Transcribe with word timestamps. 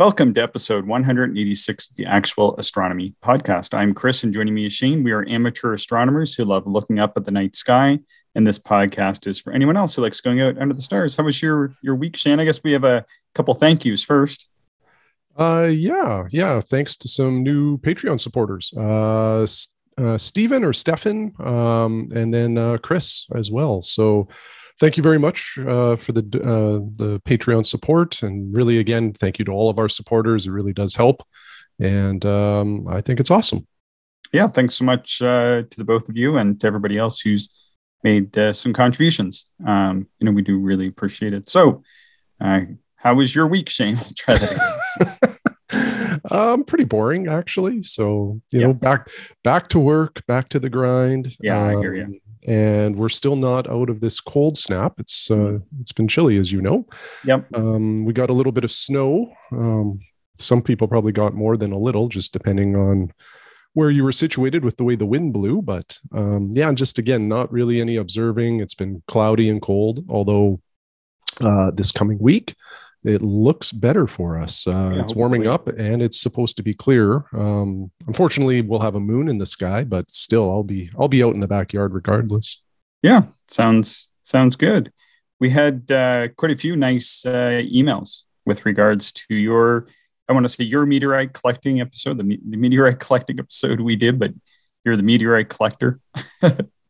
Welcome 0.00 0.32
to 0.32 0.42
episode 0.42 0.86
186 0.86 1.90
of 1.90 1.96
the 1.96 2.06
Actual 2.06 2.56
Astronomy 2.56 3.14
Podcast. 3.22 3.76
I'm 3.76 3.92
Chris, 3.92 4.24
and 4.24 4.32
joining 4.32 4.54
me 4.54 4.64
is 4.64 4.72
Shane. 4.72 5.04
We 5.04 5.12
are 5.12 5.28
amateur 5.28 5.74
astronomers 5.74 6.34
who 6.34 6.46
love 6.46 6.66
looking 6.66 6.98
up 6.98 7.18
at 7.18 7.26
the 7.26 7.30
night 7.30 7.54
sky, 7.54 7.98
and 8.34 8.46
this 8.46 8.58
podcast 8.58 9.26
is 9.26 9.38
for 9.38 9.52
anyone 9.52 9.76
else 9.76 9.94
who 9.94 10.00
likes 10.00 10.22
going 10.22 10.40
out 10.40 10.56
under 10.56 10.72
the 10.72 10.80
stars. 10.80 11.16
How 11.16 11.24
was 11.24 11.42
your 11.42 11.74
your 11.82 11.96
week, 11.96 12.16
Shane? 12.16 12.40
I 12.40 12.46
guess 12.46 12.62
we 12.64 12.72
have 12.72 12.84
a 12.84 13.04
couple 13.34 13.52
thank 13.52 13.84
yous 13.84 14.02
first. 14.02 14.48
Uh, 15.36 15.68
yeah, 15.70 16.24
yeah. 16.30 16.62
Thanks 16.62 16.96
to 16.96 17.06
some 17.06 17.42
new 17.42 17.76
Patreon 17.76 18.18
supporters, 18.18 18.72
uh, 18.78 19.46
uh 20.02 20.16
Stephen 20.16 20.64
or 20.64 20.72
Stefan, 20.72 21.34
um, 21.40 22.10
and 22.14 22.32
then 22.32 22.56
uh, 22.56 22.78
Chris 22.78 23.26
as 23.34 23.50
well. 23.50 23.82
So 23.82 24.28
thank 24.80 24.96
you 24.96 25.02
very 25.02 25.18
much 25.18 25.58
uh, 25.58 25.94
for 25.94 26.12
the 26.12 26.22
uh, 26.22 26.80
the 26.96 27.20
Patreon 27.20 27.64
support, 27.64 28.22
and 28.22 28.54
really, 28.56 28.78
again, 28.78 29.12
thank 29.12 29.38
you 29.38 29.44
to 29.44 29.52
all 29.52 29.68
of 29.68 29.78
our 29.78 29.88
supporters. 29.88 30.46
It 30.46 30.50
really 30.50 30.72
does 30.72 30.96
help, 30.96 31.22
and 31.78 32.24
um, 32.26 32.88
I 32.88 33.00
think 33.00 33.20
it's 33.20 33.30
awesome. 33.30 33.66
Yeah, 34.32 34.48
thanks 34.48 34.76
so 34.76 34.84
much 34.84 35.20
uh, 35.22 35.62
to 35.68 35.76
the 35.76 35.84
both 35.84 36.08
of 36.08 36.16
you 36.16 36.38
and 36.38 36.60
to 36.60 36.66
everybody 36.66 36.98
else 36.98 37.20
who's 37.20 37.48
made 38.02 38.36
uh, 38.38 38.52
some 38.52 38.72
contributions. 38.72 39.44
Um, 39.66 40.06
you 40.18 40.24
know, 40.24 40.32
we 40.32 40.42
do 40.42 40.58
really 40.58 40.86
appreciate 40.86 41.34
it. 41.34 41.48
So, 41.48 41.82
uh, 42.40 42.62
how 42.96 43.14
was 43.14 43.34
your 43.34 43.46
week, 43.46 43.68
Shane? 43.68 43.98
try 44.16 44.38
that. 44.38 45.38
um, 46.30 46.64
pretty 46.64 46.84
boring 46.84 47.28
actually. 47.28 47.82
So 47.82 48.40
you 48.52 48.60
yeah. 48.60 48.66
know, 48.68 48.72
back 48.72 49.08
back 49.42 49.68
to 49.70 49.78
work, 49.78 50.24
back 50.26 50.48
to 50.50 50.58
the 50.58 50.70
grind. 50.70 51.36
Yeah, 51.40 51.60
um, 51.60 51.76
I 51.76 51.80
hear 51.80 51.94
you. 51.94 52.20
And 52.46 52.96
we're 52.96 53.10
still 53.10 53.36
not 53.36 53.68
out 53.68 53.90
of 53.90 54.00
this 54.00 54.20
cold 54.20 54.56
snap. 54.56 54.94
It's 54.98 55.30
uh, 55.30 55.58
it's 55.80 55.92
been 55.92 56.08
chilly, 56.08 56.38
as 56.38 56.50
you 56.50 56.62
know. 56.62 56.86
Yep. 57.24 57.48
Um, 57.54 58.04
we 58.04 58.12
got 58.12 58.30
a 58.30 58.32
little 58.32 58.52
bit 58.52 58.64
of 58.64 58.72
snow. 58.72 59.30
Um, 59.52 60.00
some 60.38 60.62
people 60.62 60.88
probably 60.88 61.12
got 61.12 61.34
more 61.34 61.56
than 61.56 61.72
a 61.72 61.78
little, 61.78 62.08
just 62.08 62.32
depending 62.32 62.76
on 62.76 63.12
where 63.74 63.90
you 63.90 64.02
were 64.02 64.12
situated 64.12 64.64
with 64.64 64.76
the 64.78 64.84
way 64.84 64.96
the 64.96 65.06
wind 65.06 65.32
blew. 65.32 65.60
But 65.62 65.98
um, 66.12 66.50
yeah, 66.54 66.68
and 66.68 66.78
just 66.78 66.98
again, 66.98 67.28
not 67.28 67.52
really 67.52 67.80
any 67.80 67.96
observing. 67.96 68.60
It's 68.60 68.74
been 68.74 69.02
cloudy 69.06 69.50
and 69.50 69.60
cold. 69.60 70.04
Although 70.08 70.58
uh, 71.40 71.70
this 71.72 71.92
coming 71.92 72.18
week, 72.18 72.54
it 73.04 73.22
looks 73.22 73.72
better 73.72 74.06
for 74.06 74.38
us. 74.38 74.66
Uh, 74.66 74.92
yeah, 74.94 75.02
it's 75.02 75.14
warming 75.14 75.46
up 75.46 75.68
and 75.68 76.02
it's 76.02 76.20
supposed 76.20 76.56
to 76.58 76.62
be 76.62 76.74
clear. 76.74 77.24
Um, 77.32 77.90
unfortunately, 78.06 78.60
we'll 78.60 78.80
have 78.80 78.94
a 78.94 79.00
moon 79.00 79.28
in 79.28 79.38
the 79.38 79.46
sky, 79.46 79.84
but 79.84 80.10
still, 80.10 80.50
I'll 80.50 80.64
be 80.64 80.90
I'll 80.98 81.08
be 81.08 81.22
out 81.22 81.34
in 81.34 81.40
the 81.40 81.48
backyard 81.48 81.94
regardless. 81.94 82.62
Yeah, 83.02 83.24
sounds 83.48 84.10
sounds 84.22 84.56
good. 84.56 84.92
We 85.38 85.50
had 85.50 85.90
uh, 85.90 86.28
quite 86.36 86.52
a 86.52 86.56
few 86.56 86.76
nice 86.76 87.24
uh, 87.24 87.62
emails 87.64 88.24
with 88.44 88.66
regards 88.66 89.12
to 89.12 89.34
your 89.34 89.86
I 90.28 90.32
want 90.32 90.44
to 90.44 90.52
say 90.52 90.64
your 90.64 90.86
meteorite 90.86 91.32
collecting 91.32 91.80
episode, 91.80 92.18
the, 92.18 92.38
the 92.48 92.56
meteorite 92.56 93.00
collecting 93.00 93.40
episode 93.40 93.80
we 93.80 93.96
did, 93.96 94.18
but 94.18 94.32
you're 94.84 94.96
the 94.96 95.02
meteorite 95.02 95.48
collector. 95.48 96.00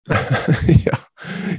yeah 0.09 0.99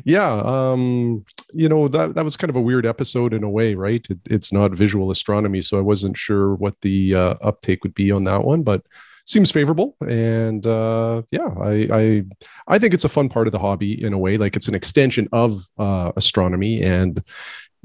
yeah 0.06 0.42
um 0.46 1.24
you 1.54 1.68
know 1.68 1.88
that 1.88 2.16
that 2.16 2.24
was 2.24 2.38
kind 2.38 2.50
of 2.50 2.56
a 2.56 2.62
weird 2.62 2.86
episode 2.86 3.34
in 3.34 3.44
a 3.44 3.50
way 3.50 3.76
right? 3.76 4.06
It, 4.10 4.20
it's 4.26 4.52
not 4.52 4.72
visual 4.72 5.12
astronomy 5.12 5.62
so 5.62 5.78
i 5.78 5.82
wasn't 5.82 6.18
sure 6.18 6.56
what 6.56 6.80
the 6.82 7.16
uh, 7.16 7.36
uptake 7.42 7.84
would 7.84 7.94
be 7.94 8.12
on 8.12 8.24
that 8.26 8.44
one 8.44 8.64
but 8.64 8.84
seems 9.26 9.52
favorable 9.52 9.96
and 10.08 10.66
uh 10.66 11.22
yeah 11.32 11.50
i 11.62 11.88
i 11.92 12.24
i 12.68 12.80
think 12.80 12.94
it's 12.94 13.06
a 13.06 13.10
fun 13.10 13.30
part 13.30 13.48
of 13.48 13.52
the 13.52 13.60
hobby 13.60 14.04
in 14.04 14.14
a 14.14 14.18
way 14.18 14.38
like 14.38 14.56
it's 14.56 14.68
an 14.68 14.76
extension 14.76 15.28
of 15.32 15.62
uh 15.78 16.12
astronomy 16.16 16.82
and 16.82 17.24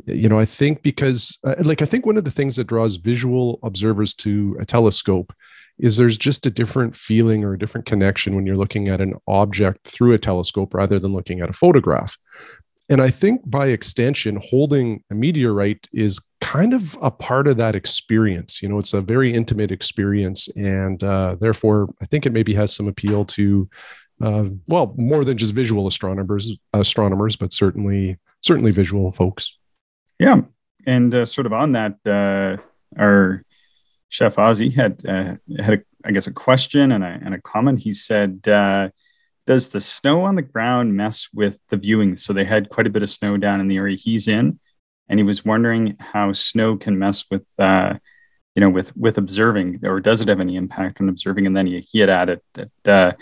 you 0.07 0.29
know 0.29 0.39
i 0.39 0.45
think 0.45 0.83
because 0.83 1.39
uh, 1.45 1.55
like 1.61 1.83
i 1.83 1.85
think 1.85 2.07
one 2.07 2.17
of 2.17 2.25
the 2.25 2.31
things 2.31 2.57
that 2.57 2.67
draws 2.67 2.97
visual 2.97 3.59
observers 3.63 4.15
to 4.15 4.57
a 4.61 4.65
telescope 4.65 5.33
is 5.79 5.97
there's 5.97 6.19
just 6.19 6.47
a 6.47 6.51
different 6.51 6.97
feeling 6.97 7.45
or 7.45 7.55
a 7.55 7.59
different 7.59 7.87
connection 7.87 8.35
when 8.35 8.47
you're 8.47 8.57
looking 8.57 8.89
at 8.89 9.01
an 9.01 9.15
object 9.29 9.87
through 9.87 10.13
a 10.13 10.19
telescope 10.19 10.75
rather 10.75 10.99
than 10.99 11.13
looking 11.13 11.41
at 11.41 11.51
a 11.51 11.53
photograph. 11.53 12.17
And 12.89 13.03
I 13.03 13.11
think 13.11 13.43
by 13.45 13.69
extension, 13.69 14.41
holding 14.49 15.03
a 15.11 15.15
meteorite 15.15 15.89
is 15.93 16.21
kind 16.41 16.73
of 16.73 16.97
a 17.03 17.11
part 17.11 17.49
of 17.49 17.57
that 17.57 17.75
experience. 17.75 18.63
You 18.63 18.69
know, 18.69 18.79
it's 18.79 18.95
a 18.95 19.01
very 19.01 19.35
intimate 19.35 19.73
experience. 19.73 20.49
And 20.57 21.03
uh, 21.03 21.37
therefore, 21.41 21.93
I 22.01 22.07
think 22.07 22.27
it 22.27 22.33
maybe 22.33 22.55
has 22.55 22.73
some 22.73 22.87
appeal 22.87 23.25
to, 23.25 23.69
uh, 24.23 24.45
well, 24.69 24.95
more 24.97 25.25
than 25.25 25.37
just 25.37 25.53
visual 25.53 25.89
astronomers, 25.89 26.57
astronomers, 26.73 27.35
but 27.35 27.53
certainly, 27.53 28.19
certainly 28.41 28.71
visual 28.71 29.11
folks. 29.11 29.59
Yeah. 30.21 30.43
And 30.87 31.13
uh, 31.13 31.27
sort 31.27 31.47
of 31.47 31.53
on 31.53 31.73
that, 31.73 31.97
uh, 32.07 32.63
our 32.97 33.43
Chef 34.09 34.37
Ozzy 34.37 34.75
had 34.75 35.03
uh, 35.07 35.35
had 35.63 35.81
a, 35.81 35.83
I 36.05 36.13
guess 36.13 36.27
a 36.27 36.33
question 36.33 36.93
and 36.93 37.03
a, 37.03 37.19
and 37.23 37.35
a 37.35 37.41
comment. 37.41 37.81
He 37.81 37.93
said, 37.93 38.47
uh, 38.47 38.91
"Does 39.47 39.71
the 39.71 39.81
snow 39.81 40.23
on 40.23 40.37
the 40.37 40.43
ground 40.43 40.95
mess 40.95 41.29
with 41.35 41.61
the 41.69 41.77
viewing?" 41.77 42.17
So 42.17 42.33
they 42.33 42.45
had 42.45 42.69
quite 42.69 42.87
a 42.87 42.91
bit 42.91 43.03
of 43.03 43.11
snow 43.11 43.37
down 43.37 43.61
in 43.61 43.69
the 43.69 43.77
area 43.77 43.97
he's 43.97 44.29
in, 44.29 44.59
and 45.09 45.19
he 45.19 45.25
was 45.25 45.45
wondering 45.45 45.97
how 45.99 46.33
snow 46.33 46.77
can 46.77 46.99
mess 46.99 47.25
with 47.31 47.49
uh, 47.59 47.95
you 48.55 48.61
know 48.61 48.71
with 48.71 48.97
with 48.97 49.19
observing, 49.19 49.81
or 49.85 50.01
does 50.01 50.21
it 50.21 50.29
have 50.29 50.41
any 50.41 50.57
impact 50.57 51.01
on 51.01 51.09
observing? 51.09 51.47
And 51.47 51.57
then 51.57 51.67
he, 51.67 51.81
he 51.81 51.99
had 51.99 52.11
added 52.11 52.41
that 52.55 52.89
uh, 52.89 53.13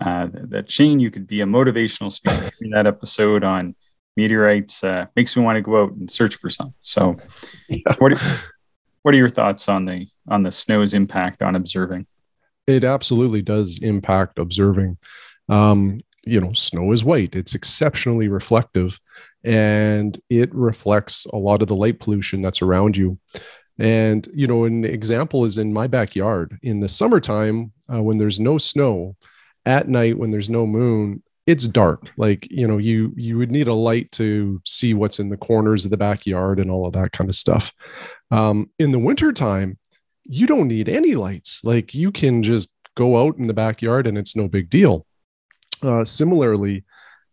uh, 0.00 0.28
that 0.32 0.70
Shane, 0.70 1.00
you 1.00 1.10
could 1.10 1.26
be 1.26 1.42
a 1.42 1.46
motivational 1.46 2.10
speaker 2.10 2.50
in 2.60 2.70
that 2.70 2.86
episode 2.86 3.44
on 3.44 3.74
meteorites. 4.16 4.82
Uh, 4.82 5.06
makes 5.14 5.36
me 5.36 5.42
want 5.42 5.56
to 5.56 5.62
go 5.62 5.82
out 5.82 5.92
and 5.92 6.10
search 6.10 6.36
for 6.36 6.48
some. 6.48 6.74
So, 6.80 7.16
yeah. 7.68 7.94
what 7.98 8.18
what 9.02 9.14
are 9.14 9.18
your 9.18 9.28
thoughts 9.28 9.68
on 9.68 9.84
the 9.84 10.06
on 10.28 10.42
the 10.42 10.52
snow's 10.52 10.94
impact 10.94 11.42
on 11.42 11.56
observing? 11.56 12.06
It 12.66 12.84
absolutely 12.84 13.42
does 13.42 13.78
impact 13.82 14.38
observing. 14.38 14.98
Um, 15.48 16.00
you 16.24 16.40
know, 16.40 16.52
snow 16.52 16.92
is 16.92 17.04
white; 17.04 17.34
it's 17.34 17.54
exceptionally 17.54 18.28
reflective, 18.28 18.98
and 19.42 20.20
it 20.28 20.54
reflects 20.54 21.26
a 21.26 21.36
lot 21.36 21.62
of 21.62 21.68
the 21.68 21.76
light 21.76 21.98
pollution 21.98 22.42
that's 22.42 22.62
around 22.62 22.96
you. 22.96 23.18
And 23.78 24.28
you 24.34 24.46
know, 24.46 24.64
an 24.64 24.84
example 24.84 25.44
is 25.44 25.58
in 25.58 25.72
my 25.72 25.86
backyard. 25.86 26.58
In 26.62 26.80
the 26.80 26.88
summertime, 26.88 27.72
uh, 27.92 28.02
when 28.02 28.18
there's 28.18 28.38
no 28.38 28.58
snow, 28.58 29.16
at 29.64 29.88
night 29.88 30.18
when 30.18 30.30
there's 30.30 30.50
no 30.50 30.66
moon, 30.66 31.22
it's 31.46 31.66
dark 31.66 32.10
like 32.16 32.46
you 32.50 32.68
know 32.68 32.78
you 32.78 33.12
you 33.16 33.38
would 33.38 33.50
need 33.50 33.66
a 33.66 33.74
light 33.74 34.12
to 34.12 34.60
see 34.64 34.94
what's 34.94 35.18
in 35.18 35.30
the 35.30 35.36
corners 35.36 35.84
of 35.84 35.90
the 35.90 35.96
backyard 35.96 36.60
and 36.60 36.70
all 36.70 36.86
of 36.86 36.92
that 36.92 37.12
kind 37.12 37.28
of 37.30 37.34
stuff 37.34 37.72
um, 38.30 38.70
in 38.78 38.90
the 38.90 38.98
wintertime 38.98 39.78
you 40.24 40.46
don't 40.46 40.68
need 40.68 40.88
any 40.88 41.14
lights. 41.16 41.64
Like 41.64 41.94
you 41.94 42.12
can 42.12 42.42
just 42.42 42.70
go 42.94 43.26
out 43.26 43.36
in 43.38 43.46
the 43.46 43.54
backyard 43.54 44.06
and 44.06 44.16
it's 44.16 44.36
no 44.36 44.46
big 44.46 44.70
deal. 44.70 45.06
Uh, 45.82 46.04
similarly 46.04 46.84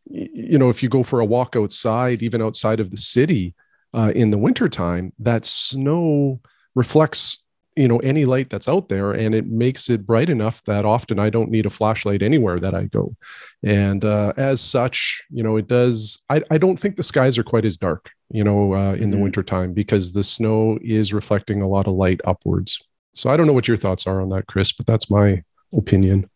you 0.10 0.58
know 0.58 0.70
if 0.70 0.82
you 0.82 0.90
go 0.90 1.04
for 1.04 1.20
a 1.20 1.26
walk 1.26 1.56
outside 1.56 2.22
even 2.22 2.42
outside 2.42 2.80
of 2.80 2.92
the 2.92 2.98
city 2.98 3.54
uh, 3.94 4.12
in 4.16 4.30
the 4.30 4.38
wintertime 4.38 5.12
that 5.20 5.46
snow 5.46 6.40
reflects 6.76 7.44
you 7.76 7.88
know 7.88 8.00
any 8.00 8.26
light 8.26 8.50
that's 8.50 8.68
out 8.68 8.90
there 8.90 9.12
and 9.12 9.36
it 9.36 9.48
makes 9.48 9.90
it 9.90 10.06
bright 10.06 10.30
enough 10.30 10.64
that 10.64 10.86
often 10.86 11.20
i 11.20 11.30
don't 11.30 11.52
need 11.52 11.66
a 11.66 11.70
flashlight 11.70 12.22
anywhere 12.22 12.58
that 12.58 12.74
i 12.74 12.84
go. 12.84 13.16
And 13.64 14.06
uh, 14.06 14.34
as 14.38 14.62
such 14.62 15.24
you 15.30 15.44
know 15.44 15.58
it 15.58 15.68
does 15.68 16.24
I, 16.30 16.44
I 16.52 16.58
don't 16.58 16.80
think 16.80 16.96
the 16.96 17.04
skies 17.04 17.38
are 17.38 17.44
quite 17.44 17.66
as 17.66 17.78
dark 17.78 18.12
you 18.30 18.44
know 18.44 18.74
uh, 18.74 18.94
in 18.94 19.10
the 19.10 19.18
wintertime 19.18 19.74
because 19.74 20.14
the 20.14 20.24
snow 20.24 20.78
is 20.82 21.14
reflecting 21.14 21.62
a 21.62 21.68
lot 21.68 21.88
of 21.88 21.94
light 21.94 22.22
upwards 22.26 22.82
so 23.14 23.30
i 23.30 23.38
don't 23.38 23.48
know 23.48 23.54
what 23.54 23.68
your 23.68 23.78
thoughts 23.78 24.08
are 24.08 24.22
on 24.22 24.30
that 24.30 24.48
chris 24.48 24.72
but 24.72 24.86
that's 24.86 25.10
my 25.10 25.42
opinion 25.74 26.30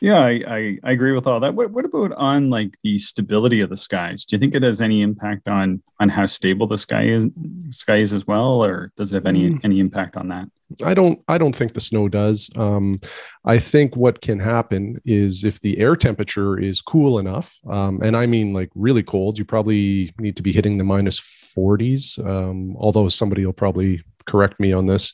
yeah, 0.00 0.20
I, 0.20 0.42
I, 0.46 0.78
I, 0.84 0.90
agree 0.92 1.12
with 1.12 1.26
all 1.26 1.40
that. 1.40 1.54
What, 1.54 1.70
what 1.70 1.86
about 1.86 2.12
on 2.12 2.50
like 2.50 2.76
the 2.82 2.98
stability 2.98 3.60
of 3.60 3.70
the 3.70 3.76
skies? 3.78 4.26
Do 4.26 4.36
you 4.36 4.40
think 4.40 4.54
it 4.54 4.62
has 4.62 4.82
any 4.82 5.00
impact 5.00 5.48
on 5.48 5.82
on 5.98 6.10
how 6.10 6.26
stable 6.26 6.66
the 6.66 6.76
sky 6.76 7.04
is 7.04 7.28
sky 7.70 7.96
is 7.96 8.12
as 8.12 8.26
well, 8.26 8.62
or 8.62 8.92
does 8.98 9.12
it 9.12 9.16
have 9.16 9.26
any 9.26 9.50
mm. 9.50 9.60
any 9.64 9.80
impact 9.80 10.16
on 10.16 10.28
that? 10.28 10.48
I 10.84 10.92
don't 10.92 11.22
I 11.28 11.38
don't 11.38 11.54
think 11.54 11.72
the 11.72 11.80
snow 11.80 12.08
does. 12.10 12.50
Um, 12.56 12.98
I 13.44 13.58
think 13.58 13.96
what 13.96 14.20
can 14.20 14.38
happen 14.38 15.00
is 15.04 15.44
if 15.44 15.60
the 15.60 15.78
air 15.78 15.96
temperature 15.96 16.58
is 16.58 16.82
cool 16.82 17.18
enough, 17.18 17.58
um, 17.66 18.00
and 18.02 18.16
I 18.16 18.26
mean 18.26 18.52
like 18.52 18.70
really 18.74 19.02
cold, 19.02 19.38
you 19.38 19.46
probably 19.46 20.12
need 20.18 20.36
to 20.36 20.42
be 20.42 20.52
hitting 20.52 20.78
the 20.78 20.84
minus 20.84 21.18
40s. 21.56 22.24
Um, 22.24 22.76
although 22.78 23.08
somebody 23.08 23.44
will 23.44 23.52
probably 23.52 24.02
correct 24.26 24.58
me 24.58 24.72
on 24.72 24.86
this. 24.86 25.12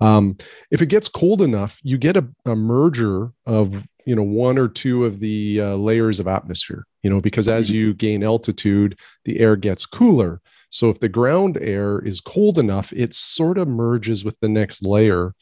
Um, 0.00 0.36
if 0.70 0.82
it 0.82 0.86
gets 0.86 1.08
cold 1.08 1.42
enough, 1.42 1.78
you 1.82 1.98
get 1.98 2.16
a, 2.16 2.26
a, 2.44 2.54
merger 2.54 3.32
of 3.46 3.88
you 4.06 4.14
know 4.14 4.22
one 4.22 4.58
or 4.58 4.68
two 4.68 5.04
of 5.04 5.20
the 5.20 5.60
uh, 5.60 5.74
layers 5.76 6.20
of 6.20 6.28
atmosphere. 6.28 6.86
You 7.02 7.10
know 7.10 7.20
because 7.20 7.48
as 7.48 7.66
mm-hmm. 7.66 7.76
you 7.76 7.94
gain 7.94 8.22
altitude, 8.22 8.98
the 9.24 9.40
air 9.40 9.56
gets 9.56 9.86
cooler. 9.86 10.40
So 10.72 10.88
if 10.88 11.00
the 11.00 11.08
ground 11.08 11.58
air 11.60 11.98
is 12.00 12.20
cold 12.20 12.56
enough, 12.56 12.92
it 12.92 13.12
sort 13.12 13.58
of 13.58 13.66
merges 13.66 14.24
with 14.24 14.38
the 14.40 14.48
next 14.48 14.84
layer, 14.84 15.34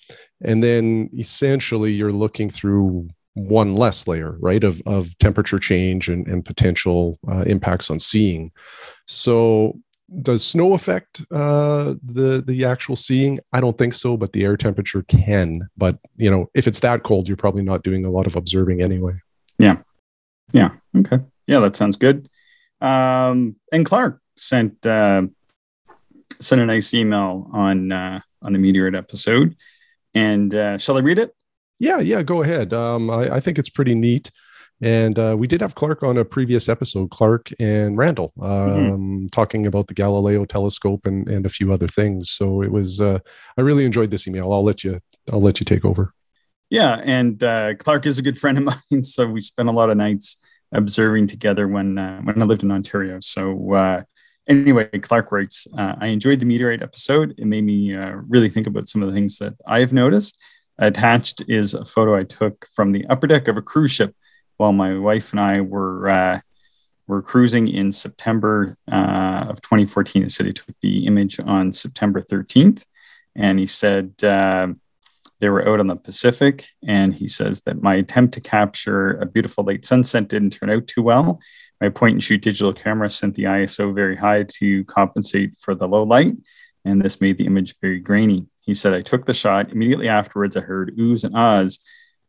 and 0.42 0.62
then 0.62 1.10
essentially 1.18 1.92
you're 1.92 2.12
looking 2.12 2.48
through 2.48 3.08
one 3.34 3.76
less 3.76 4.08
layer, 4.08 4.36
right, 4.40 4.64
of, 4.64 4.82
of 4.86 5.16
temperature 5.18 5.58
change 5.58 6.08
and, 6.08 6.26
and 6.26 6.44
potential 6.44 7.18
uh, 7.28 7.42
impacts 7.42 7.90
on 7.90 7.98
seeing. 7.98 8.50
So 9.06 9.78
does 10.22 10.44
snow 10.44 10.74
affect 10.74 11.22
uh, 11.30 11.94
the 12.02 12.42
the 12.46 12.64
actual 12.64 12.96
seeing? 12.96 13.40
I 13.52 13.60
don't 13.60 13.76
think 13.76 13.94
so, 13.94 14.16
but 14.16 14.32
the 14.32 14.44
air 14.44 14.56
temperature 14.56 15.02
can. 15.02 15.68
But 15.76 15.98
you 16.16 16.30
know, 16.30 16.50
if 16.54 16.66
it's 16.66 16.80
that 16.80 17.02
cold, 17.02 17.28
you're 17.28 17.36
probably 17.36 17.62
not 17.62 17.82
doing 17.82 18.04
a 18.04 18.10
lot 18.10 18.26
of 18.26 18.36
observing 18.36 18.80
anyway. 18.80 19.14
Yeah, 19.58 19.78
yeah, 20.52 20.70
okay, 20.96 21.18
yeah, 21.46 21.60
that 21.60 21.76
sounds 21.76 21.96
good. 21.96 22.28
Um, 22.80 23.56
and 23.72 23.84
Clark 23.84 24.20
sent 24.36 24.84
uh, 24.86 25.22
sent 26.40 26.60
a 26.60 26.66
nice 26.66 26.94
email 26.94 27.50
on 27.52 27.92
uh, 27.92 28.20
on 28.42 28.52
the 28.52 28.58
meteorite 28.58 28.94
episode, 28.94 29.56
and 30.14 30.54
uh, 30.54 30.78
shall 30.78 30.96
I 30.96 31.00
read 31.00 31.18
it? 31.18 31.34
Yeah, 31.78 31.98
yeah, 31.98 32.22
go 32.22 32.42
ahead. 32.42 32.72
Um, 32.72 33.10
I, 33.10 33.36
I 33.36 33.40
think 33.40 33.58
it's 33.58 33.68
pretty 33.68 33.94
neat. 33.94 34.30
And 34.80 35.18
uh, 35.18 35.34
we 35.36 35.48
did 35.48 35.60
have 35.60 35.74
Clark 35.74 36.02
on 36.02 36.16
a 36.18 36.24
previous 36.24 36.68
episode, 36.68 37.10
Clark 37.10 37.50
and 37.58 37.96
Randall, 37.96 38.32
um, 38.40 38.48
mm-hmm. 38.50 39.26
talking 39.26 39.66
about 39.66 39.88
the 39.88 39.94
Galileo 39.94 40.44
telescope 40.44 41.04
and, 41.04 41.28
and 41.28 41.44
a 41.44 41.48
few 41.48 41.72
other 41.72 41.88
things. 41.88 42.30
So 42.30 42.62
it 42.62 42.70
was, 42.70 43.00
uh, 43.00 43.18
I 43.56 43.62
really 43.62 43.84
enjoyed 43.84 44.10
this 44.10 44.28
email. 44.28 44.52
I'll 44.52 44.64
let 44.64 44.84
you, 44.84 45.00
I'll 45.32 45.42
let 45.42 45.58
you 45.58 45.64
take 45.64 45.84
over. 45.84 46.14
Yeah. 46.70 47.00
And 47.02 47.42
uh, 47.42 47.74
Clark 47.74 48.06
is 48.06 48.18
a 48.18 48.22
good 48.22 48.38
friend 48.38 48.58
of 48.58 48.64
mine. 48.92 49.02
So 49.02 49.26
we 49.26 49.40
spent 49.40 49.68
a 49.68 49.72
lot 49.72 49.90
of 49.90 49.96
nights 49.96 50.36
observing 50.70 51.26
together 51.26 51.66
when, 51.66 51.98
uh, 51.98 52.20
when 52.20 52.40
I 52.40 52.44
lived 52.44 52.62
in 52.62 52.70
Ontario. 52.70 53.18
So 53.20 53.72
uh, 53.72 54.02
anyway, 54.46 54.86
Clark 55.00 55.32
writes, 55.32 55.66
uh, 55.76 55.96
I 56.00 56.08
enjoyed 56.08 56.38
the 56.38 56.46
meteorite 56.46 56.82
episode. 56.82 57.34
It 57.36 57.46
made 57.46 57.64
me 57.64 57.96
really 58.28 58.48
think 58.48 58.68
about 58.68 58.86
some 58.86 59.02
of 59.02 59.08
the 59.08 59.14
things 59.14 59.38
that 59.38 59.54
I've 59.66 59.92
noticed. 59.92 60.40
Attached 60.80 61.42
is 61.48 61.74
a 61.74 61.84
photo 61.84 62.14
I 62.14 62.22
took 62.22 62.64
from 62.72 62.92
the 62.92 63.04
upper 63.06 63.26
deck 63.26 63.48
of 63.48 63.56
a 63.56 63.62
cruise 63.62 63.90
ship 63.90 64.14
while 64.58 64.72
my 64.72 64.98
wife 64.98 65.32
and 65.32 65.40
I 65.40 65.62
were 65.62 66.08
uh, 66.10 66.40
were 67.06 67.22
cruising 67.22 67.66
in 67.68 67.90
September 67.90 68.76
uh, 68.92 69.46
of 69.48 69.62
2014. 69.62 70.24
He 70.24 70.28
said 70.28 70.46
he 70.46 70.52
took 70.52 70.76
the 70.82 71.06
image 71.06 71.40
on 71.40 71.72
September 71.72 72.20
13th, 72.20 72.84
and 73.34 73.58
he 73.58 73.66
said 73.66 74.12
uh, 74.22 74.68
they 75.40 75.48
were 75.48 75.66
out 75.66 75.80
on 75.80 75.86
the 75.86 75.96
Pacific. 75.96 76.66
And 76.86 77.14
he 77.14 77.28
says 77.28 77.62
that 77.62 77.82
my 77.82 77.94
attempt 77.94 78.34
to 78.34 78.40
capture 78.40 79.12
a 79.12 79.26
beautiful 79.26 79.64
late 79.64 79.86
sunset 79.86 80.28
didn't 80.28 80.50
turn 80.50 80.70
out 80.70 80.86
too 80.86 81.02
well. 81.02 81.40
My 81.80 81.88
point 81.88 82.14
and 82.14 82.22
shoot 82.22 82.42
digital 82.42 82.72
camera 82.72 83.08
sent 83.08 83.36
the 83.36 83.44
ISO 83.44 83.94
very 83.94 84.16
high 84.16 84.44
to 84.58 84.84
compensate 84.84 85.56
for 85.58 85.74
the 85.74 85.88
low 85.88 86.02
light, 86.02 86.34
and 86.84 87.00
this 87.00 87.20
made 87.20 87.38
the 87.38 87.46
image 87.46 87.76
very 87.80 88.00
grainy. 88.00 88.46
He 88.62 88.74
said, 88.74 88.92
I 88.92 89.00
took 89.00 89.24
the 89.24 89.32
shot. 89.32 89.72
Immediately 89.72 90.08
afterwards, 90.08 90.56
I 90.56 90.60
heard 90.60 90.96
oohs 90.98 91.24
and 91.24 91.34
ahs 91.34 91.78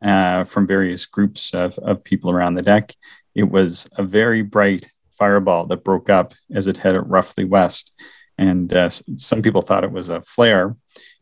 uh, 0.01 0.43
from 0.43 0.67
various 0.67 1.05
groups 1.05 1.53
of, 1.53 1.77
of 1.79 2.03
people 2.03 2.31
around 2.31 2.53
the 2.53 2.61
deck. 2.61 2.93
It 3.35 3.49
was 3.49 3.89
a 3.97 4.03
very 4.03 4.41
bright 4.41 4.91
fireball 5.11 5.65
that 5.67 5.83
broke 5.83 6.09
up 6.09 6.33
as 6.51 6.67
it 6.67 6.77
headed 6.77 7.03
roughly 7.05 7.45
west. 7.45 7.93
And 8.37 8.73
uh, 8.73 8.89
some 8.89 9.41
people 9.41 9.61
thought 9.61 9.83
it 9.83 9.91
was 9.91 10.09
a 10.09 10.21
flare. 10.21 10.75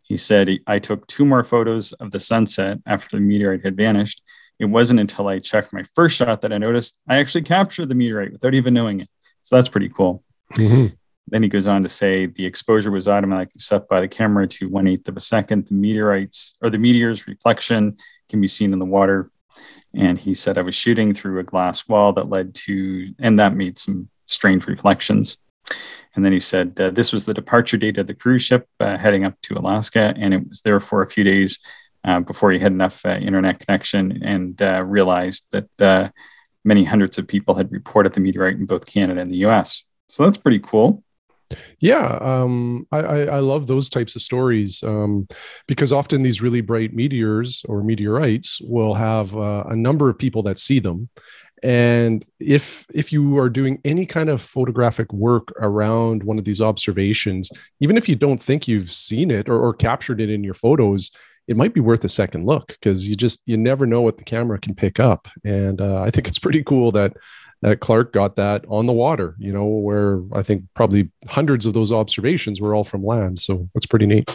He 0.04 0.18
said, 0.18 0.50
I 0.68 0.80
took 0.80 1.08
two 1.08 1.26
more 1.26 1.44
photos 1.44 1.94
of 1.94 2.12
the 2.12 2.20
sunset 2.20 2.80
after 2.86 3.18
the 3.18 3.22
meteorite 3.22 3.64
had 3.64 3.76
vanished. 3.76 4.22
It 4.60 4.66
wasn't 4.66 5.00
until 5.00 5.28
I 5.28 5.40
checked 5.40 5.74
my 5.74 5.84
first 5.96 6.16
shot 6.16 6.42
that 6.42 6.54
I 6.54 6.58
noticed 6.58 6.98
I 7.08 7.18
actually 7.18 7.44
captured 7.44 7.90
the 7.90 7.96
meteorite 7.96 8.32
without 8.32 8.54
even 8.54 8.74
knowing 8.74 9.02
it. 9.02 9.10
So 9.42 9.56
that's 9.56 9.70
pretty 9.70 9.90
cool. 9.90 10.24
Mm-hmm. 10.54 10.96
Then 11.28 11.44
he 11.44 11.50
goes 11.50 11.68
on 11.68 11.84
to 11.84 11.90
say 11.90 12.26
the 12.26 12.46
exposure 12.46 12.92
was 12.92 13.08
automatically 13.08 13.60
set 13.60 13.88
by 13.88 14.00
the 14.00 14.08
camera 14.08 14.48
to 14.48 14.70
one 14.70 14.88
eighth 14.88 15.10
of 15.10 15.18
a 15.18 15.22
second. 15.22 15.68
The 15.68 15.74
meteorites 15.74 16.56
or 16.62 16.70
the 16.70 16.78
meteor's 16.78 17.28
reflection 17.28 17.98
can 18.30 18.40
be 18.40 18.48
seen 18.48 18.74
in 18.74 18.80
the 18.80 18.86
water. 18.86 19.30
And 19.94 20.18
he 20.18 20.34
said 20.34 20.58
I 20.58 20.62
was 20.62 20.76
shooting 20.76 21.14
through 21.14 21.40
a 21.40 21.44
glass 21.44 21.88
wall 21.88 22.14
that 22.14 22.30
led 22.30 22.56
to, 22.56 23.14
and 23.20 23.40
that 23.40 23.56
made 23.56 23.78
some 23.78 24.10
strange 24.28 24.68
reflections. 24.68 25.38
And 26.16 26.24
then 26.24 26.34
he 26.34 26.40
said 26.40 26.80
uh, 26.80 26.92
this 26.92 27.14
was 27.14 27.26
the 27.26 27.34
departure 27.34 27.78
date 27.78 27.98
of 27.98 28.08
the 28.08 28.14
cruise 28.14 28.42
ship 28.42 28.68
uh, 28.80 28.98
heading 28.98 29.26
up 29.26 29.40
to 29.44 29.58
Alaska, 29.58 30.14
and 30.18 30.34
it 30.34 30.48
was 30.48 30.62
there 30.62 30.80
for 30.80 31.02
a 31.02 31.08
few 31.08 31.24
days 31.24 31.60
uh, 32.04 32.22
before 32.22 32.52
he 32.52 32.60
had 32.60 32.72
enough 32.72 33.06
uh, 33.06 33.10
internet 33.10 33.60
connection 33.60 34.24
and 34.24 34.62
uh, 34.62 34.84
realized 34.84 35.48
that 35.52 35.82
uh, 35.82 36.10
many 36.64 36.84
hundreds 36.84 37.18
of 37.18 37.28
people 37.28 37.56
had 37.56 37.72
reported 37.72 38.14
the 38.14 38.20
meteorite 38.20 38.56
in 38.56 38.66
both 38.66 38.86
Canada 38.86 39.22
and 39.22 39.32
the 39.32 39.38
U.S. 39.38 39.84
So 40.10 40.24
that's 40.24 40.38
pretty 40.38 40.60
cool. 40.60 41.04
Yeah, 41.80 42.18
um, 42.22 42.88
I, 42.92 43.00
I, 43.00 43.20
I, 43.26 43.40
love 43.40 43.68
those 43.68 43.90
types 43.90 44.16
of 44.16 44.22
stories 44.22 44.84
um, 44.84 45.28
because 45.68 45.94
often 45.94 46.22
these 46.22 46.42
really 46.42 46.62
bright 46.62 46.94
meteors 46.94 47.64
or 47.70 47.84
meteorites 47.84 48.60
will 48.62 48.94
have 48.94 49.36
uh, 49.36 49.64
a 49.70 49.76
number 49.76 50.10
of 50.10 50.18
people 50.18 50.44
that 50.44 50.60
see 50.60 50.80
them, 50.80 51.10
and 51.64 52.26
if 52.40 52.86
if 52.94 53.12
you 53.12 53.38
are 53.38 53.50
doing 53.50 53.80
any 53.86 54.06
kind 54.06 54.30
of 54.30 54.42
photographic 54.42 55.12
work 55.14 55.52
around 55.60 56.24
one 56.24 56.38
of 56.38 56.46
these 56.46 56.62
observations, 56.62 57.52
even 57.80 57.98
if 57.98 58.10
you 58.10 58.16
don't 58.16 58.42
think 58.42 58.68
you've 58.68 58.92
seen 58.92 59.32
it 59.32 59.50
or, 59.50 59.60
or 59.60 59.74
captured 59.74 60.22
it 60.22 60.30
in 60.30 60.44
your 60.44 60.54
photos, 60.54 61.12
it 61.48 61.58
might 61.58 61.74
be 61.74 61.80
worth 61.80 62.04
a 62.04 62.10
second 62.10 62.46
look 62.46 62.68
because 62.68 63.08
you 63.08 63.16
just 63.16 63.42
you 63.46 63.58
never 63.58 63.86
know 63.86 64.02
what 64.02 64.18
the 64.18 64.24
camera 64.24 64.60
can 64.60 64.76
pick 64.76 65.00
up, 65.00 65.28
and 65.44 65.82
uh, 65.82 66.02
I 66.02 66.12
think 66.12 66.28
it's 66.28 66.40
pretty 66.40 66.64
cool 66.64 66.92
that 66.92 67.14
that 67.62 67.80
Clark 67.80 68.14
got 68.14 68.36
that 68.36 68.66
on 68.68 68.86
the 68.86 68.94
water, 68.94 69.36
you 69.40 69.52
know, 69.52 69.66
where 69.66 70.22
I 70.34 70.44
think 70.44 70.64
probably 70.74 71.12
hundreds 71.28 71.66
of 71.66 71.74
those 71.74 71.92
observations 71.92 72.62
were 72.62 72.76
all 72.76 72.84
from 72.84 73.04
land. 73.04 73.40
So 73.40 73.68
that's 73.74 73.86
pretty 73.86 74.06
neat. 74.06 74.30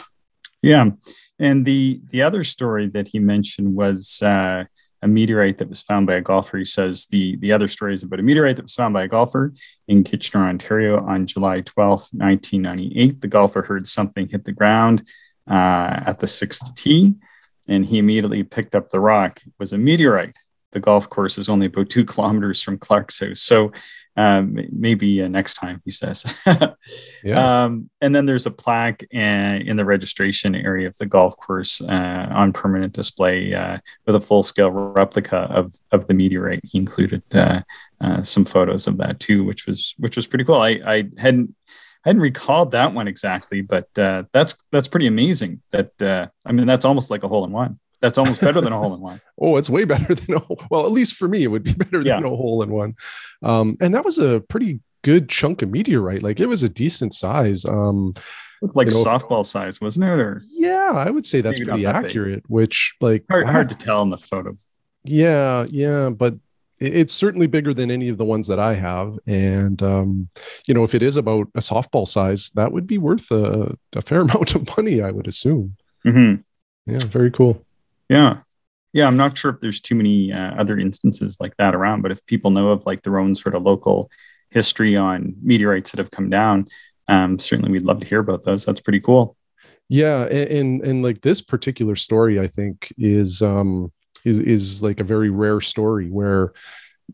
Yeah. 0.61 0.91
And 1.39 1.65
the 1.65 2.01
the 2.11 2.23
other 2.23 2.45
story 2.45 2.89
that 2.89 3.09
he 3.09 3.19
mentioned 3.19 3.75
was 3.75 4.23
uh, 4.23 4.65
a 5.03 5.09
meteorite 5.09 5.59
that 5.59 5.69
was 5.69 5.83
found 5.83 6.07
by 6.07 6.15
a 6.15 6.21
golfer. 6.21 6.59
He 6.59 6.65
says 6.65 7.07
the, 7.07 7.37
the 7.37 7.53
other 7.53 7.69
story 7.69 7.95
is 7.95 8.05
about 8.05 8.21
a 8.21 8.23
meteorite 8.23 8.57
that 8.57 8.63
was 8.63 8.75
found 8.75 8.95
by 8.95 9.03
a 9.03 9.09
golfer 9.09 9.53
in 9.89 10.05
Kitchener, 10.05 10.45
Ontario 10.45 11.05
on 11.05 11.27
July 11.27 11.61
12th, 11.61 12.15
1998. 12.15 13.21
The 13.21 13.29
golfer 13.29 13.63
heard 13.63 13.87
something 13.87 14.29
hit 14.29 14.45
the 14.45 14.53
ground 14.53 15.03
uh, 15.51 16.01
at 16.07 16.21
the 16.21 16.29
sixth 16.29 16.75
tee, 16.77 17.15
and 17.69 17.85
he 17.85 17.99
immediately 17.99 18.45
picked 18.45 18.77
up 18.77 18.91
the 18.91 19.01
rock. 19.01 19.41
It 19.45 19.53
was 19.59 19.73
a 19.73 19.79
meteorite 19.79 20.37
the 20.73 20.81
golf 20.81 21.09
course 21.09 21.39
is 21.39 21.49
only 21.49 21.67
about 21.67 21.91
two 21.91 22.05
kilometers 22.05 22.63
from 22.63 22.79
Clark's 22.79 23.21
house. 23.21 23.41
So 23.43 23.73
um, 24.17 24.59
maybe 24.71 25.23
uh, 25.23 25.29
next 25.29 25.55
time, 25.55 25.81
he 25.85 25.91
says. 25.91 26.39
yeah. 27.25 27.65
Um, 27.65 27.89
and 28.01 28.15
then 28.15 28.27
there's 28.27 28.47
a 28.47 28.51
plaque 28.51 29.05
uh, 29.15 29.19
in 29.19 29.77
the 29.77 29.85
registration 29.85 30.55
area 30.55 30.87
of 30.87 30.97
the 30.99 31.07
golf 31.07 31.37
course 31.37 31.81
uh, 31.81 32.29
on 32.31 32.53
permanent 32.53 32.93
display 32.93 33.55
uh, 33.55 33.79
with 34.07 34.15
a 34.15 34.21
full 34.21 34.43
scale 34.43 34.71
replica 34.71 35.39
of, 35.39 35.75
of 35.93 36.07
the 36.09 36.15
meteorite. 36.15 36.61
He 36.71 36.79
included 36.79 37.23
uh, 37.35 37.63
uh, 38.01 38.23
some 38.23 38.45
photos 38.45 38.87
of 38.87 38.99
that 38.99 39.21
too, 39.21 39.45
which 39.45 39.67
was 39.67 39.95
which 39.99 40.17
was 40.17 40.27
pretty 40.27 40.45
cool. 40.45 40.57
I, 40.57 40.81
I 40.85 41.05
hadn't 41.17 41.55
I 42.05 42.09
hadn't 42.09 42.23
recalled 42.23 42.73
that 42.73 42.93
one 42.93 43.09
exactly, 43.09 43.63
but 43.63 43.89
that's 43.95 44.57
that's 44.73 44.89
pretty 44.89 45.07
amazing. 45.07 45.63
That 45.71 46.31
I 46.45 46.53
mean, 46.53 46.67
that's 46.67 46.85
almost 46.85 47.11
like 47.11 47.23
a 47.23 47.29
hole 47.29 47.45
in 47.45 47.53
one 47.53 47.79
that's 48.03 48.19
almost 48.19 48.41
better 48.41 48.61
than 48.61 48.73
a 48.73 48.79
hole 48.79 48.95
in 48.95 49.01
one. 49.01 49.21
oh, 49.41 49.57
it's 49.57 49.71
way 49.71 49.85
better 49.85 50.15
than 50.15 50.35
a 50.35 50.39
hole. 50.41 50.61
Well, 50.71 50.85
at 50.85 50.93
least 50.93 51.17
for 51.17 51.29
me, 51.29 51.45
it 51.45 51.47
would 51.47 51.63
be 51.63 51.73
better 51.73 52.03
yeah. 52.03 52.17
than 52.17 52.25
a 52.25 52.37
hole 52.37 52.63
in 52.63 52.71
one. 52.71 52.95
Um, 53.43 53.79
and 53.81 53.95
that 53.95 54.05
was 54.05 54.19
a 54.19 54.41
pretty 54.41 54.81
good 55.03 55.29
chunk 55.29 55.63
of 55.63 55.71
meteorite. 55.71 56.23
Like 56.23 56.41
it 56.41 56.47
was 56.47 56.63
a 56.63 56.69
decent 56.69 57.15
size. 57.15 57.65
Um, 57.65 58.13
like 58.61 58.91
you 58.91 58.97
know, 58.97 59.05
softball 59.05 59.41
if, 59.43 59.47
size, 59.47 59.81
wasn't 59.81 60.05
it? 60.05 60.19
Or 60.19 60.43
yeah, 60.51 60.93
I 60.95 61.11
would 61.11 61.25
say 61.25 61.41
that's 61.41 61.61
pretty 61.61 61.85
that 61.85 62.05
accurate. 62.05 62.43
Big. 62.43 62.49
Which 62.49 62.95
like 63.01 63.25
hard, 63.31 63.47
hard 63.47 63.69
to 63.71 63.75
tell 63.77 64.03
in 64.03 64.11
the 64.11 64.19
photo. 64.19 64.57
Yeah, 65.05 65.67
yeah, 65.69 66.11
but 66.11 66.35
it's 66.79 67.13
certainly 67.13 67.47
bigger 67.47 67.73
than 67.73 67.91
any 67.91 68.09
of 68.09 68.19
the 68.19 68.25
ones 68.25 68.49
that 68.49 68.59
I 68.59 68.75
have. 68.75 69.17
And, 69.27 69.81
um, 69.83 70.29
you 70.67 70.75
know, 70.75 70.83
if 70.83 70.95
it 70.95 71.03
is 71.03 71.17
about 71.17 71.49
a 71.55 71.61
softball 71.61 72.07
size, 72.07 72.51
that 72.55 72.73
would 72.73 72.87
be 72.87 72.99
worth 72.99 73.31
a, 73.31 73.77
a 73.95 74.03
fair 74.03 74.21
amount 74.23 74.55
of 74.55 74.77
money, 74.77 75.01
I 75.01 75.11
would 75.11 75.29
assume. 75.29 75.77
Mm-hmm. 76.05 76.41
Yeah, 76.91 76.99
very 77.07 77.31
cool. 77.31 77.65
Yeah. 78.13 78.41
Yeah. 78.93 79.07
I'm 79.07 79.17
not 79.17 79.39
sure 79.39 79.53
if 79.53 79.61
there's 79.61 79.81
too 79.81 79.95
many 79.95 80.33
uh, 80.33 80.55
other 80.61 80.79
instances 80.79 81.39
like 81.41 81.57
that 81.57 81.75
around, 81.75 82.03
but 82.03 82.13
if 82.13 82.25
people 82.27 82.51
know 82.51 82.69
of 82.69 82.85
like 82.85 83.03
their 83.03 83.19
own 83.19 83.35
sort 83.35 83.55
of 83.55 83.63
local 83.63 84.11
history 84.51 84.97
on 84.97 85.35
meteorites 85.41 85.93
that 85.93 85.99
have 85.99 86.11
come 86.11 86.29
down, 86.29 86.67
um, 87.09 87.39
certainly 87.39 87.73
we'd 87.73 87.87
love 87.87 88.01
to 88.01 88.07
hear 88.07 88.21
about 88.21 88.43
those. 88.43 88.67
That's 88.67 88.83
pretty 88.83 89.01
cool. 89.01 89.35
Yeah. 89.89 90.25
And, 90.25 90.51
and, 90.51 90.83
and 90.83 91.03
like 91.03 91.23
this 91.23 91.41
particular 91.41 91.97
story, 91.97 92.39
I 92.39 92.49
think 92.49 92.93
is, 92.99 93.41
um, 93.41 93.91
is, 94.27 94.39
is 94.39 94.83
like 94.83 95.01
a 95.01 95.05
very 95.05 95.31
rare 95.31 95.63
story 95.63 96.11
where, 96.11 96.53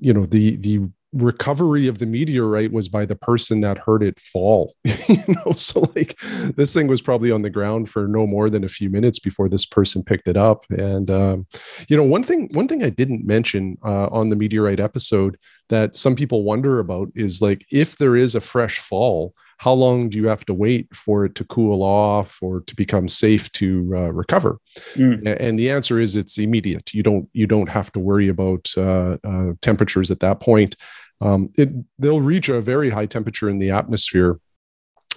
you 0.00 0.12
know, 0.12 0.26
the, 0.26 0.57
the 0.57 0.88
recovery 1.12 1.87
of 1.87 1.99
the 1.99 2.07
meteorite 2.07 2.73
was 2.73 2.88
by 2.88 3.07
the 3.07 3.17
person 3.17 3.61
that 3.62 3.79
heard 3.79 4.03
it 4.03 4.19
fall. 4.21 4.75
You 5.09 5.23
know 5.29 5.53
so 5.53 5.91
like 5.97 6.19
this 6.57 6.75
thing 6.75 6.87
was 6.87 7.00
probably 7.00 7.31
on 7.31 7.41
the 7.41 7.50
ground 7.50 7.88
for 7.88 8.07
no 8.07 8.27
more 8.27 8.50
than 8.50 8.62
a 8.62 8.69
few 8.69 8.91
minutes 8.91 9.19
before 9.19 9.49
this 9.49 9.65
person 9.65 10.03
picked 10.03 10.29
it 10.29 10.37
up. 10.37 10.67
And 10.71 11.11
um, 11.11 11.47
you 11.88 11.97
know 11.97 12.03
one 12.03 12.23
thing 12.23 12.50
one 12.53 12.69
thing 12.69 12.83
i 12.83 12.91
didn't 12.91 13.27
mention 13.27 13.79
uh, 13.85 14.07
on 14.09 14.29
the 14.29 14.37
meteorite 14.37 14.81
episode 14.81 15.38
that 15.69 15.97
some 15.97 16.15
people 16.15 16.43
wonder 16.43 16.79
about 16.79 17.09
is 17.15 17.41
like 17.41 17.65
if 17.71 17.97
there 17.97 18.17
is 18.17 18.35
a 18.35 18.41
fresh 18.41 18.79
fall 18.79 19.33
how 19.59 19.73
long 19.73 20.09
do 20.09 20.19
you 20.19 20.29
have 20.29 20.45
to 20.45 20.55
wait 20.55 20.88
for 20.95 21.25
it 21.25 21.35
to 21.35 21.45
cool 21.45 21.83
off 21.83 22.38
or 22.43 22.61
to 22.61 22.75
become 22.75 23.09
safe 23.09 23.50
to 23.53 23.93
uh, 23.95 24.12
recover 24.12 24.59
mm. 24.95 25.37
and 25.41 25.59
the 25.59 25.71
answer 25.71 26.00
is 26.00 26.17
it's 26.17 26.38
immediate 26.38 26.93
you 26.95 27.03
don't 27.03 27.29
you 27.33 27.47
don't 27.47 27.69
have 27.69 27.93
to 27.93 28.00
worry 28.00 28.29
about 28.29 28.73
uh, 28.77 29.17
uh, 29.25 29.53
temperatures 29.61 30.11
at 30.11 30.21
that 30.21 30.41
point 30.41 30.77
um, 31.21 31.50
it 31.57 31.71
they'll 31.99 32.21
reach 32.21 32.49
a 32.49 32.61
very 32.61 32.91
high 32.91 33.07
temperature 33.07 33.49
in 33.49 33.59
the 33.59 33.71
atmosphere 33.71 34.38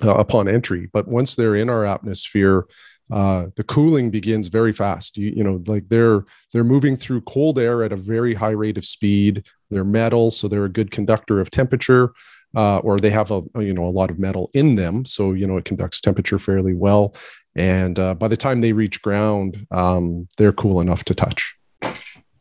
uh, 0.03 0.15
upon 0.15 0.48
entry. 0.48 0.89
But 0.91 1.07
once 1.07 1.36
they're 1.36 1.55
in 1.55 1.69
our 1.69 1.86
atmosphere, 1.86 2.65
uh, 3.12 3.48
the 3.55 3.63
cooling 3.63 4.10
begins 4.10 4.48
very 4.48 4.71
fast. 4.74 5.17
You, 5.17 5.33
you 5.36 5.43
know, 5.43 5.62
like 5.67 5.89
they're 5.89 6.25
they're 6.53 6.63
moving 6.63 6.95
through 6.95 7.21
cold 7.21 7.60
air 7.60 7.83
at 7.83 7.91
a 7.91 7.98
very 7.98 8.33
high 8.33 8.51
rate 8.51 8.77
of 8.77 8.86
speed. 8.86 9.45
They're 9.69 9.83
metal, 9.83 10.31
so 10.31 10.48
they're 10.48 10.65
a 10.65 10.69
good 10.69 10.91
conductor 10.91 11.39
of 11.39 11.51
temperature, 11.51 12.13
uh, 12.55 12.79
or 12.79 13.00
they 13.00 13.10
have 13.10 13.31
a 13.31 13.41
you 13.58 13.74
know 13.74 13.86
a 13.86 13.91
lot 13.91 14.12
of 14.12 14.20
metal 14.20 14.50
in 14.53 14.75
them, 14.75 15.05
so 15.05 15.34
you 15.34 15.48
know 15.48 15.58
it 15.58 15.65
conducts 15.65 16.01
temperature 16.01 16.39
fairly 16.39 16.74
well. 16.74 17.15
And 17.55 18.00
uh, 18.00 18.13
by 18.13 18.27
the 18.27 18.38
time 18.38 18.62
they 18.62 18.72
reach 18.74 19.01
ground, 19.01 19.67
um, 19.72 20.27
they're 20.38 20.53
cool 20.53 20.79
enough 20.79 21.03
to 21.05 21.15
touch. 21.15 21.58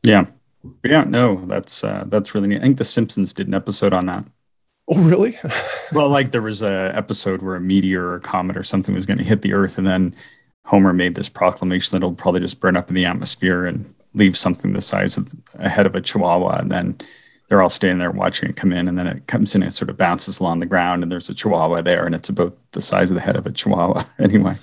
Yeah, 0.02 0.26
yeah, 0.84 1.04
no, 1.04 1.44
that's 1.46 1.84
uh, 1.84 2.04
that's 2.08 2.34
really 2.34 2.48
neat. 2.48 2.58
I 2.58 2.62
think 2.62 2.78
The 2.78 2.84
Simpsons 2.84 3.32
did 3.32 3.48
an 3.48 3.54
episode 3.54 3.92
on 3.92 4.06
that. 4.06 4.24
Oh, 4.88 5.00
really? 5.00 5.38
well, 5.92 6.08
like 6.08 6.30
there 6.30 6.42
was 6.42 6.62
a 6.62 6.92
episode 6.94 7.42
where 7.42 7.56
a 7.56 7.60
meteor 7.60 8.06
or 8.06 8.14
a 8.16 8.20
comet 8.20 8.56
or 8.56 8.62
something 8.62 8.94
was 8.94 9.06
going 9.06 9.18
to 9.18 9.24
hit 9.24 9.42
the 9.42 9.54
Earth, 9.54 9.78
and 9.78 9.86
then 9.86 10.14
Homer 10.66 10.92
made 10.92 11.14
this 11.14 11.28
proclamation 11.28 11.92
that 11.92 12.04
it'll 12.04 12.14
probably 12.14 12.40
just 12.40 12.60
burn 12.60 12.76
up 12.76 12.88
in 12.88 12.94
the 12.94 13.04
atmosphere 13.04 13.66
and 13.66 13.92
leave 14.14 14.36
something 14.36 14.72
the 14.72 14.80
size 14.80 15.16
of 15.16 15.32
a 15.54 15.68
head 15.68 15.86
of 15.86 15.94
a 15.94 16.00
chihuahua. 16.00 16.58
And 16.58 16.72
then 16.72 16.98
they're 17.50 17.60
all 17.60 17.68
standing 17.68 17.98
there 17.98 18.12
watching 18.12 18.48
it 18.48 18.56
come 18.56 18.72
in, 18.72 18.86
and 18.86 18.96
then 18.96 19.08
it 19.08 19.26
comes 19.26 19.56
in 19.56 19.62
and 19.62 19.70
it 19.70 19.74
sort 19.74 19.90
of 19.90 19.96
bounces 19.96 20.38
along 20.38 20.60
the 20.60 20.66
ground, 20.66 21.02
and 21.02 21.10
there's 21.10 21.28
a 21.28 21.34
chihuahua 21.34 21.82
there, 21.82 22.06
and 22.06 22.14
it's 22.14 22.28
about 22.28 22.56
the 22.70 22.80
size 22.80 23.10
of 23.10 23.16
the 23.16 23.20
head 23.20 23.34
of 23.34 23.44
a 23.44 23.50
chihuahua. 23.50 24.04
anyway, 24.20 24.56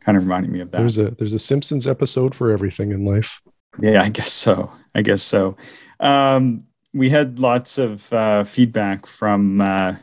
kind 0.00 0.16
of 0.16 0.24
reminding 0.24 0.50
me 0.50 0.60
of 0.60 0.70
that. 0.70 0.78
There's 0.78 0.96
a 0.96 1.10
there's 1.10 1.34
a 1.34 1.38
Simpsons 1.38 1.86
episode 1.86 2.34
for 2.34 2.50
everything 2.50 2.90
in 2.90 3.04
life. 3.04 3.42
Yeah, 3.78 4.02
I 4.02 4.08
guess 4.08 4.32
so. 4.32 4.72
I 4.94 5.02
guess 5.02 5.22
so. 5.22 5.58
Um, 6.00 6.64
we 6.94 7.10
had 7.10 7.38
lots 7.38 7.76
of 7.76 8.10
uh, 8.14 8.44
feedback 8.44 9.04
from 9.04 9.60
uh, 9.60 9.96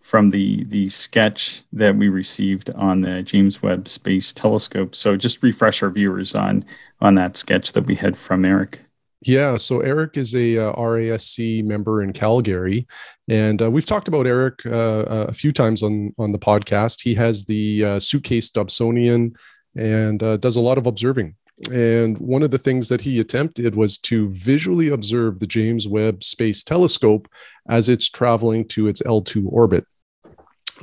from 0.00 0.30
the 0.30 0.64
the 0.64 0.88
sketch 0.88 1.62
that 1.72 1.94
we 1.94 2.08
received 2.08 2.74
on 2.74 3.02
the 3.02 3.22
James 3.22 3.62
Webb 3.62 3.86
Space 3.86 4.32
Telescope. 4.32 4.96
So 4.96 5.16
just 5.16 5.44
refresh 5.44 5.80
our 5.80 5.90
viewers 5.90 6.34
on 6.34 6.64
on 7.00 7.14
that 7.14 7.36
sketch 7.36 7.72
that 7.74 7.86
we 7.86 7.94
had 7.94 8.16
from 8.16 8.44
Eric. 8.44 8.80
Yeah, 9.24 9.56
so 9.56 9.80
Eric 9.80 10.16
is 10.16 10.34
a 10.34 10.58
uh, 10.58 10.72
RASC 10.72 11.64
member 11.64 12.02
in 12.02 12.12
Calgary, 12.12 12.88
and 13.28 13.62
uh, 13.62 13.70
we've 13.70 13.86
talked 13.86 14.08
about 14.08 14.26
Eric 14.26 14.66
uh, 14.66 14.70
uh, 14.70 15.26
a 15.28 15.32
few 15.32 15.52
times 15.52 15.84
on 15.84 16.12
on 16.18 16.32
the 16.32 16.40
podcast. 16.40 17.00
He 17.02 17.14
has 17.14 17.44
the 17.44 17.84
uh, 17.84 17.98
suitcase 18.00 18.50
Dobsonian 18.50 19.36
and 19.76 20.22
uh, 20.22 20.38
does 20.38 20.56
a 20.56 20.60
lot 20.60 20.76
of 20.76 20.88
observing. 20.88 21.36
And 21.70 22.18
one 22.18 22.42
of 22.42 22.50
the 22.50 22.58
things 22.58 22.88
that 22.88 23.00
he 23.00 23.20
attempted 23.20 23.76
was 23.76 23.96
to 23.98 24.28
visually 24.30 24.88
observe 24.88 25.38
the 25.38 25.46
James 25.46 25.86
Webb 25.86 26.24
Space 26.24 26.64
Telescope 26.64 27.28
as 27.68 27.88
it's 27.88 28.10
traveling 28.10 28.66
to 28.68 28.88
its 28.88 29.02
L2 29.02 29.44
orbit. 29.46 29.86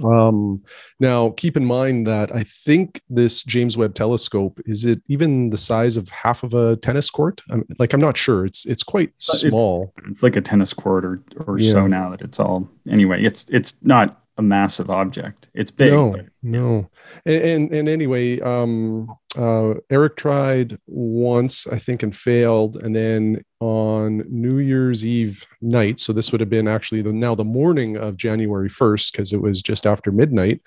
Um, 0.03 0.61
now, 0.99 1.31
keep 1.31 1.57
in 1.57 1.65
mind 1.65 2.07
that 2.07 2.33
I 2.33 2.43
think 2.43 3.01
this 3.09 3.43
James 3.43 3.77
Webb 3.77 3.95
Telescope 3.95 4.59
is 4.65 4.85
it 4.85 5.01
even 5.07 5.49
the 5.49 5.57
size 5.57 5.97
of 5.97 6.09
half 6.09 6.43
of 6.43 6.53
a 6.53 6.75
tennis 6.77 7.09
court? 7.09 7.41
I'm, 7.49 7.65
like, 7.77 7.93
I'm 7.93 8.01
not 8.01 8.17
sure. 8.17 8.45
It's 8.45 8.65
it's 8.65 8.83
quite 8.83 9.11
small. 9.19 9.93
It's, 9.97 10.09
it's 10.09 10.23
like 10.23 10.35
a 10.35 10.41
tennis 10.41 10.73
court 10.73 11.05
or 11.05 11.21
or 11.45 11.59
yeah. 11.59 11.71
so 11.71 11.87
now 11.87 12.09
that 12.09 12.21
it's 12.21 12.39
all. 12.39 12.69
Anyway, 12.89 13.23
it's 13.23 13.47
it's 13.49 13.77
not 13.81 14.21
a 14.39 14.41
massive 14.41 14.89
object. 14.89 15.49
It's 15.53 15.69
big. 15.69 15.91
No, 15.91 16.11
but, 16.13 16.25
no. 16.41 16.89
And, 17.25 17.43
and, 17.43 17.73
and 17.73 17.89
anyway, 17.89 18.39
um, 18.39 19.13
uh, 19.37 19.73
Eric 19.89 20.15
tried 20.15 20.79
once, 20.87 21.67
I 21.67 21.77
think, 21.77 22.03
and 22.03 22.15
failed. 22.15 22.77
And 22.77 22.95
then 22.95 23.43
on 23.59 24.23
New 24.29 24.59
Year's 24.59 25.05
Eve 25.05 25.45
night, 25.61 25.99
so 25.99 26.13
this 26.13 26.31
would 26.31 26.39
have 26.39 26.49
been 26.49 26.69
actually 26.69 27.01
the, 27.01 27.11
now 27.11 27.35
the 27.35 27.43
morning 27.43 27.97
of 27.97 28.15
January 28.15 28.69
1st, 28.69 29.11
because 29.11 29.33
it 29.33 29.41
was 29.41 29.61
just 29.61 29.85
after 29.85 30.09
midnight. 30.09 30.61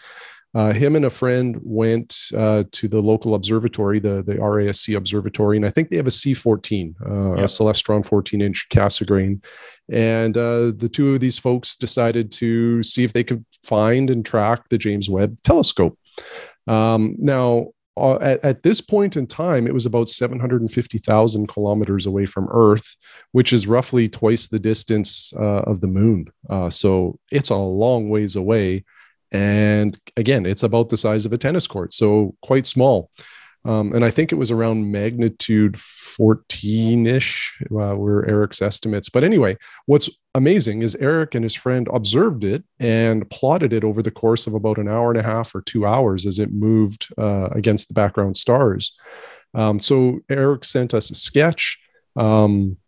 Uh, 0.55 0.75
him 0.75 0.97
and 0.97 1.07
a 1.07 1.11
friend 1.11 1.59
went 1.63 2.15
uh, 2.37 2.65
to 2.73 2.87
the 2.87 3.01
local 3.01 3.35
observatory, 3.35 3.99
the, 3.99 4.23
the 4.23 4.35
RASC 4.35 4.95
observatory, 4.95 5.57
and 5.57 5.65
I 5.65 5.71
think 5.71 5.89
they 5.89 5.97
have 5.97 6.07
a 6.07 6.11
C14, 6.11 6.95
uh, 7.01 7.37
yep. 7.37 7.39
a 7.39 7.45
Celestron 7.45 8.05
14 8.05 8.43
inch 8.43 8.67
Cassegrain. 8.69 9.43
And 9.91 10.37
uh, 10.37 10.73
the 10.77 10.91
two 10.93 11.15
of 11.15 11.21
these 11.21 11.39
folks 11.39 11.75
decided 11.75 12.31
to 12.33 12.83
see 12.83 13.03
if 13.03 13.13
they 13.13 13.25
could 13.25 13.45
find 13.63 14.11
and 14.11 14.25
track 14.25 14.69
the 14.69 14.79
James 14.79 15.09
Webb 15.09 15.37
telescope. 15.43 15.99
Um, 16.67 17.17
now, 17.19 17.69
uh, 17.97 18.17
at, 18.17 18.45
at, 18.45 18.63
this 18.63 18.81
point 18.81 19.17
in 19.17 19.27
time, 19.27 19.67
it 19.67 19.75
was 19.75 19.85
about 19.85 20.09
750,000 20.09 21.47
kilometers 21.47 22.07
away 22.07 22.25
from 22.25 22.49
Earth, 22.51 22.97
which 23.33 23.53
is 23.53 23.67
roughly 23.67 24.09
twice 24.09 24.49
the 24.49 24.59
distance 24.59 25.33
uh, 25.39 25.63
of 25.63 25.81
the 25.81 25.89
moon. 25.89 26.27
Uh, 26.49 26.71
so 26.71 27.19
it's 27.31 27.51
a 27.51 27.57
long 27.57 28.09
ways 28.09 28.37
away. 28.37 28.85
And 29.31 29.99
again, 30.17 30.47
it's 30.47 30.63
about 30.63 30.89
the 30.89 30.97
size 30.97 31.27
of 31.27 31.33
a 31.33 31.39
tennis 31.39 31.67
court, 31.67 31.93
so 31.93 32.35
quite 32.43 32.67
small. 32.67 33.11
Um, 33.65 33.93
and 33.93 34.05
I 34.05 34.11
think 34.11 34.33
it 34.33 34.37
was 34.37 34.51
around 34.51 34.91
magnitude 34.91 35.79
14 35.81 37.07
ish, 37.07 37.59
uh, 37.71 37.97
were 37.97 38.29
Eric's 38.29 38.61
estimates. 38.61 39.09
But 39.09 39.25
anyway, 39.25 39.57
what's 39.87 40.11
amazing 40.35 40.83
is 40.83 40.97
Eric 40.97 41.35
and 41.35 41.45
his 41.45 41.55
friend 41.55 41.89
observed 41.93 42.43
it 42.43 42.65
and 42.81 43.29
plotted 43.31 43.73
it 43.73 43.85
over 43.85 44.03
the 44.03 44.11
course 44.11 44.47
of 44.47 44.55
about 44.55 44.79
an 44.79 44.89
hour 44.89 45.11
and 45.11 45.21
a 45.21 45.23
half 45.23 45.55
or 45.55 45.63
two 45.63 45.87
hours 45.87 46.27
as 46.27 46.39
it 46.39 46.53
moved 46.53 47.13
uh, 47.19 47.49
against 47.53 47.89
the 47.89 47.95
background 47.95 48.37
stars. 48.37 48.95
Um, 49.55 49.79
so 49.79 50.21
Eric 50.29 50.65
sent 50.65 50.95
us 50.95 51.11
a 51.11 51.15
sketch. 51.15 51.79
Um, 52.17 52.79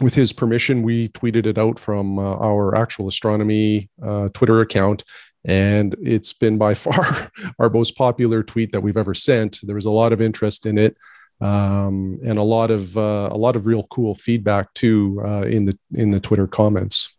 with 0.00 0.14
his 0.14 0.32
permission, 0.32 0.82
we 0.82 1.08
tweeted 1.08 1.46
it 1.46 1.58
out 1.58 1.78
from 1.78 2.18
uh, 2.18 2.36
our 2.36 2.76
actual 2.76 3.08
astronomy 3.08 3.90
uh, 4.00 4.28
Twitter 4.28 4.60
account 4.60 5.04
and 5.48 5.96
it's 6.02 6.34
been 6.34 6.58
by 6.58 6.74
far 6.74 7.32
our 7.58 7.70
most 7.70 7.96
popular 7.96 8.44
tweet 8.44 8.70
that 8.70 8.82
we've 8.82 8.96
ever 8.96 9.14
sent. 9.14 9.60
There 9.62 9.74
was 9.74 9.86
a 9.86 9.90
lot 9.90 10.12
of 10.12 10.20
interest 10.20 10.66
in 10.66 10.78
it, 10.78 10.96
um, 11.40 12.20
and 12.24 12.38
a 12.38 12.42
lot 12.42 12.70
of 12.70 12.96
uh, 12.96 13.30
a 13.32 13.36
lot 13.36 13.56
of 13.56 13.66
real 13.66 13.84
cool 13.84 14.14
feedback 14.14 14.72
too 14.74 15.20
uh, 15.24 15.42
in 15.42 15.64
the 15.64 15.76
in 15.94 16.12
the 16.12 16.20
Twitter 16.20 16.46
comments. 16.46 17.12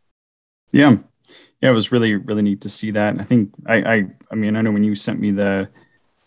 Yeah, 0.72 0.98
yeah, 1.62 1.70
it 1.70 1.74
was 1.74 1.92
really 1.92 2.16
really 2.16 2.44
neat 2.44 2.62
to 2.62 2.70
see 2.70 2.92
that. 2.92 3.20
I 3.20 3.24
think 3.24 3.52
I 3.66 3.76
I, 3.78 4.06
I 4.32 4.36
mean 4.36 4.56
I 4.56 4.62
know 4.62 4.72
when 4.72 4.84
you 4.84 4.96
sent 4.96 5.20
me 5.20 5.32
the 5.32 5.68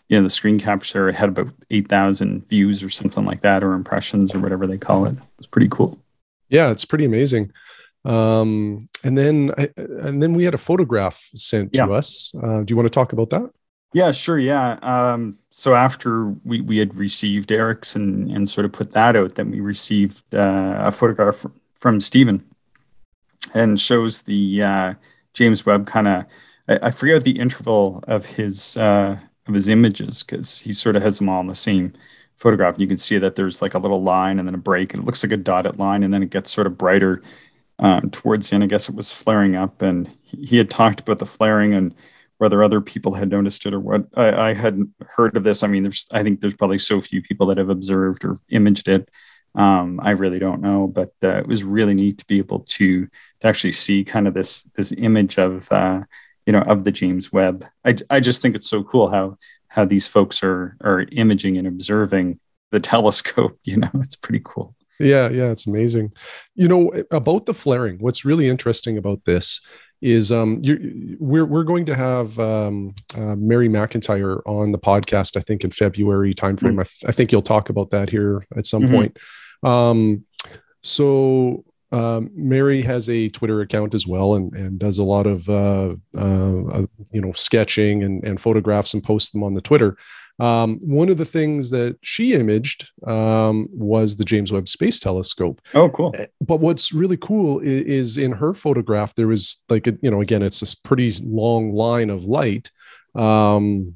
you 0.09 0.17
know 0.17 0.23
the 0.23 0.29
screen 0.29 0.59
capture, 0.59 1.07
it 1.07 1.15
had 1.15 1.29
about 1.29 1.53
eight 1.71 1.87
thousand 1.87 2.47
views 2.49 2.83
or 2.83 2.89
something 2.89 3.25
like 3.25 3.41
that, 3.41 3.63
or 3.63 3.73
impressions 3.73 4.35
or 4.35 4.39
whatever 4.39 4.67
they 4.67 4.77
call 4.77 5.05
it. 5.05 5.13
It 5.13 5.23
was 5.37 5.47
pretty 5.47 5.69
cool. 5.69 5.97
Yeah, 6.49 6.69
it's 6.69 6.85
pretty 6.85 7.05
amazing 7.05 7.51
um, 8.05 8.89
and 9.03 9.17
then 9.17 9.51
I, 9.57 9.69
and 9.77 10.21
then 10.21 10.33
we 10.33 10.45
had 10.45 10.53
a 10.53 10.57
photograph 10.57 11.29
sent 11.33 11.73
yeah. 11.73 11.85
to 11.85 11.93
us. 11.93 12.33
Uh, 12.41 12.61
do 12.61 12.71
you 12.71 12.75
want 12.75 12.85
to 12.87 12.91
talk 12.93 13.13
about 13.13 13.29
that? 13.29 13.49
Yeah 13.93 14.11
sure 14.11 14.39
yeah. 14.39 14.79
Um, 14.81 15.37
so 15.49 15.75
after 15.75 16.29
we, 16.43 16.61
we 16.61 16.77
had 16.77 16.95
received 16.95 17.51
eric's 17.51 17.95
and, 17.95 18.29
and 18.31 18.49
sort 18.49 18.65
of 18.65 18.71
put 18.71 18.91
that 18.91 19.15
out 19.15 19.35
then 19.35 19.51
we 19.51 19.59
received 19.59 20.33
uh, 20.33 20.75
a 20.79 20.91
photograph 20.91 21.45
from 21.75 22.01
stephen 22.01 22.43
and 23.53 23.79
shows 23.79 24.23
the 24.23 24.63
uh, 24.63 24.93
james 25.35 25.63
webb 25.63 25.85
kind 25.85 26.07
of 26.07 26.25
I, 26.67 26.79
I, 26.83 26.91
forget 26.91 27.23
the 27.23 27.39
interval 27.39 28.03
of 28.07 28.25
his 28.25 28.77
uh, 28.77 29.19
of 29.47 29.53
his 29.53 29.69
images 29.69 30.23
because 30.23 30.59
he 30.59 30.73
sort 30.73 30.95
of 30.95 31.01
has 31.03 31.19
them 31.19 31.29
all 31.29 31.41
in 31.41 31.47
the 31.47 31.55
same 31.55 31.93
photograph. 32.35 32.75
And 32.75 32.81
you 32.81 32.87
can 32.87 32.97
see 32.97 33.17
that 33.17 33.35
there's 33.35 33.61
like 33.61 33.73
a 33.73 33.79
little 33.79 34.01
line 34.01 34.39
and 34.39 34.47
then 34.47 34.55
a 34.55 34.59
break 34.59 34.93
and 34.93 35.03
it 35.03 35.05
looks 35.05 35.23
like 35.23 35.31
a 35.31 35.37
dotted 35.37 35.77
line 35.77 36.03
and 36.03 36.13
then 36.13 36.23
it 36.23 36.29
gets 36.29 36.51
sort 36.51 36.67
of 36.67 36.77
brighter 36.77 37.21
um, 37.83 38.09
towards 38.11 38.49
the 38.49 38.55
end, 38.55 38.63
I 38.63 38.67
guess 38.67 38.87
it 38.87 38.95
was 38.95 39.11
flaring 39.11 39.57
up, 39.57 39.81
and 39.81 40.09
he 40.23 40.55
had 40.57 40.69
talked 40.69 41.01
about 41.01 41.19
the 41.19 41.25
flaring 41.25 41.73
and 41.73 41.93
whether 42.37 42.63
other 42.63 42.79
people 42.79 43.13
had 43.13 43.29
noticed 43.29 43.65
it 43.65 43.73
or 43.73 43.79
what. 43.79 44.05
I, 44.15 44.49
I 44.49 44.53
hadn't 44.53 44.89
heard 45.05 45.35
of 45.35 45.43
this. 45.43 45.63
I 45.63 45.67
mean, 45.67 45.83
there's 45.83 46.07
I 46.13 46.23
think 46.23 46.39
there's 46.39 46.55
probably 46.55 46.79
so 46.79 47.01
few 47.01 47.21
people 47.21 47.45
that 47.47 47.57
have 47.57 47.69
observed 47.69 48.23
or 48.23 48.37
imaged 48.49 48.87
it. 48.87 49.09
Um, 49.55 49.99
I 50.01 50.11
really 50.11 50.39
don't 50.39 50.61
know, 50.61 50.87
but 50.87 51.11
uh, 51.21 51.39
it 51.39 51.47
was 51.47 51.65
really 51.65 51.93
neat 51.93 52.19
to 52.19 52.25
be 52.25 52.37
able 52.37 52.61
to 52.61 53.05
to 53.05 53.47
actually 53.47 53.73
see 53.73 54.05
kind 54.05 54.29
of 54.29 54.33
this 54.33 54.63
this 54.75 54.93
image 54.93 55.37
of 55.37 55.69
uh, 55.69 56.03
you 56.45 56.53
know 56.53 56.61
of 56.61 56.85
the 56.85 56.91
James 56.91 57.33
Webb. 57.33 57.65
I, 57.83 57.97
I 58.09 58.21
just 58.21 58.41
think 58.41 58.55
it's 58.55 58.69
so 58.69 58.83
cool 58.83 59.09
how 59.09 59.37
how 59.67 59.83
these 59.83 60.07
folks 60.07 60.41
are 60.41 60.77
are 60.81 61.05
imaging 61.11 61.57
and 61.57 61.67
observing 61.67 62.39
the 62.71 62.79
telescope. 62.93 63.59
You 63.65 63.77
know, 63.77 63.91
it's 63.95 64.15
pretty 64.15 64.41
cool. 64.41 64.73
Yeah, 64.99 65.29
yeah, 65.29 65.51
it's 65.51 65.67
amazing. 65.67 66.13
You 66.55 66.67
know 66.67 66.93
about 67.11 67.45
the 67.45 67.53
flaring. 67.53 67.97
What's 67.99 68.25
really 68.25 68.47
interesting 68.47 68.97
about 68.97 69.25
this 69.25 69.61
is 70.01 70.33
um, 70.33 70.59
we're 71.19 71.45
we're 71.45 71.63
going 71.63 71.85
to 71.85 71.95
have 71.95 72.37
um, 72.37 72.93
uh, 73.17 73.35
Mary 73.35 73.69
McIntyre 73.69 74.41
on 74.45 74.71
the 74.71 74.77
podcast. 74.77 75.37
I 75.37 75.39
think 75.39 75.63
in 75.63 75.71
February 75.71 76.33
timeframe. 76.33 76.71
Mm-hmm. 76.71 76.79
I, 76.81 76.83
th- 76.83 77.03
I 77.07 77.11
think 77.11 77.31
you'll 77.31 77.41
talk 77.41 77.69
about 77.69 77.89
that 77.91 78.09
here 78.09 78.45
at 78.55 78.65
some 78.65 78.83
mm-hmm. 78.83 78.93
point. 78.93 79.19
Um, 79.63 80.25
so 80.83 81.63
um, 81.93 82.31
Mary 82.35 82.81
has 82.81 83.07
a 83.09 83.29
Twitter 83.29 83.61
account 83.61 83.93
as 83.93 84.05
well, 84.05 84.33
and, 84.35 84.53
and 84.53 84.77
does 84.77 84.97
a 84.97 85.03
lot 85.03 85.25
of 85.25 85.47
uh, 85.49 85.95
uh, 86.17 86.63
uh 86.65 86.85
you 87.11 87.21
know 87.21 87.31
sketching 87.31 88.03
and, 88.03 88.23
and 88.25 88.41
photographs 88.41 88.93
and 88.93 89.03
posts 89.03 89.31
them 89.31 89.43
on 89.43 89.53
the 89.53 89.61
Twitter. 89.61 89.95
Um, 90.39 90.79
one 90.81 91.09
of 91.09 91.17
the 91.17 91.25
things 91.25 91.69
that 91.69 91.97
she 92.01 92.33
imaged 92.33 92.91
um, 93.05 93.67
was 93.71 94.15
the 94.15 94.23
James 94.23 94.51
Webb 94.51 94.67
Space 94.67 94.99
Telescope. 94.99 95.61
Oh, 95.73 95.89
cool! 95.89 96.13
Eh, 96.17 96.25
but 96.41 96.59
what's 96.59 96.91
really 96.93 97.17
cool 97.17 97.59
is, 97.59 97.83
is 97.83 98.17
in 98.17 98.31
her 98.31 98.53
photograph 98.53 99.13
there 99.15 99.27
was 99.27 99.61
like 99.69 99.87
a, 99.87 99.97
you 100.01 100.09
know 100.09 100.21
again 100.21 100.41
it's 100.41 100.59
this 100.59 100.75
pretty 100.75 101.11
long 101.23 101.73
line 101.73 102.09
of 102.09 102.23
light, 102.23 102.71
Um, 103.15 103.95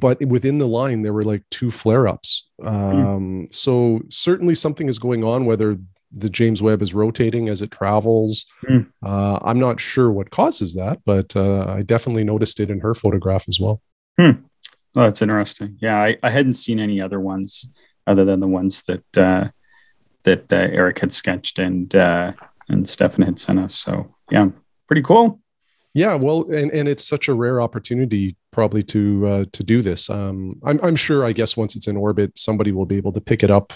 but 0.00 0.20
within 0.26 0.58
the 0.58 0.66
line, 0.68 1.02
there 1.02 1.12
were 1.12 1.22
like 1.22 1.42
two 1.50 1.70
flare 1.70 2.08
ups. 2.08 2.48
Um. 2.62 3.46
So 3.50 4.00
certainly 4.08 4.54
something 4.54 4.88
is 4.88 4.98
going 4.98 5.22
on, 5.24 5.44
whether 5.44 5.78
the 6.16 6.30
James 6.30 6.62
Webb 6.62 6.80
is 6.80 6.94
rotating 6.94 7.50
as 7.50 7.60
it 7.60 7.70
travels. 7.70 8.46
Mm. 8.66 8.86
Uh, 9.02 9.38
I'm 9.42 9.58
not 9.58 9.78
sure 9.78 10.10
what 10.10 10.30
causes 10.30 10.72
that, 10.74 11.00
but 11.04 11.36
uh, 11.36 11.66
I 11.68 11.82
definitely 11.82 12.24
noticed 12.24 12.60
it 12.60 12.70
in 12.70 12.80
her 12.80 12.94
photograph 12.94 13.44
as 13.46 13.60
well. 13.60 13.82
Hmm. 14.18 14.30
Oh, 14.98 15.02
that's 15.02 15.22
interesting. 15.22 15.78
Yeah, 15.80 15.96
I, 15.96 16.16
I 16.24 16.30
hadn't 16.30 16.54
seen 16.54 16.80
any 16.80 17.00
other 17.00 17.20
ones 17.20 17.68
other 18.08 18.24
than 18.24 18.40
the 18.40 18.48
ones 18.48 18.82
that 18.82 19.16
uh, 19.16 19.48
that 20.24 20.52
uh, 20.52 20.56
Eric 20.56 20.98
had 20.98 21.12
sketched 21.12 21.60
and 21.60 21.94
uh, 21.94 22.32
and 22.68 22.88
Stefan 22.88 23.24
had 23.24 23.38
sent 23.38 23.60
us. 23.60 23.76
So 23.76 24.12
yeah, 24.28 24.48
pretty 24.88 25.02
cool. 25.02 25.40
Yeah, 25.94 26.18
well, 26.20 26.50
and, 26.50 26.72
and 26.72 26.88
it's 26.88 27.06
such 27.06 27.28
a 27.28 27.34
rare 27.34 27.60
opportunity 27.60 28.34
probably 28.50 28.82
to 28.84 29.26
uh, 29.28 29.44
to 29.52 29.62
do 29.62 29.82
this. 29.82 30.10
Um, 30.10 30.56
I'm 30.64 30.80
I'm 30.82 30.96
sure. 30.96 31.24
I 31.24 31.30
guess 31.30 31.56
once 31.56 31.76
it's 31.76 31.86
in 31.86 31.96
orbit, 31.96 32.36
somebody 32.36 32.72
will 32.72 32.84
be 32.84 32.96
able 32.96 33.12
to 33.12 33.20
pick 33.20 33.44
it 33.44 33.52
up 33.52 33.72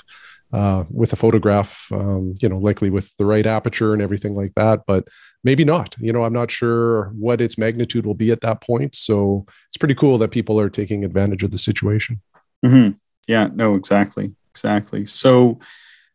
uh, 0.52 0.84
with 0.90 1.12
a 1.12 1.16
photograph. 1.16 1.86
Um, 1.92 2.34
you 2.40 2.48
know, 2.48 2.58
likely 2.58 2.90
with 2.90 3.16
the 3.16 3.24
right 3.24 3.46
aperture 3.46 3.92
and 3.92 4.02
everything 4.02 4.34
like 4.34 4.54
that. 4.54 4.82
But 4.86 5.08
maybe 5.44 5.64
not. 5.64 5.96
You 5.98 6.12
know, 6.12 6.24
I'm 6.24 6.32
not 6.32 6.50
sure 6.50 7.06
what 7.18 7.40
its 7.40 7.58
magnitude 7.58 8.06
will 8.06 8.14
be 8.14 8.30
at 8.30 8.40
that 8.42 8.60
point. 8.60 8.94
So 8.94 9.46
it's 9.68 9.76
pretty 9.76 9.94
cool 9.94 10.18
that 10.18 10.30
people 10.30 10.58
are 10.60 10.70
taking 10.70 11.04
advantage 11.04 11.42
of 11.42 11.50
the 11.50 11.58
situation. 11.58 12.20
Mm-hmm. 12.64 12.96
Yeah. 13.28 13.48
No. 13.54 13.74
Exactly. 13.74 14.32
Exactly. 14.52 15.06
So, 15.06 15.58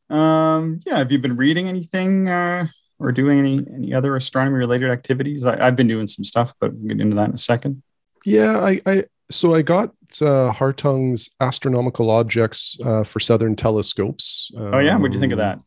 um, 0.10 0.82
yeah. 0.86 0.98
Have 0.98 1.12
you 1.12 1.20
been 1.20 1.36
reading 1.36 1.68
anything? 1.68 2.30
Uh, 2.30 2.68
or 3.00 3.12
doing 3.12 3.40
any 3.40 3.66
any 3.74 3.94
other 3.94 4.16
astronomy 4.16 4.58
related 4.58 4.90
activities? 4.90 5.46
I, 5.46 5.64
have 5.64 5.76
been 5.76 5.88
doing 5.88 6.08
some 6.08 6.24
stuff, 6.24 6.54
but 6.60 6.74
we'll 6.74 6.88
get 6.88 7.02
into 7.02 7.16
that 7.16 7.30
in 7.30 7.34
a 7.34 7.38
second. 7.38 7.84
Yeah, 8.26 8.60
I, 8.60 8.82
I 8.86 9.04
so 9.30 9.54
I 9.54 9.62
got 9.62 9.94
uh, 10.22 10.52
Hartung's 10.52 11.30
astronomical 11.42 12.10
objects 12.10 12.78
uh, 12.86 13.04
for 13.04 13.20
Southern 13.20 13.56
telescopes. 13.56 14.52
Um, 14.56 14.74
oh 14.76 14.80
yeah, 14.80 14.98
what 14.98 15.12
do 15.12 15.18
you 15.18 15.20
think 15.20 15.34
of 15.34 15.38
that? 15.38 15.60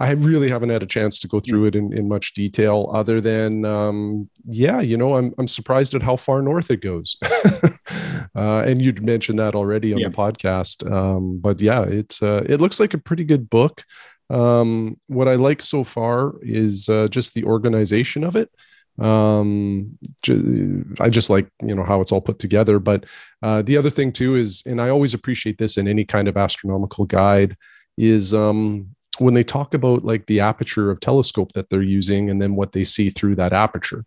I 0.00 0.12
really 0.12 0.48
haven't 0.48 0.70
had 0.70 0.82
a 0.82 0.86
chance 0.86 1.18
to 1.20 1.28
go 1.28 1.40
through 1.40 1.66
it 1.66 1.76
in, 1.76 1.92
in 1.92 2.08
much 2.08 2.34
detail, 2.34 2.90
other 2.92 3.20
than 3.20 3.64
um, 3.64 4.28
yeah, 4.44 4.80
you 4.80 4.96
know, 4.96 5.16
I'm 5.16 5.34
I'm 5.38 5.48
surprised 5.48 5.94
at 5.94 6.02
how 6.02 6.16
far 6.16 6.40
north 6.42 6.70
it 6.70 6.80
goes. 6.80 7.16
uh, 8.34 8.62
and 8.66 8.80
you'd 8.80 9.02
mentioned 9.02 9.38
that 9.38 9.54
already 9.54 9.92
on 9.92 10.00
yeah. 10.00 10.08
the 10.08 10.14
podcast, 10.14 10.90
um, 10.90 11.38
but 11.38 11.60
yeah, 11.60 11.82
it 11.82 12.18
uh, 12.22 12.42
it 12.46 12.60
looks 12.60 12.80
like 12.80 12.94
a 12.94 12.98
pretty 12.98 13.24
good 13.24 13.50
book. 13.50 13.84
Um, 14.30 14.98
what 15.08 15.28
I 15.28 15.34
like 15.34 15.60
so 15.60 15.84
far 15.84 16.34
is 16.40 16.88
uh, 16.88 17.08
just 17.08 17.34
the 17.34 17.44
organization 17.44 18.24
of 18.24 18.36
it 18.36 18.50
um 18.98 19.96
i 21.00 21.08
just 21.08 21.30
like 21.30 21.48
you 21.62 21.74
know 21.74 21.82
how 21.82 22.00
it's 22.00 22.12
all 22.12 22.20
put 22.20 22.38
together 22.38 22.78
but 22.78 23.06
uh 23.42 23.62
the 23.62 23.76
other 23.76 23.88
thing 23.88 24.12
too 24.12 24.34
is 24.34 24.62
and 24.66 24.80
i 24.82 24.90
always 24.90 25.14
appreciate 25.14 25.56
this 25.56 25.78
in 25.78 25.88
any 25.88 26.04
kind 26.04 26.28
of 26.28 26.36
astronomical 26.36 27.06
guide 27.06 27.56
is 27.96 28.34
um 28.34 28.86
when 29.18 29.34
they 29.34 29.42
talk 29.42 29.72
about 29.72 30.04
like 30.04 30.26
the 30.26 30.40
aperture 30.40 30.90
of 30.90 31.00
telescope 31.00 31.52
that 31.52 31.70
they're 31.70 31.82
using 31.82 32.28
and 32.28 32.40
then 32.40 32.54
what 32.54 32.72
they 32.72 32.84
see 32.84 33.08
through 33.08 33.34
that 33.34 33.52
aperture 33.52 34.04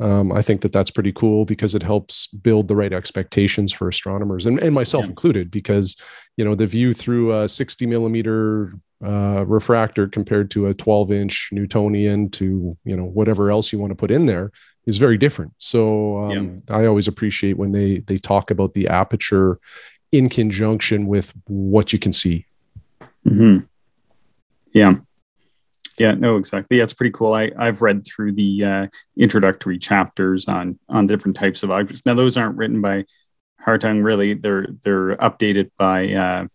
um, 0.00 0.32
I 0.32 0.42
think 0.42 0.60
that 0.62 0.72
that's 0.72 0.90
pretty 0.90 1.12
cool 1.12 1.44
because 1.44 1.74
it 1.74 1.82
helps 1.82 2.26
build 2.26 2.68
the 2.68 2.76
right 2.76 2.92
expectations 2.92 3.72
for 3.72 3.88
astronomers 3.88 4.44
and, 4.44 4.58
and 4.58 4.74
myself 4.74 5.04
yeah. 5.04 5.10
included, 5.10 5.50
because, 5.50 5.96
you 6.36 6.44
know, 6.44 6.54
the 6.54 6.66
view 6.66 6.92
through 6.92 7.32
a 7.32 7.48
60 7.48 7.86
millimeter 7.86 8.72
uh, 9.04 9.44
refractor 9.46 10.08
compared 10.08 10.50
to 10.52 10.66
a 10.66 10.74
12 10.74 11.12
inch 11.12 11.48
Newtonian 11.52 12.30
to, 12.30 12.76
you 12.84 12.96
know, 12.96 13.04
whatever 13.04 13.50
else 13.50 13.72
you 13.72 13.78
want 13.78 13.90
to 13.90 13.96
put 13.96 14.10
in 14.10 14.26
there 14.26 14.52
is 14.86 14.98
very 14.98 15.16
different. 15.16 15.52
So 15.58 16.18
um, 16.24 16.56
yeah. 16.68 16.76
I 16.76 16.86
always 16.86 17.08
appreciate 17.08 17.56
when 17.56 17.72
they, 17.72 17.98
they 18.00 18.18
talk 18.18 18.50
about 18.50 18.74
the 18.74 18.88
aperture 18.88 19.58
in 20.12 20.28
conjunction 20.28 21.06
with 21.06 21.32
what 21.46 21.92
you 21.92 21.98
can 21.98 22.12
see. 22.12 22.46
Mm-hmm. 23.26 23.64
Yeah. 24.72 24.96
Yeah, 25.98 26.12
no, 26.12 26.36
exactly. 26.36 26.78
Yeah, 26.78 26.84
it's 26.84 26.94
pretty 26.94 27.12
cool. 27.12 27.34
I, 27.34 27.52
I've 27.56 27.80
read 27.80 28.04
through 28.04 28.32
the 28.32 28.64
uh, 28.64 28.86
introductory 29.16 29.78
chapters 29.78 30.48
on 30.48 30.78
on 30.88 31.06
different 31.06 31.36
types 31.36 31.62
of 31.62 31.70
objects. 31.70 32.02
Now, 32.04 32.14
those 32.14 32.36
aren't 32.36 32.56
written 32.56 32.80
by 32.80 33.04
Hartung, 33.64 34.04
really. 34.04 34.34
They're 34.34 34.66
they're 34.82 35.16
updated 35.16 35.70
by 35.78 36.12
uh, 36.12 36.46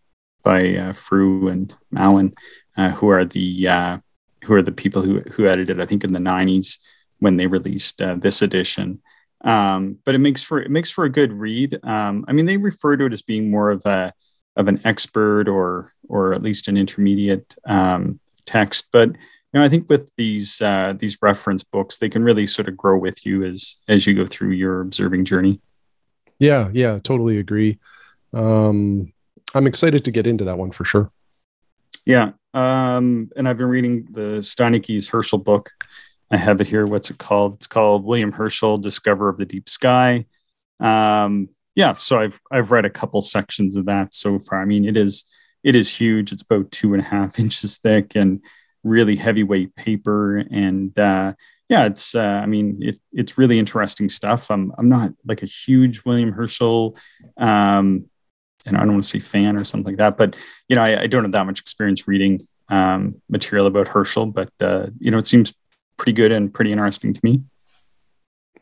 by 0.42 0.76
uh, 0.76 0.92
Frew 0.92 1.48
and 1.48 1.74
Malin, 1.90 2.34
uh, 2.76 2.90
who 2.90 3.08
are 3.08 3.24
the 3.24 3.68
uh, 3.68 3.98
who 4.44 4.54
are 4.54 4.62
the 4.62 4.72
people 4.72 5.02
who 5.02 5.20
who 5.20 5.46
edited. 5.46 5.80
I 5.80 5.86
think 5.86 6.04
in 6.04 6.12
the 6.12 6.18
'90s 6.18 6.78
when 7.18 7.36
they 7.36 7.46
released 7.46 8.02
uh, 8.02 8.16
this 8.16 8.42
edition. 8.42 9.00
Um, 9.42 9.98
but 10.04 10.14
it 10.14 10.18
makes 10.18 10.42
for 10.42 10.60
it 10.60 10.70
makes 10.70 10.90
for 10.90 11.04
a 11.04 11.10
good 11.10 11.32
read. 11.32 11.78
Um, 11.84 12.24
I 12.28 12.32
mean, 12.32 12.46
they 12.46 12.56
refer 12.56 12.96
to 12.96 13.06
it 13.06 13.12
as 13.12 13.22
being 13.22 13.50
more 13.50 13.70
of 13.70 13.84
a 13.86 14.12
of 14.56 14.68
an 14.68 14.80
expert 14.84 15.48
or 15.48 15.92
or 16.08 16.34
at 16.34 16.42
least 16.42 16.68
an 16.68 16.76
intermediate 16.76 17.54
um, 17.64 18.20
text. 18.46 18.88
But 18.92 19.10
you 19.10 19.58
know, 19.58 19.62
I 19.62 19.68
think 19.68 19.88
with 19.88 20.10
these 20.16 20.60
uh, 20.60 20.94
these 20.98 21.18
reference 21.22 21.62
books, 21.62 21.98
they 21.98 22.08
can 22.08 22.22
really 22.22 22.46
sort 22.46 22.68
of 22.68 22.76
grow 22.76 22.98
with 22.98 23.24
you 23.24 23.44
as 23.44 23.78
as 23.88 24.06
you 24.06 24.14
go 24.14 24.26
through 24.26 24.50
your 24.50 24.80
observing 24.80 25.24
journey. 25.24 25.60
Yeah, 26.38 26.70
yeah, 26.72 26.98
totally 26.98 27.38
agree. 27.38 27.78
Um, 28.32 29.12
I'm 29.54 29.66
excited 29.66 30.04
to 30.04 30.10
get 30.10 30.26
into 30.26 30.44
that 30.44 30.58
one 30.58 30.70
for 30.70 30.84
sure. 30.84 31.10
Yeah, 32.04 32.32
um, 32.54 33.30
and 33.36 33.48
I've 33.48 33.58
been 33.58 33.68
reading 33.68 34.08
the 34.10 34.38
Steinicke's 34.38 35.08
Herschel 35.08 35.38
book. 35.38 35.70
I 36.30 36.36
have 36.36 36.60
it 36.60 36.66
here. 36.66 36.86
What's 36.86 37.10
it 37.10 37.18
called? 37.18 37.54
It's 37.54 37.66
called 37.66 38.04
William 38.04 38.32
Herschel, 38.32 38.78
Discoverer 38.78 39.28
of 39.28 39.38
the 39.38 39.46
Deep 39.46 39.68
Sky. 39.68 40.26
Um, 40.78 41.48
yeah, 41.74 41.92
so 41.92 42.20
I've 42.20 42.40
I've 42.50 42.70
read 42.70 42.84
a 42.84 42.90
couple 42.90 43.20
sections 43.20 43.76
of 43.76 43.86
that 43.86 44.14
so 44.14 44.38
far. 44.38 44.60
I 44.60 44.64
mean, 44.64 44.84
it 44.84 44.96
is 44.96 45.24
it 45.62 45.74
is 45.74 45.94
huge. 45.94 46.32
It's 46.32 46.42
about 46.42 46.70
two 46.70 46.94
and 46.94 47.02
a 47.02 47.06
half 47.06 47.38
inches 47.44 47.78
thick 47.78 48.14
and 48.14 48.44
really 48.82 49.16
heavyweight 49.16 49.74
paper. 49.76 50.38
And 50.38 50.96
uh, 50.98 51.34
yeah, 51.68 51.86
it's 51.86 52.14
uh, 52.14 52.20
I 52.20 52.46
mean 52.46 52.78
it, 52.82 52.98
it's 53.12 53.38
really 53.38 53.58
interesting 53.58 54.08
stuff. 54.08 54.50
I'm 54.50 54.72
I'm 54.78 54.88
not 54.88 55.12
like 55.24 55.42
a 55.42 55.46
huge 55.46 56.04
William 56.04 56.32
Herschel, 56.32 56.96
um, 57.36 58.09
and 58.66 58.76
I 58.76 58.80
don't 58.80 58.92
want 58.92 59.04
to 59.04 59.10
say 59.10 59.18
fan 59.18 59.56
or 59.56 59.64
something 59.64 59.92
like 59.92 59.98
that, 59.98 60.16
but 60.16 60.36
you 60.68 60.76
know 60.76 60.82
I, 60.82 61.02
I 61.02 61.06
don't 61.06 61.24
have 61.24 61.32
that 61.32 61.46
much 61.46 61.60
experience 61.60 62.06
reading 62.06 62.40
um, 62.68 63.20
material 63.28 63.66
about 63.66 63.88
Herschel, 63.88 64.26
but 64.26 64.50
uh, 64.60 64.88
you 64.98 65.10
know 65.10 65.18
it 65.18 65.26
seems 65.26 65.54
pretty 65.96 66.12
good 66.12 66.32
and 66.32 66.52
pretty 66.52 66.72
interesting 66.72 67.14
to 67.14 67.20
me. 67.22 67.42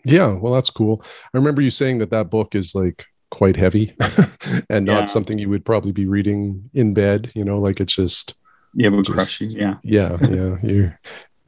Yeah, 0.05 0.33
well, 0.33 0.55
that's 0.55 0.71
cool. 0.71 1.03
I 1.03 1.37
remember 1.37 1.61
you 1.61 1.71
saying 1.71 1.99
that 1.99 2.11
that 2.11 2.31
book 2.31 2.55
is 2.55 2.75
like 2.75 3.05
quite 3.31 3.57
heavy 3.57 3.95
and 4.71 4.87
not 4.87 5.01
yeah. 5.01 5.05
something 5.05 5.39
you 5.39 5.49
would 5.49 5.65
probably 5.65 5.93
be 5.93 6.07
reading 6.07 6.71
in 6.75 6.95
bed 6.95 7.31
you 7.35 7.45
know 7.45 7.59
like 7.59 7.81
it's 7.81 7.95
just 7.95 8.35
yeah 8.75 8.89
it 8.89 8.93
would 8.93 9.05
just, 9.05 9.15
crush 9.15 9.41
you 9.41 9.49
yeah 9.49 9.75
yeah 9.83 10.17
yeah 10.23 10.57
you 10.63 10.93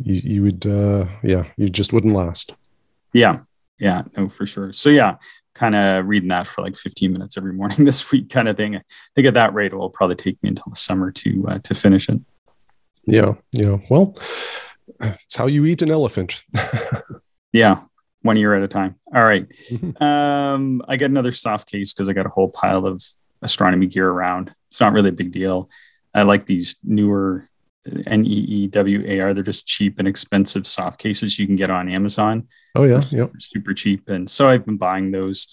you, 0.03 0.21
you 0.25 0.43
would 0.43 0.67
uh 0.67 1.07
yeah 1.23 1.45
you 1.57 1.69
just 1.69 1.93
wouldn't 1.93 2.15
last 2.15 2.55
yeah 3.13 3.39
yeah 3.79 4.03
no 4.17 4.29
for 4.29 4.45
sure 4.45 4.73
so 4.73 4.91
yeah 4.91 5.17
kind 5.61 5.75
of 5.75 6.07
reading 6.07 6.31
that 6.31 6.47
for 6.47 6.63
like 6.63 6.75
15 6.75 7.13
minutes 7.13 7.37
every 7.37 7.53
morning 7.53 7.85
this 7.85 8.11
week 8.11 8.31
kind 8.31 8.49
of 8.49 8.57
thing 8.57 8.77
i 8.77 8.83
think 9.15 9.27
at 9.27 9.35
that 9.35 9.55
rate 9.55 9.73
it 9.73 9.77
will 9.77 9.91
probably 9.91 10.17
take 10.17 10.43
me 10.43 10.49
until 10.49 10.71
the 10.71 10.77
summer 10.77 11.13
to 11.13 11.45
uh, 11.49 11.59
to 11.59 11.75
finish 11.75 12.09
it 12.09 12.21
yeah 13.07 13.35
yeah 13.53 13.77
well 13.91 14.17
it's 15.01 15.37
how 15.37 15.47
you 15.47 15.65
eat 15.67 15.83
an 15.83 15.91
elephant 15.91 16.45
yeah 17.53 17.83
one 18.23 18.37
year 18.37 18.55
at 18.55 18.63
a 18.63 18.69
time. 18.69 18.97
All 19.15 19.25
right. 19.25 19.47
um, 20.01 20.83
I 20.87 20.97
got 20.97 21.11
another 21.11 21.33
soft 21.33 21.71
case 21.71 21.93
because 21.93 22.09
I 22.09 22.13
got 22.13 22.27
a 22.27 22.31
whole 22.31 22.49
pile 22.49 22.87
of 22.87 23.03
astronomy 23.43 23.87
gear 23.87 24.09
around. 24.09 24.55
It's 24.71 24.81
not 24.81 24.93
really 24.93 25.09
a 25.09 25.13
big 25.13 25.33
deal. 25.33 25.71
I 26.15 26.23
like 26.23 26.47
these 26.47 26.77
newer 26.85 27.49
Neewer. 27.87 29.35
They're 29.35 29.43
just 29.43 29.67
cheap 29.67 29.99
and 29.99 30.09
expensive 30.09 30.67
soft 30.67 31.01
cases 31.01 31.39
you 31.39 31.47
can 31.47 31.57
get 31.57 31.71
on 31.71 31.89
Amazon. 31.89 32.49
Oh 32.75 32.85
yeah, 32.85 33.01
super, 33.01 33.23
yep. 33.23 33.33
super 33.39 33.75
cheap. 33.75 34.09
And 34.09 34.29
so 34.29 34.49
I've 34.49 34.65
been 34.65 34.77
buying 34.77 35.11
those 35.11 35.49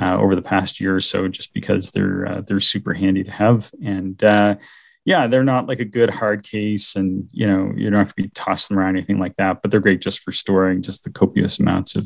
uh, 0.00 0.16
over 0.16 0.36
the 0.36 0.42
past 0.42 0.80
year 0.80 0.94
or 0.94 1.00
so, 1.00 1.28
just 1.28 1.52
because 1.54 1.90
they're 1.90 2.26
uh, 2.26 2.40
they're 2.42 2.60
super 2.60 2.94
handy 2.94 3.24
to 3.24 3.30
have. 3.30 3.70
And 3.82 4.22
uh, 4.22 4.56
yeah, 5.04 5.26
they're 5.26 5.44
not 5.44 5.66
like 5.66 5.80
a 5.80 5.84
good 5.84 6.10
hard 6.10 6.42
case, 6.42 6.96
and 6.96 7.28
you 7.32 7.46
know 7.46 7.72
you're 7.76 7.90
not 7.90 8.04
going 8.04 8.08
to 8.08 8.22
be 8.22 8.28
tossing 8.34 8.76
them 8.76 8.84
around 8.84 8.96
anything 8.96 9.18
like 9.18 9.36
that. 9.36 9.62
But 9.62 9.70
they're 9.70 9.80
great 9.80 10.00
just 10.00 10.20
for 10.20 10.32
storing 10.32 10.82
just 10.82 11.04
the 11.04 11.10
copious 11.10 11.58
amounts 11.58 11.96
of 11.96 12.04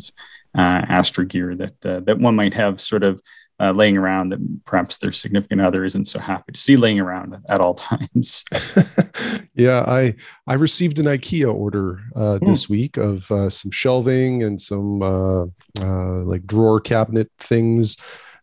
uh, 0.57 0.87
astro 0.89 1.25
gear 1.25 1.55
that 1.57 1.85
uh, 1.85 2.01
that 2.01 2.19
one 2.19 2.37
might 2.37 2.55
have 2.55 2.81
sort 2.81 3.03
of 3.03 3.21
uh, 3.61 3.73
laying 3.73 3.97
around 3.97 4.31
that 4.31 4.65
perhaps 4.65 4.99
their 4.99 5.13
significant 5.13 5.61
other 5.61 5.85
isn't 5.85 6.07
so 6.07 6.19
happy 6.19 6.53
to 6.53 6.61
see 6.61 6.77
laying 6.77 6.99
around 7.01 7.37
at 7.49 7.61
all 7.61 7.75
times. 7.75 8.45
yeah, 9.55 9.85
I 9.87 10.15
I 10.47 10.55
received 10.55 10.99
an 10.99 11.07
IKEA 11.07 11.53
order 11.53 12.01
uh, 12.17 12.39
mm. 12.39 12.47
this 12.47 12.69
week 12.69 12.97
of 12.97 13.31
uh, 13.31 13.49
some 13.51 13.71
shelving 13.71 14.43
and 14.43 14.61
some 14.61 15.03
uh, 15.03 15.45
uh, 15.81 16.25
like 16.25 16.47
drawer 16.47 16.81
cabinet 16.81 17.31
things, 17.39 17.97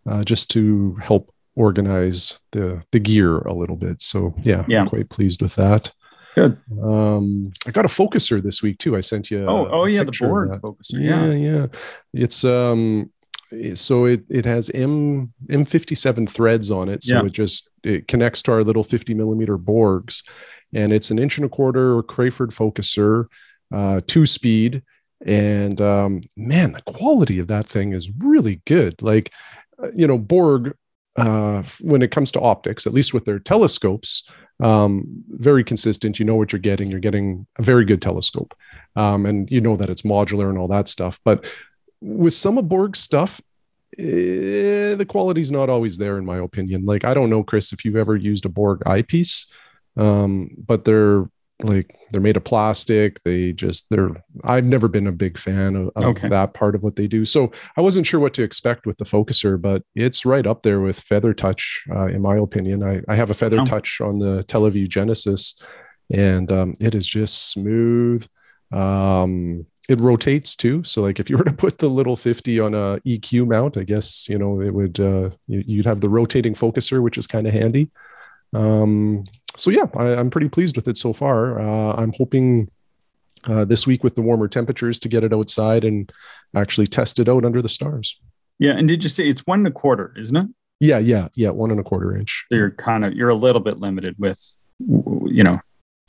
uh, 0.05 0.23
just 0.23 0.49
to 0.51 0.95
help 1.01 1.33
organize 1.55 2.39
the 2.51 2.81
the 2.91 2.99
gear 2.99 3.39
a 3.39 3.53
little 3.53 3.75
bit. 3.75 4.01
So 4.01 4.33
yeah, 4.43 4.65
yeah. 4.67 4.81
I'm 4.81 4.87
quite 4.87 5.09
pleased 5.09 5.41
with 5.41 5.55
that. 5.55 5.91
Good. 6.35 6.57
Um, 6.81 7.51
I 7.67 7.71
got 7.71 7.83
a 7.83 7.89
focuser 7.89 8.41
this 8.41 8.63
week 8.63 8.77
too. 8.77 8.95
I 8.95 9.01
sent 9.01 9.29
you. 9.29 9.45
Oh, 9.45 9.67
oh 9.69 9.85
yeah, 9.85 10.05
the 10.05 10.13
Borg 10.17 10.49
focuser. 10.61 11.03
Yeah, 11.03 11.25
yeah, 11.25 11.33
yeah. 11.33 11.67
It's 12.13 12.45
um, 12.45 13.11
so 13.75 14.05
it 14.05 14.23
it 14.29 14.45
has 14.45 14.69
M 14.69 15.33
M57 15.47 16.29
threads 16.29 16.71
on 16.71 16.89
it, 16.89 17.03
so 17.03 17.15
yeah. 17.15 17.25
it 17.25 17.31
just 17.31 17.69
it 17.83 18.07
connects 18.07 18.41
to 18.43 18.51
our 18.51 18.63
little 18.63 18.83
50 18.83 19.13
millimeter 19.13 19.57
Borgs, 19.57 20.23
and 20.73 20.91
it's 20.91 21.11
an 21.11 21.19
inch 21.19 21.37
and 21.37 21.45
a 21.45 21.49
quarter 21.49 22.01
Crayford 22.03 22.51
focuser, 22.51 23.25
uh, 23.73 24.01
two 24.07 24.25
speed, 24.25 24.83
and 25.25 25.79
um, 25.81 26.21
man, 26.35 26.73
the 26.73 26.81
quality 26.83 27.39
of 27.39 27.47
that 27.47 27.67
thing 27.67 27.93
is 27.93 28.09
really 28.19 28.61
good. 28.65 29.01
Like, 29.01 29.31
uh, 29.81 29.91
you 29.95 30.07
know, 30.07 30.17
Borg, 30.17 30.75
uh, 31.15 31.63
when 31.81 32.01
it 32.01 32.11
comes 32.11 32.31
to 32.33 32.41
optics, 32.41 32.87
at 32.87 32.93
least 32.93 33.13
with 33.13 33.25
their 33.25 33.39
telescopes, 33.39 34.23
um, 34.61 35.23
very 35.29 35.63
consistent. 35.63 36.19
You 36.19 36.25
know 36.25 36.35
what 36.35 36.51
you're 36.51 36.59
getting. 36.59 36.89
You're 36.89 36.99
getting 36.99 37.47
a 37.57 37.63
very 37.63 37.85
good 37.85 38.01
telescope, 38.01 38.55
um, 38.95 39.25
and 39.25 39.49
you 39.51 39.61
know 39.61 39.75
that 39.75 39.89
it's 39.89 40.03
modular 40.03 40.49
and 40.49 40.57
all 40.57 40.67
that 40.69 40.87
stuff. 40.87 41.19
But 41.25 41.51
with 42.01 42.33
some 42.33 42.57
of 42.57 42.67
Borg's 42.67 42.99
stuff, 42.99 43.39
eh, 43.97 44.95
the 44.95 45.05
quality's 45.07 45.51
not 45.51 45.69
always 45.69 45.97
there, 45.97 46.17
in 46.17 46.25
my 46.25 46.37
opinion. 46.37 46.85
Like 46.85 47.05
I 47.05 47.13
don't 47.13 47.29
know, 47.29 47.43
Chris, 47.43 47.71
if 47.71 47.85
you've 47.85 47.95
ever 47.95 48.15
used 48.15 48.45
a 48.45 48.49
Borg 48.49 48.81
eyepiece, 48.85 49.47
um, 49.97 50.49
but 50.57 50.85
they're 50.85 51.29
like 51.63 51.95
they're 52.11 52.21
made 52.21 52.37
of 52.37 52.43
plastic 52.43 53.21
they 53.23 53.51
just 53.51 53.89
they're 53.89 54.09
i've 54.43 54.65
never 54.65 54.87
been 54.87 55.07
a 55.07 55.11
big 55.11 55.37
fan 55.37 55.75
of, 55.75 55.91
of 55.95 56.03
okay. 56.03 56.27
that 56.27 56.53
part 56.53 56.75
of 56.75 56.83
what 56.83 56.95
they 56.95 57.07
do 57.07 57.23
so 57.25 57.51
i 57.77 57.81
wasn't 57.81 58.05
sure 58.05 58.19
what 58.19 58.33
to 58.33 58.43
expect 58.43 58.85
with 58.85 58.97
the 58.97 59.05
focuser 59.05 59.61
but 59.61 59.83
it's 59.95 60.25
right 60.25 60.47
up 60.47 60.63
there 60.63 60.79
with 60.79 60.99
feather 60.99 61.33
touch 61.33 61.83
uh, 61.91 62.07
in 62.07 62.21
my 62.21 62.37
opinion 62.37 62.83
I, 62.83 63.01
I 63.07 63.15
have 63.15 63.29
a 63.29 63.35
feather 63.35 63.59
oh. 63.59 63.65
touch 63.65 64.01
on 64.01 64.17
the 64.19 64.43
TeleVue 64.45 64.89
Genesis 64.89 65.61
and 66.11 66.51
um, 66.51 66.73
it 66.79 66.95
is 66.95 67.05
just 67.05 67.51
smooth 67.51 68.25
um, 68.71 69.65
it 69.89 69.99
rotates 69.99 70.55
too 70.55 70.83
so 70.83 71.01
like 71.01 71.19
if 71.19 71.29
you 71.29 71.37
were 71.37 71.43
to 71.43 71.53
put 71.53 71.79
the 71.79 71.89
little 71.89 72.15
50 72.15 72.59
on 72.59 72.73
a 72.73 72.99
eq 72.99 73.47
mount 73.47 73.77
i 73.77 73.83
guess 73.83 74.29
you 74.29 74.37
know 74.37 74.61
it 74.61 74.73
would 74.73 74.99
uh, 74.99 75.29
you'd 75.47 75.85
have 75.85 76.01
the 76.01 76.09
rotating 76.09 76.53
focuser 76.53 77.01
which 77.01 77.17
is 77.17 77.27
kind 77.27 77.47
of 77.47 77.53
handy 77.53 77.89
um, 78.53 79.23
so 79.55 79.71
yeah, 79.71 79.85
I, 79.95 80.19
am 80.19 80.29
pretty 80.29 80.49
pleased 80.49 80.75
with 80.75 80.87
it 80.87 80.97
so 80.97 81.13
far. 81.13 81.59
Uh, 81.59 81.93
I'm 81.95 82.13
hoping 82.17 82.69
uh, 83.45 83.65
this 83.65 83.87
week 83.87 84.03
with 84.03 84.15
the 84.15 84.21
warmer 84.21 84.47
temperatures 84.47 84.99
to 84.99 85.09
get 85.09 85.23
it 85.23 85.33
outside 85.33 85.83
and 85.83 86.11
actually 86.55 86.87
test 86.87 87.19
it 87.19 87.27
out 87.27 87.45
under 87.45 87.61
the 87.61 87.69
stars. 87.69 88.19
Yeah, 88.59 88.71
and 88.71 88.87
did 88.87 89.03
you 89.03 89.09
say 89.09 89.27
it's 89.27 89.41
one 89.41 89.59
and 89.59 89.67
a 89.67 89.71
quarter, 89.71 90.13
isn't 90.17 90.35
it? 90.35 90.47
Yeah, 90.79 90.99
yeah, 90.99 91.27
yeah, 91.35 91.49
one 91.49 91.71
and 91.71 91.79
a 91.79 91.83
quarter 91.83 92.15
inch. 92.15 92.45
So 92.49 92.57
you're 92.57 92.71
kind 92.71 93.05
of 93.05 93.13
you're 93.13 93.29
a 93.29 93.35
little 93.35 93.61
bit 93.61 93.79
limited 93.79 94.15
with, 94.17 94.55
you 94.79 95.43
know, 95.43 95.59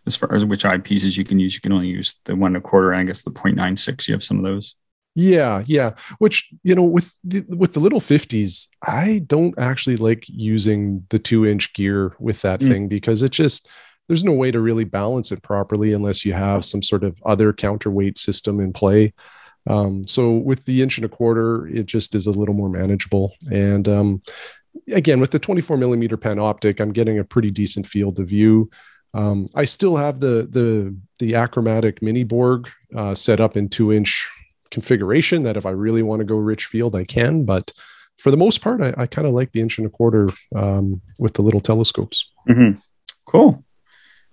as 0.06 0.16
far 0.16 0.34
as 0.34 0.44
which 0.44 0.64
eyepieces 0.64 1.16
you 1.16 1.24
can 1.24 1.38
use. 1.38 1.54
You 1.54 1.60
can 1.60 1.72
only 1.72 1.88
use 1.88 2.20
the 2.24 2.36
one 2.36 2.54
and 2.54 2.56
a 2.56 2.60
quarter, 2.60 2.92
and 2.92 3.00
I 3.00 3.04
guess 3.04 3.22
the 3.22 3.30
0.96. 3.30 4.08
You 4.08 4.14
have 4.14 4.24
some 4.24 4.38
of 4.38 4.44
those. 4.44 4.74
Yeah, 5.14 5.62
yeah. 5.66 5.92
Which 6.18 6.48
you 6.62 6.74
know, 6.74 6.84
with 6.84 7.14
the, 7.22 7.44
with 7.48 7.74
the 7.74 7.80
little 7.80 8.00
fifties, 8.00 8.68
I 8.82 9.22
don't 9.26 9.54
actually 9.58 9.96
like 9.96 10.24
using 10.28 11.04
the 11.10 11.18
two 11.18 11.46
inch 11.46 11.74
gear 11.74 12.16
with 12.18 12.40
that 12.42 12.60
mm. 12.60 12.68
thing 12.68 12.88
because 12.88 13.22
it 13.22 13.30
just 13.30 13.68
there's 14.08 14.24
no 14.24 14.32
way 14.32 14.50
to 14.50 14.60
really 14.60 14.84
balance 14.84 15.30
it 15.30 15.42
properly 15.42 15.92
unless 15.92 16.24
you 16.24 16.32
have 16.32 16.64
some 16.64 16.82
sort 16.82 17.04
of 17.04 17.22
other 17.24 17.52
counterweight 17.52 18.18
system 18.18 18.58
in 18.58 18.72
play. 18.72 19.12
Um, 19.66 20.04
so 20.06 20.32
with 20.32 20.64
the 20.64 20.82
inch 20.82 20.98
and 20.98 21.04
a 21.04 21.08
quarter, 21.08 21.66
it 21.68 21.86
just 21.86 22.14
is 22.14 22.26
a 22.26 22.32
little 22.32 22.54
more 22.54 22.68
manageable. 22.68 23.34
And 23.50 23.86
um, 23.88 24.22
again, 24.90 25.20
with 25.20 25.30
the 25.30 25.38
24 25.38 25.76
millimeter 25.76 26.16
Panoptic, 26.16 26.80
I'm 26.80 26.92
getting 26.92 27.18
a 27.18 27.24
pretty 27.24 27.50
decent 27.50 27.86
field 27.86 28.18
of 28.18 28.28
view. 28.28 28.70
Um, 29.14 29.48
I 29.54 29.64
still 29.64 29.96
have 29.96 30.20
the 30.20 30.48
the 30.50 30.96
the 31.18 31.34
achromatic 31.34 32.02
mini 32.02 32.24
Borg 32.24 32.70
uh, 32.96 33.14
set 33.14 33.40
up 33.40 33.56
in 33.56 33.68
two 33.68 33.92
inch 33.92 34.30
configuration 34.70 35.42
that 35.42 35.56
if 35.56 35.66
I 35.66 35.70
really 35.70 36.02
want 36.02 36.20
to 36.20 36.24
go 36.24 36.36
rich 36.36 36.66
field, 36.66 36.96
I 36.96 37.04
can. 37.04 37.44
But 37.44 37.72
for 38.18 38.30
the 38.30 38.36
most 38.36 38.60
part, 38.60 38.80
I, 38.80 38.94
I 38.96 39.06
kind 39.06 39.26
of 39.26 39.34
like 39.34 39.52
the 39.52 39.60
inch 39.60 39.78
and 39.78 39.86
a 39.86 39.90
quarter 39.90 40.28
um, 40.56 41.00
with 41.18 41.34
the 41.34 41.42
little 41.42 41.60
telescopes. 41.60 42.26
Mm-hmm. 42.48 42.78
Cool. 43.26 43.64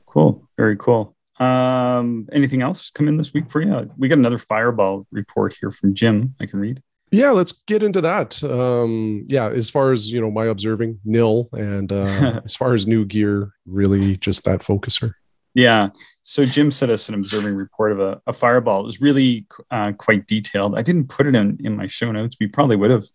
Cool. 0.06 0.48
Very 0.58 0.78
cool. 0.78 1.16
Um, 1.40 2.28
anything 2.32 2.62
else 2.62 2.90
come 2.90 3.08
in 3.08 3.18
this 3.18 3.34
week 3.34 3.50
for 3.50 3.62
you? 3.62 3.92
We 3.98 4.08
got 4.08 4.18
another 4.18 4.38
fireball 4.38 5.08
report 5.12 5.56
here 5.60 5.72
from 5.72 5.94
Jim. 5.94 6.36
I 6.40 6.46
can 6.46 6.60
read. 6.60 6.82
Yeah, 7.12 7.32
let's 7.32 7.52
get 7.52 7.82
into 7.82 8.02
that. 8.02 8.42
Um, 8.44 9.26
yeah, 9.28 9.50
as 9.50 9.70
far 9.70 9.92
as 9.92 10.12
you 10.12 10.22
know, 10.22 10.30
my 10.30 10.46
observing 10.46 11.00
nil, 11.04 11.50
and 11.54 11.92
uh, 11.92 12.42
as 12.46 12.56
far 12.56 12.74
as 12.74 12.86
new 12.86 13.06
gear, 13.06 13.54
really 13.66 14.16
just 14.16 14.44
that 14.46 14.60
focuser. 14.62 15.14
Yeah. 15.56 15.90
So 16.22 16.46
Jim 16.46 16.72
sent 16.72 16.92
us 16.92 17.10
an 17.10 17.16
observing 17.16 17.56
report 17.56 17.92
of 17.92 18.00
a, 18.00 18.22
a 18.28 18.34
fireball. 18.34 18.82
It 18.82 18.86
was 18.86 19.02
really 19.02 19.48
uh, 19.72 19.94
quite 19.94 20.28
detailed. 20.28 20.78
I 20.78 20.84
didn't 20.84 21.10
put 21.10 21.26
it 21.26 21.36
in, 21.36 21.58
in 21.64 21.76
my 21.76 21.88
show 21.88 22.12
notes. 22.12 22.38
We 22.40 22.48
probably 22.48 22.76
would 22.76 22.92
have 22.92 23.06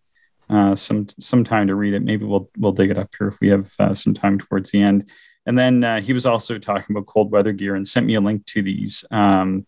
uh, 0.49 0.75
some 0.75 1.07
some 1.19 1.43
time 1.43 1.67
to 1.67 1.75
read 1.75 1.93
it. 1.93 2.03
Maybe 2.03 2.25
we'll 2.25 2.49
we'll 2.57 2.71
dig 2.71 2.91
it 2.91 2.97
up 2.97 3.09
here 3.17 3.29
if 3.29 3.39
we 3.39 3.49
have 3.49 3.71
uh, 3.79 3.93
some 3.93 4.13
time 4.13 4.37
towards 4.37 4.71
the 4.71 4.81
end. 4.81 5.09
And 5.45 5.57
then 5.57 5.83
uh, 5.83 6.01
he 6.01 6.11
was 6.11 6.25
also 6.25 6.57
talking 6.57 6.95
about 6.95 7.05
cold 7.05 7.31
weather 7.31 7.53
gear 7.53 7.75
and 7.75 7.87
sent 7.87 8.05
me 8.05 8.15
a 8.15 8.21
link 8.21 8.45
to 8.47 8.61
these. 8.61 9.05
Um, 9.11 9.65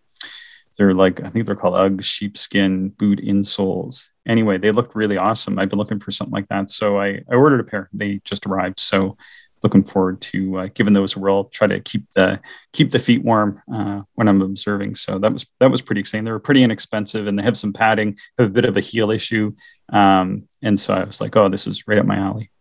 they're 0.77 0.93
like 0.93 1.25
I 1.25 1.29
think 1.29 1.45
they're 1.45 1.55
called 1.55 1.75
UGG 1.75 2.03
sheepskin 2.03 2.89
boot 2.89 3.19
insoles. 3.19 4.09
Anyway, 4.25 4.57
they 4.57 4.71
looked 4.71 4.95
really 4.95 5.17
awesome. 5.17 5.57
I've 5.57 5.69
been 5.69 5.79
looking 5.79 5.99
for 5.99 6.11
something 6.11 6.33
like 6.33 6.49
that, 6.49 6.69
so 6.69 6.99
I, 6.99 7.21
I 7.29 7.35
ordered 7.35 7.61
a 7.61 7.63
pair. 7.63 7.89
They 7.93 8.21
just 8.23 8.45
arrived. 8.45 8.79
So 8.79 9.17
looking 9.63 9.83
forward 9.83 10.21
to 10.21 10.59
uh, 10.59 10.67
giving 10.73 10.93
those 10.93 11.15
a 11.15 11.19
whirl. 11.19 11.45
Try 11.45 11.67
to 11.67 11.79
keep 11.79 12.09
the 12.13 12.39
keep 12.73 12.91
the 12.91 12.99
feet 12.99 13.23
warm 13.23 13.61
uh, 13.73 14.01
when 14.15 14.27
I'm 14.27 14.41
observing. 14.41 14.95
So 14.95 15.17
that 15.19 15.33
was 15.33 15.45
that 15.59 15.71
was 15.71 15.81
pretty 15.81 16.01
exciting. 16.01 16.25
They 16.25 16.31
were 16.31 16.39
pretty 16.39 16.63
inexpensive, 16.63 17.27
and 17.27 17.37
they 17.37 17.43
have 17.43 17.57
some 17.57 17.73
padding. 17.73 18.17
Have 18.37 18.49
a 18.49 18.53
bit 18.53 18.65
of 18.65 18.77
a 18.77 18.81
heel 18.81 19.11
issue, 19.11 19.53
um, 19.89 20.47
and 20.61 20.79
so 20.79 20.93
I 20.93 21.03
was 21.03 21.21
like, 21.21 21.35
oh, 21.35 21.49
this 21.49 21.67
is 21.67 21.87
right 21.87 21.99
up 21.99 22.05
my 22.05 22.17
alley. 22.17 22.51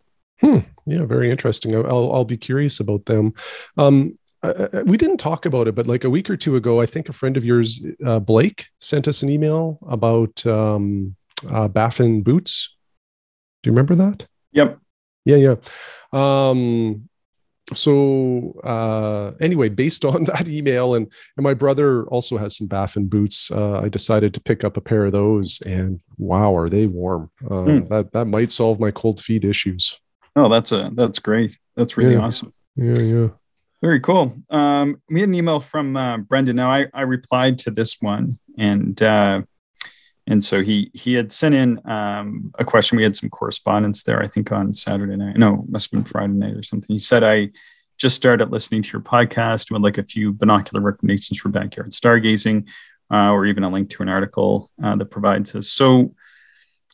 Hmm. 0.41 0.59
Yeah, 0.85 1.05
very 1.05 1.31
interesting. 1.31 1.75
I'll 1.75 2.11
I'll 2.13 2.25
be 2.25 2.37
curious 2.37 2.79
about 2.79 3.05
them. 3.05 3.33
Um, 3.77 4.17
uh, 4.43 4.83
we 4.85 4.97
didn't 4.97 5.17
talk 5.17 5.45
about 5.45 5.67
it, 5.67 5.75
but 5.75 5.87
like 5.87 6.03
a 6.03 6.09
week 6.09 6.29
or 6.29 6.37
two 6.37 6.55
ago, 6.55 6.81
I 6.81 6.85
think 6.85 7.09
a 7.09 7.13
friend 7.13 7.37
of 7.37 7.43
yours, 7.43 7.83
uh, 8.05 8.19
Blake, 8.19 8.67
sent 8.79 9.07
us 9.07 9.23
an 9.23 9.29
email 9.29 9.79
about 9.87 10.45
um, 10.45 11.15
uh, 11.49 11.67
Baffin 11.67 12.21
boots. 12.21 12.75
Do 13.63 13.69
you 13.69 13.71
remember 13.71 13.95
that? 13.95 14.27
Yep. 14.51 14.79
Yeah, 15.25 15.35
yeah. 15.37 15.55
Um, 16.13 17.09
so 17.73 18.59
uh, 18.63 19.31
anyway, 19.41 19.69
based 19.69 20.05
on 20.05 20.23
that 20.25 20.47
email, 20.47 20.95
and 20.95 21.11
and 21.35 21.43
my 21.43 21.53
brother 21.53 22.05
also 22.05 22.37
has 22.37 22.55
some 22.55 22.67
Baffin 22.67 23.07
boots. 23.07 23.51
Uh, 23.51 23.79
I 23.79 23.89
decided 23.89 24.33
to 24.35 24.41
pick 24.41 24.63
up 24.63 24.77
a 24.77 24.81
pair 24.81 25.05
of 25.05 25.11
those, 25.11 25.61
and 25.65 25.99
wow, 26.17 26.55
are 26.55 26.69
they 26.69 26.87
warm? 26.87 27.29
Uh, 27.45 27.65
mm. 27.65 27.89
That 27.89 28.13
that 28.13 28.25
might 28.25 28.51
solve 28.51 28.79
my 28.79 28.91
cold 28.91 29.19
feet 29.19 29.43
issues. 29.43 29.99
Oh, 30.35 30.47
that's 30.47 30.71
a 30.71 30.91
that's 30.93 31.19
great. 31.19 31.57
That's 31.75 31.97
really 31.97 32.13
yeah. 32.13 32.21
awesome. 32.21 32.53
Yeah, 32.75 32.99
yeah. 32.99 33.27
Very 33.81 33.99
cool. 33.99 34.35
Um, 34.49 35.01
we 35.09 35.19
had 35.19 35.29
an 35.29 35.35
email 35.35 35.59
from 35.59 35.95
uh, 35.95 36.17
Brendan. 36.17 36.55
Now 36.55 36.71
I 36.71 36.87
I 36.93 37.01
replied 37.01 37.59
to 37.59 37.71
this 37.71 38.01
one, 38.01 38.31
and 38.57 38.99
uh, 39.03 39.43
and 40.25 40.43
so 40.43 40.61
he 40.61 40.89
he 40.95 41.13
had 41.13 41.31
sent 41.31 41.53
in 41.53 41.79
um, 41.85 42.51
a 42.57 42.65
question. 42.65 42.97
We 42.97 43.03
had 43.03 43.15
some 43.15 43.29
correspondence 43.29 44.01
there, 44.01 44.19
I 44.19 44.27
think, 44.27 44.51
on 44.51 44.73
Saturday 44.73 45.15
night. 45.15 45.37
No, 45.37 45.63
must 45.69 45.91
have 45.91 45.97
been 45.97 46.11
Friday 46.11 46.33
night 46.33 46.55
or 46.55 46.63
something. 46.63 46.91
He 46.91 46.99
said, 46.99 47.23
"I 47.23 47.49
just 47.97 48.15
started 48.15 48.49
listening 48.49 48.81
to 48.81 48.91
your 48.93 49.01
podcast. 49.01 49.69
Would 49.69 49.83
like 49.83 49.99
a 49.99 50.03
few 50.03 50.33
binocular 50.33 50.83
recommendations 50.83 51.39
for 51.39 51.49
backyard 51.49 51.91
stargazing, 51.91 52.67
uh, 53.13 53.29
or 53.29 53.45
even 53.45 53.63
a 53.63 53.69
link 53.69 53.91
to 53.91 54.01
an 54.01 54.09
article 54.09 54.71
uh, 54.83 54.95
that 54.95 55.11
provides 55.11 55.53
us." 55.53 55.67
So, 55.67 56.15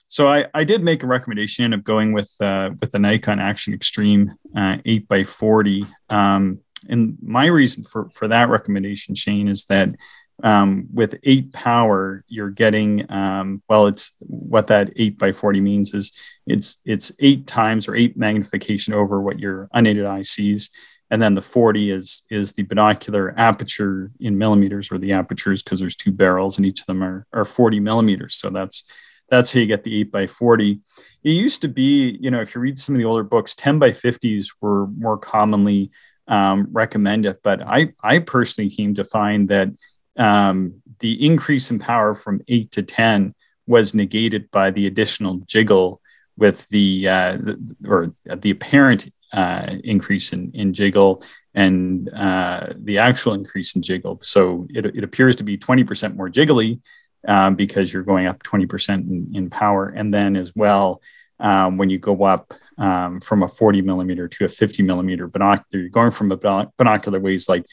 so 0.07 0.27
I, 0.27 0.47
I 0.53 0.65
did 0.65 0.83
make 0.83 1.01
a 1.01 1.07
recommendation 1.07 1.71
of 1.71 1.85
going 1.85 2.11
with 2.11 2.35
uh, 2.41 2.71
with 2.81 2.91
the 2.91 2.99
Nikon 2.99 3.39
Action 3.39 3.73
Extreme 3.73 4.33
uh, 4.53 4.79
eight 4.83 5.07
x 5.09 5.29
forty. 5.29 5.85
Um, 6.09 6.59
and 6.89 7.17
my 7.21 7.47
reason 7.47 7.83
for 7.83 8.09
for 8.11 8.27
that 8.27 8.49
recommendation, 8.49 9.15
Shane, 9.15 9.47
is 9.47 9.65
that 9.65 9.95
um, 10.43 10.87
with 10.91 11.19
eight 11.23 11.53
power, 11.53 12.23
you're 12.27 12.49
getting 12.49 13.09
um, 13.11 13.61
well. 13.69 13.87
It's 13.87 14.13
what 14.19 14.67
that 14.67 14.91
eight 14.95 15.17
by 15.19 15.31
forty 15.31 15.61
means 15.61 15.93
is 15.93 16.17
it's 16.47 16.79
it's 16.85 17.11
eight 17.19 17.45
times 17.47 17.87
or 17.87 17.95
eight 17.95 18.17
magnification 18.17 18.93
over 18.93 19.21
what 19.21 19.39
your 19.39 19.69
unaided 19.73 20.05
eye 20.05 20.23
sees, 20.23 20.71
and 21.11 21.21
then 21.21 21.35
the 21.35 21.41
forty 21.41 21.91
is 21.91 22.23
is 22.29 22.53
the 22.53 22.63
binocular 22.63 23.33
aperture 23.37 24.11
in 24.19 24.37
millimeters 24.37 24.91
or 24.91 24.97
the 24.97 25.13
apertures 25.13 25.61
because 25.61 25.79
there's 25.79 25.95
two 25.95 26.11
barrels 26.11 26.57
and 26.57 26.65
each 26.65 26.81
of 26.81 26.87
them 26.87 27.03
are 27.03 27.27
are 27.31 27.45
forty 27.45 27.79
millimeters. 27.79 28.35
So 28.35 28.49
that's 28.49 28.85
that's 29.29 29.53
how 29.53 29.59
you 29.59 29.67
get 29.67 29.83
the 29.83 29.99
eight 29.99 30.11
by 30.11 30.27
forty. 30.27 30.81
It 31.23 31.31
used 31.31 31.61
to 31.61 31.67
be, 31.67 32.17
you 32.19 32.31
know, 32.31 32.41
if 32.41 32.53
you 32.53 32.61
read 32.61 32.77
some 32.77 32.95
of 32.95 32.99
the 32.99 33.05
older 33.05 33.23
books, 33.23 33.55
ten 33.55 33.79
by 33.79 33.91
fifties 33.91 34.51
were 34.61 34.87
more 34.87 35.17
commonly 35.17 35.91
um, 36.27 36.73
it, 36.75 37.39
but 37.43 37.61
I 37.65 37.93
I 38.01 38.19
personally 38.19 38.69
came 38.69 38.95
to 38.95 39.03
find 39.03 39.49
that 39.49 39.69
um, 40.17 40.81
the 40.99 41.25
increase 41.25 41.71
in 41.71 41.79
power 41.79 42.13
from 42.13 42.41
eight 42.47 42.71
to 42.71 42.83
10 42.83 43.33
was 43.67 43.93
negated 43.93 44.49
by 44.51 44.71
the 44.71 44.87
additional 44.87 45.37
jiggle 45.47 46.01
with 46.37 46.67
the, 46.69 47.07
uh, 47.07 47.37
the 47.37 47.75
or 47.87 48.13
the 48.25 48.51
apparent 48.51 49.09
uh, 49.31 49.75
increase 49.83 50.33
in, 50.33 50.51
in 50.53 50.73
jiggle 50.73 51.23
and 51.53 52.09
uh, 52.13 52.67
the 52.75 52.97
actual 52.97 53.33
increase 53.33 53.75
in 53.75 53.81
jiggle. 53.81 54.19
So 54.23 54.67
it, 54.69 54.85
it 54.85 55.03
appears 55.03 55.35
to 55.37 55.43
be 55.43 55.57
20% 55.57 56.15
more 56.15 56.29
jiggly 56.29 56.81
um, 57.27 57.55
because 57.55 57.93
you're 57.93 58.03
going 58.03 58.27
up 58.27 58.41
20% 58.43 59.09
in, 59.09 59.31
in 59.33 59.49
power. 59.49 59.87
And 59.87 60.13
then 60.13 60.35
as 60.35 60.53
well, 60.55 61.01
um, 61.39 61.77
when 61.77 61.89
you 61.89 61.99
go 61.99 62.23
up 62.23 62.53
um, 62.77 63.19
from 63.19 63.43
a 63.43 63.47
40 63.47 63.81
millimeter 63.81 64.27
to 64.27 64.45
a 64.45 64.49
50 64.49 64.83
millimeter 64.83 65.27
binocular, 65.27 65.81
you're 65.81 65.89
going 65.89 66.11
from 66.11 66.31
a 66.31 66.37
binocular 66.77 67.19
weighs 67.19 67.49
like 67.49 67.65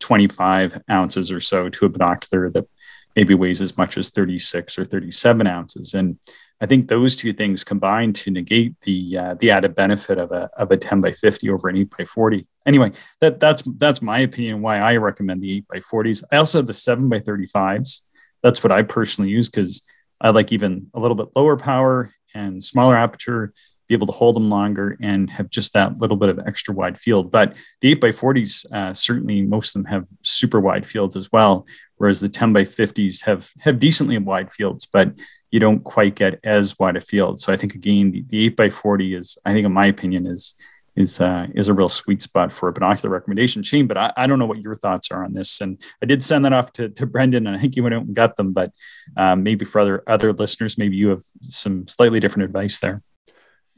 25 0.00 0.80
ounces 0.90 1.32
or 1.32 1.40
so 1.40 1.68
to 1.68 1.86
a 1.86 1.88
binocular 1.88 2.50
that 2.50 2.66
maybe 3.14 3.34
weighs 3.34 3.62
as 3.62 3.76
much 3.78 3.96
as 3.96 4.10
36 4.10 4.78
or 4.78 4.84
37 4.84 5.46
ounces. 5.46 5.94
And 5.94 6.18
I 6.60 6.66
think 6.66 6.88
those 6.88 7.16
two 7.16 7.32
things 7.32 7.64
combine 7.64 8.12
to 8.14 8.30
negate 8.30 8.80
the 8.80 9.18
uh, 9.18 9.34
the 9.34 9.50
added 9.50 9.74
benefit 9.74 10.18
of 10.18 10.32
a 10.32 10.48
of 10.56 10.70
a 10.70 10.76
10 10.76 11.00
by 11.00 11.12
50 11.12 11.50
over 11.50 11.68
an 11.68 11.76
8 11.76 11.94
by 11.98 12.04
40. 12.04 12.46
Anyway, 12.64 12.92
that 13.20 13.40
that's 13.40 13.62
that's 13.76 14.00
my 14.00 14.20
opinion 14.20 14.62
why 14.62 14.78
I 14.78 14.96
recommend 14.96 15.42
the 15.42 15.56
8 15.58 15.68
by 15.68 15.78
40s. 15.78 16.24
I 16.32 16.36
also 16.36 16.58
have 16.58 16.66
the 16.66 16.74
7 16.74 17.08
by 17.08 17.18
35s. 17.18 18.02
That's 18.42 18.62
what 18.62 18.72
I 18.72 18.82
personally 18.82 19.30
use 19.30 19.50
because 19.50 19.82
I 20.20 20.30
like 20.30 20.52
even 20.52 20.90
a 20.94 21.00
little 21.00 21.14
bit 21.14 21.28
lower 21.36 21.56
power 21.56 22.10
and 22.34 22.62
smaller 22.62 22.96
aperture, 22.96 23.52
be 23.88 23.94
able 23.94 24.06
to 24.06 24.12
hold 24.12 24.36
them 24.36 24.46
longer 24.46 24.96
and 25.00 25.30
have 25.30 25.50
just 25.50 25.72
that 25.72 25.98
little 25.98 26.16
bit 26.16 26.28
of 26.28 26.38
extra 26.46 26.74
wide 26.74 26.98
field. 26.98 27.30
But 27.30 27.56
the 27.80 27.90
8 27.92 28.00
by 28.00 28.08
40s, 28.08 28.70
uh, 28.72 28.94
certainly 28.94 29.42
most 29.42 29.74
of 29.74 29.82
them 29.82 29.90
have 29.90 30.06
super 30.22 30.60
wide 30.60 30.86
fields 30.86 31.16
as 31.16 31.30
well, 31.30 31.66
whereas 31.96 32.20
the 32.20 32.28
10 32.28 32.52
by 32.52 32.62
50s 32.62 33.24
have 33.24 33.50
have 33.60 33.78
decently 33.78 34.18
wide 34.18 34.52
fields, 34.52 34.86
but 34.86 35.12
you 35.50 35.60
don't 35.60 35.84
quite 35.84 36.14
get 36.14 36.40
as 36.44 36.78
wide 36.78 36.96
a 36.96 37.00
field. 37.00 37.40
So 37.40 37.52
I 37.52 37.56
think 37.56 37.74
again, 37.74 38.10
the, 38.10 38.24
the 38.28 38.46
8 38.46 38.56
by 38.56 38.70
40 38.70 39.14
is, 39.14 39.38
I 39.44 39.52
think 39.52 39.64
in 39.64 39.72
my 39.72 39.86
opinion, 39.86 40.26
is 40.26 40.54
is 40.96 41.20
uh, 41.20 41.46
is 41.54 41.68
a 41.68 41.74
real 41.74 41.90
sweet 41.90 42.22
spot 42.22 42.50
for 42.50 42.68
a 42.68 42.72
binocular 42.72 43.10
recommendation. 43.10 43.62
Shane, 43.62 43.86
but 43.86 43.98
I, 43.98 44.12
I, 44.16 44.26
don't 44.26 44.38
know 44.38 44.46
what 44.46 44.62
your 44.62 44.74
thoughts 44.74 45.10
are 45.10 45.22
on 45.22 45.34
this. 45.34 45.60
And 45.60 45.80
I 46.02 46.06
did 46.06 46.22
send 46.22 46.44
that 46.46 46.54
off 46.54 46.72
to, 46.74 46.88
to 46.88 47.06
Brendan, 47.06 47.46
and 47.46 47.54
I 47.54 47.60
think 47.60 47.76
you 47.76 47.82
went 47.82 47.94
out 47.94 48.04
and 48.04 48.14
got 48.14 48.36
them. 48.36 48.52
But 48.52 48.72
um, 49.16 49.42
maybe 49.42 49.64
for 49.64 49.78
other 49.78 50.02
other 50.06 50.32
listeners, 50.32 50.78
maybe 50.78 50.96
you 50.96 51.10
have 51.10 51.22
some 51.42 51.86
slightly 51.86 52.18
different 52.18 52.46
advice 52.46 52.80
there. 52.80 53.02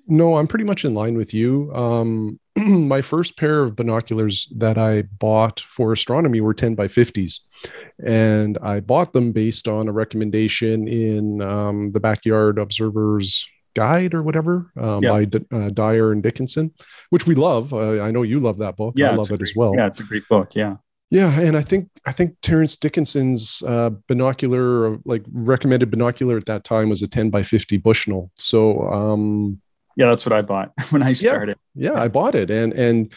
No, 0.08 0.38
I'm 0.38 0.46
pretty 0.46 0.64
much 0.64 0.84
in 0.84 0.94
line 0.94 1.16
with 1.16 1.34
you. 1.34 1.72
Um, 1.74 2.40
my 2.56 3.02
first 3.02 3.36
pair 3.36 3.62
of 3.62 3.76
binoculars 3.76 4.48
that 4.56 4.78
I 4.78 5.02
bought 5.02 5.60
for 5.60 5.92
astronomy 5.92 6.40
were 6.40 6.54
10 6.54 6.74
by 6.74 6.88
50s. 6.88 7.40
And 8.04 8.56
I 8.62 8.80
bought 8.80 9.12
them 9.12 9.32
based 9.32 9.68
on 9.68 9.86
a 9.86 9.92
recommendation 9.92 10.88
in 10.88 11.42
um, 11.42 11.92
the 11.92 12.00
Backyard 12.00 12.58
Observer's 12.58 13.46
Guide 13.74 14.14
or 14.14 14.22
whatever 14.22 14.72
um, 14.76 15.04
yeah. 15.04 15.10
by 15.10 15.24
D- 15.26 15.46
uh, 15.52 15.68
Dyer 15.68 16.10
and 16.10 16.22
Dickinson, 16.22 16.72
which 17.10 17.26
we 17.26 17.34
love. 17.34 17.72
Uh, 17.72 18.00
I 18.00 18.10
know 18.10 18.22
you 18.22 18.40
love 18.40 18.58
that 18.58 18.76
book. 18.76 18.94
Yeah, 18.96 19.10
I 19.10 19.14
love 19.14 19.26
it 19.26 19.36
great, 19.36 19.42
as 19.42 19.52
well. 19.54 19.74
Yeah, 19.76 19.86
it's 19.86 20.00
a 20.00 20.04
great 20.04 20.26
book. 20.28 20.56
Yeah. 20.56 20.76
Yeah, 21.10 21.40
and 21.40 21.56
I 21.56 21.62
think 21.62 21.88
I 22.04 22.12
think 22.12 22.36
Terence 22.42 22.76
Dickinson's 22.76 23.62
uh, 23.66 23.90
binocular, 24.08 24.98
like 25.04 25.24
recommended 25.32 25.90
binocular 25.90 26.36
at 26.36 26.46
that 26.46 26.64
time, 26.64 26.90
was 26.90 27.02
a 27.02 27.08
10 27.08 27.30
by 27.30 27.42
50 27.42 27.78
Bushnell. 27.78 28.30
So 28.34 28.86
um, 28.88 29.60
yeah, 29.98 30.06
that's 30.06 30.24
what 30.24 30.32
I 30.32 30.42
bought 30.42 30.72
when 30.90 31.02
I 31.02 31.12
started. 31.12 31.58
Yeah, 31.74 31.92
yeah 31.92 32.00
I 32.00 32.06
bought 32.06 32.36
it, 32.36 32.50
and 32.50 32.72
and 32.72 33.12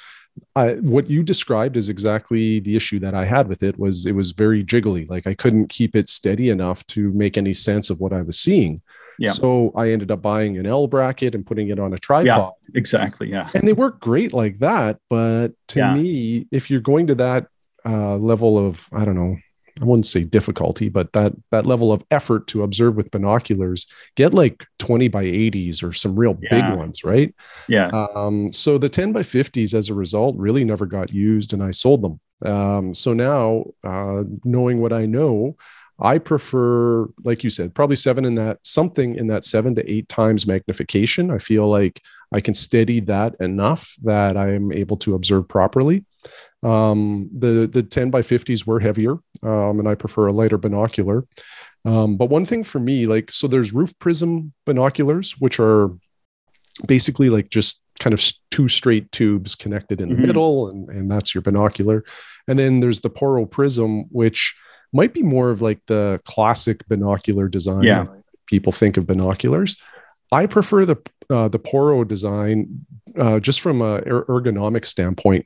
I, 0.56 0.74
what 0.76 1.10
you 1.10 1.22
described 1.22 1.78
is 1.78 1.90
exactly 1.90 2.60
the 2.60 2.76
issue 2.76 3.00
that 3.00 3.14
I 3.14 3.24
had 3.24 3.48
with 3.48 3.62
it. 3.62 3.78
Was 3.78 4.08
it 4.08 4.14
was 4.14 4.32
very 4.32 4.64
jiggly, 4.66 5.08
like 5.08 5.28
I 5.28 5.36
couldn't 5.36 5.68
keep 5.68 5.96
it 5.96 6.10
steady 6.10 6.50
enough 6.50 6.86
to 6.88 7.12
make 7.12 7.38
any 7.38 7.54
sense 7.54 7.92
of 7.92 8.00
what 8.00 8.14
I 8.14 8.24
was 8.24 8.40
seeing. 8.40 8.82
Yeah. 9.20 9.30
So 9.30 9.72
I 9.76 9.92
ended 9.92 10.10
up 10.10 10.24
buying 10.24 10.58
an 10.58 10.66
L 10.66 10.88
bracket 10.88 11.36
and 11.36 11.46
putting 11.46 11.70
it 11.70 11.78
on 11.78 11.94
a 11.94 11.98
tripod. 12.00 12.26
Yeah, 12.26 12.50
exactly. 12.74 13.30
Yeah. 13.30 13.52
And 13.54 13.68
they 13.68 13.74
work 13.74 14.00
great 14.00 14.34
like 14.34 14.58
that. 14.60 14.98
But 15.12 15.50
to 15.70 15.80
yeah. 15.80 15.94
me, 15.94 16.48
if 16.52 16.72
you're 16.72 16.82
going 16.82 17.06
to 17.08 17.16
that 17.16 17.46
uh, 17.86 18.16
level 18.18 18.58
of, 18.58 18.88
I 18.92 19.06
don't 19.06 19.16
know, 19.16 19.38
I 19.80 19.86
wouldn't 19.86 20.06
say 20.06 20.24
difficulty, 20.24 20.90
but 20.90 21.14
that 21.14 21.34
that 21.52 21.66
level 21.66 21.92
of 21.92 22.04
effort 22.12 22.48
to 22.48 22.64
observe 22.64 22.98
with 22.98 23.12
binoculars, 23.12 23.88
get 24.16 24.34
like 24.34 24.66
20 24.80 25.08
by 25.08 25.24
80s 25.24 25.84
or 25.84 25.94
some 25.94 26.20
real 26.20 26.38
yeah. 26.42 26.50
big 26.50 26.78
ones, 26.78 27.04
right? 27.04 27.34
Yeah. 27.68 27.88
Um, 28.16 28.52
so 28.52 28.78
the 28.78 28.90
10 28.90 29.12
by 29.14 29.22
50s 29.22 29.74
as 29.74 29.90
a 29.90 29.94
result 29.94 30.36
really 30.38 30.66
never 30.66 30.86
got 30.86 31.14
used 31.14 31.54
and 31.54 31.64
I 31.64 31.72
sold 31.72 32.02
them. 32.02 32.20
Um, 32.44 32.94
so 32.94 33.14
now 33.14 33.66
uh, 33.84 34.24
knowing 34.44 34.82
what 34.82 34.94
I 34.94 35.06
know, 35.06 35.56
I 36.02 36.18
prefer, 36.18 37.08
like 37.24 37.44
you 37.44 37.50
said, 37.50 37.76
probably 37.76 37.96
seven 37.96 38.26
in 38.26 38.36
that 38.36 38.60
something 38.64 39.16
in 39.16 39.28
that 39.28 39.46
seven 39.46 39.76
to 39.76 39.90
eight 39.90 40.10
times 40.10 40.48
magnification. 40.48 41.30
I 41.30 41.38
feel 41.38 41.70
like 41.70 42.02
I 42.34 42.40
can 42.40 42.54
steady 42.54 43.00
that 43.02 43.36
enough 43.40 43.96
that 44.02 44.36
I 44.36 44.54
am 44.54 44.72
able 44.72 44.98
to 44.98 45.14
observe 45.14 45.48
properly. 45.48 46.06
Um, 46.64 47.30
the 47.38 47.70
the 47.72 47.84
10 47.84 48.10
by 48.10 48.22
50s 48.22 48.66
were 48.66 48.80
heavier, 48.80 49.14
um, 49.44 49.80
and 49.80 49.88
I 49.88 49.96
prefer 49.96 50.28
a 50.28 50.34
lighter 50.34 50.58
binocular. 50.58 51.26
Um, 51.86 52.18
but 52.18 52.30
one 52.30 52.46
thing 52.46 52.64
for 52.64 52.80
me, 52.80 53.08
like, 53.08 53.32
so 53.32 53.48
there's 53.48 53.74
roof 53.74 53.98
prism 53.98 54.54
binoculars, 54.66 55.34
which 55.40 55.60
are 55.60 55.90
basically 56.88 57.30
like 57.30 57.50
just 57.50 57.84
kind 58.00 58.14
of 58.14 58.24
two 58.50 58.68
straight 58.68 59.12
tubes 59.12 59.56
connected 59.56 60.02
in 60.02 60.10
the 60.10 60.16
mm-hmm. 60.16 60.26
middle, 60.26 60.70
and, 60.70 60.90
and 60.90 61.12
that's 61.12 61.34
your 61.34 61.42
binocular. 61.42 62.04
And 62.48 62.58
then 62.58 62.80
there's 62.80 63.02
the 63.02 63.10
Porro 63.10 63.46
prism, 63.46 64.06
which 64.10 64.56
might 64.94 65.14
be 65.14 65.24
more 65.24 65.50
of 65.50 65.62
like 65.62 65.82
the 65.88 66.22
classic 66.26 66.88
binocular 66.88 67.48
design. 67.48 67.84
Yeah. 67.84 68.06
People 68.48 68.72
think 68.72 68.98
of 68.98 69.08
binoculars. 69.08 69.82
I 70.32 70.46
prefer 70.46 70.86
the 70.86 70.98
uh, 71.30 71.48
the 71.48 71.60
Porro 71.60 72.04
design 72.04 72.86
uh, 73.18 73.40
just 73.40 73.62
from 73.62 73.82
a 73.82 74.02
er-, 74.06 74.26
ergonomic 74.28 74.86
standpoint. 74.86 75.46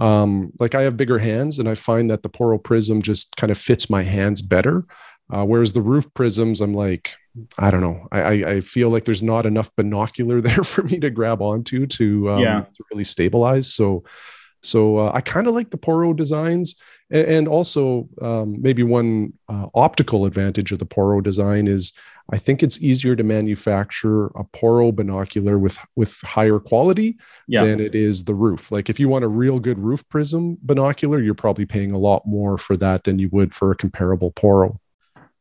Um, 0.00 0.52
like 0.58 0.74
I 0.74 0.82
have 0.82 0.96
bigger 0.96 1.18
hands, 1.18 1.58
and 1.58 1.68
I 1.68 1.74
find 1.74 2.10
that 2.10 2.22
the 2.22 2.28
Porro 2.28 2.58
Prism 2.58 3.02
just 3.02 3.34
kind 3.36 3.50
of 3.50 3.58
fits 3.58 3.90
my 3.90 4.02
hands 4.02 4.42
better. 4.42 4.84
Uh, 5.32 5.44
whereas 5.44 5.72
the 5.72 5.82
roof 5.82 6.12
prisms, 6.14 6.60
I'm 6.60 6.74
like, 6.74 7.14
I 7.56 7.70
don't 7.70 7.80
know. 7.80 8.08
I, 8.10 8.44
I 8.44 8.60
feel 8.60 8.90
like 8.90 9.04
there's 9.04 9.22
not 9.22 9.46
enough 9.46 9.70
binocular 9.76 10.40
there 10.40 10.64
for 10.64 10.82
me 10.82 10.98
to 11.00 11.10
grab 11.10 11.40
onto 11.40 11.86
to 11.86 12.30
um, 12.30 12.40
yeah. 12.40 12.60
to 12.60 12.84
really 12.90 13.04
stabilize. 13.04 13.72
So 13.72 14.04
so 14.62 14.98
uh, 14.98 15.12
I 15.14 15.20
kind 15.20 15.46
of 15.46 15.54
like 15.54 15.70
the 15.70 15.78
Porro 15.78 16.12
designs. 16.12 16.76
And, 17.10 17.48
also, 17.48 18.08
um, 18.22 18.60
maybe 18.62 18.82
one 18.82 19.32
uh, 19.48 19.66
optical 19.74 20.26
advantage 20.26 20.70
of 20.70 20.78
the 20.78 20.86
porro 20.86 21.20
design 21.20 21.66
is 21.66 21.92
I 22.32 22.38
think 22.38 22.62
it's 22.62 22.80
easier 22.80 23.16
to 23.16 23.24
manufacture 23.24 24.26
a 24.26 24.44
porro 24.44 24.92
binocular 24.92 25.58
with 25.58 25.78
with 25.96 26.20
higher 26.22 26.58
quality 26.58 27.18
yeah. 27.48 27.64
than 27.64 27.80
it 27.80 27.94
is 27.94 28.24
the 28.24 28.34
roof. 28.34 28.70
Like 28.70 28.88
if 28.88 29.00
you 29.00 29.08
want 29.08 29.24
a 29.24 29.28
real 29.28 29.58
good 29.58 29.78
roof 29.78 30.08
prism 30.08 30.56
binocular, 30.62 31.20
you're 31.20 31.34
probably 31.34 31.66
paying 31.66 31.92
a 31.92 31.98
lot 31.98 32.22
more 32.26 32.56
for 32.56 32.76
that 32.76 33.04
than 33.04 33.18
you 33.18 33.28
would 33.32 33.52
for 33.52 33.72
a 33.72 33.76
comparable 33.76 34.30
porro 34.30 34.80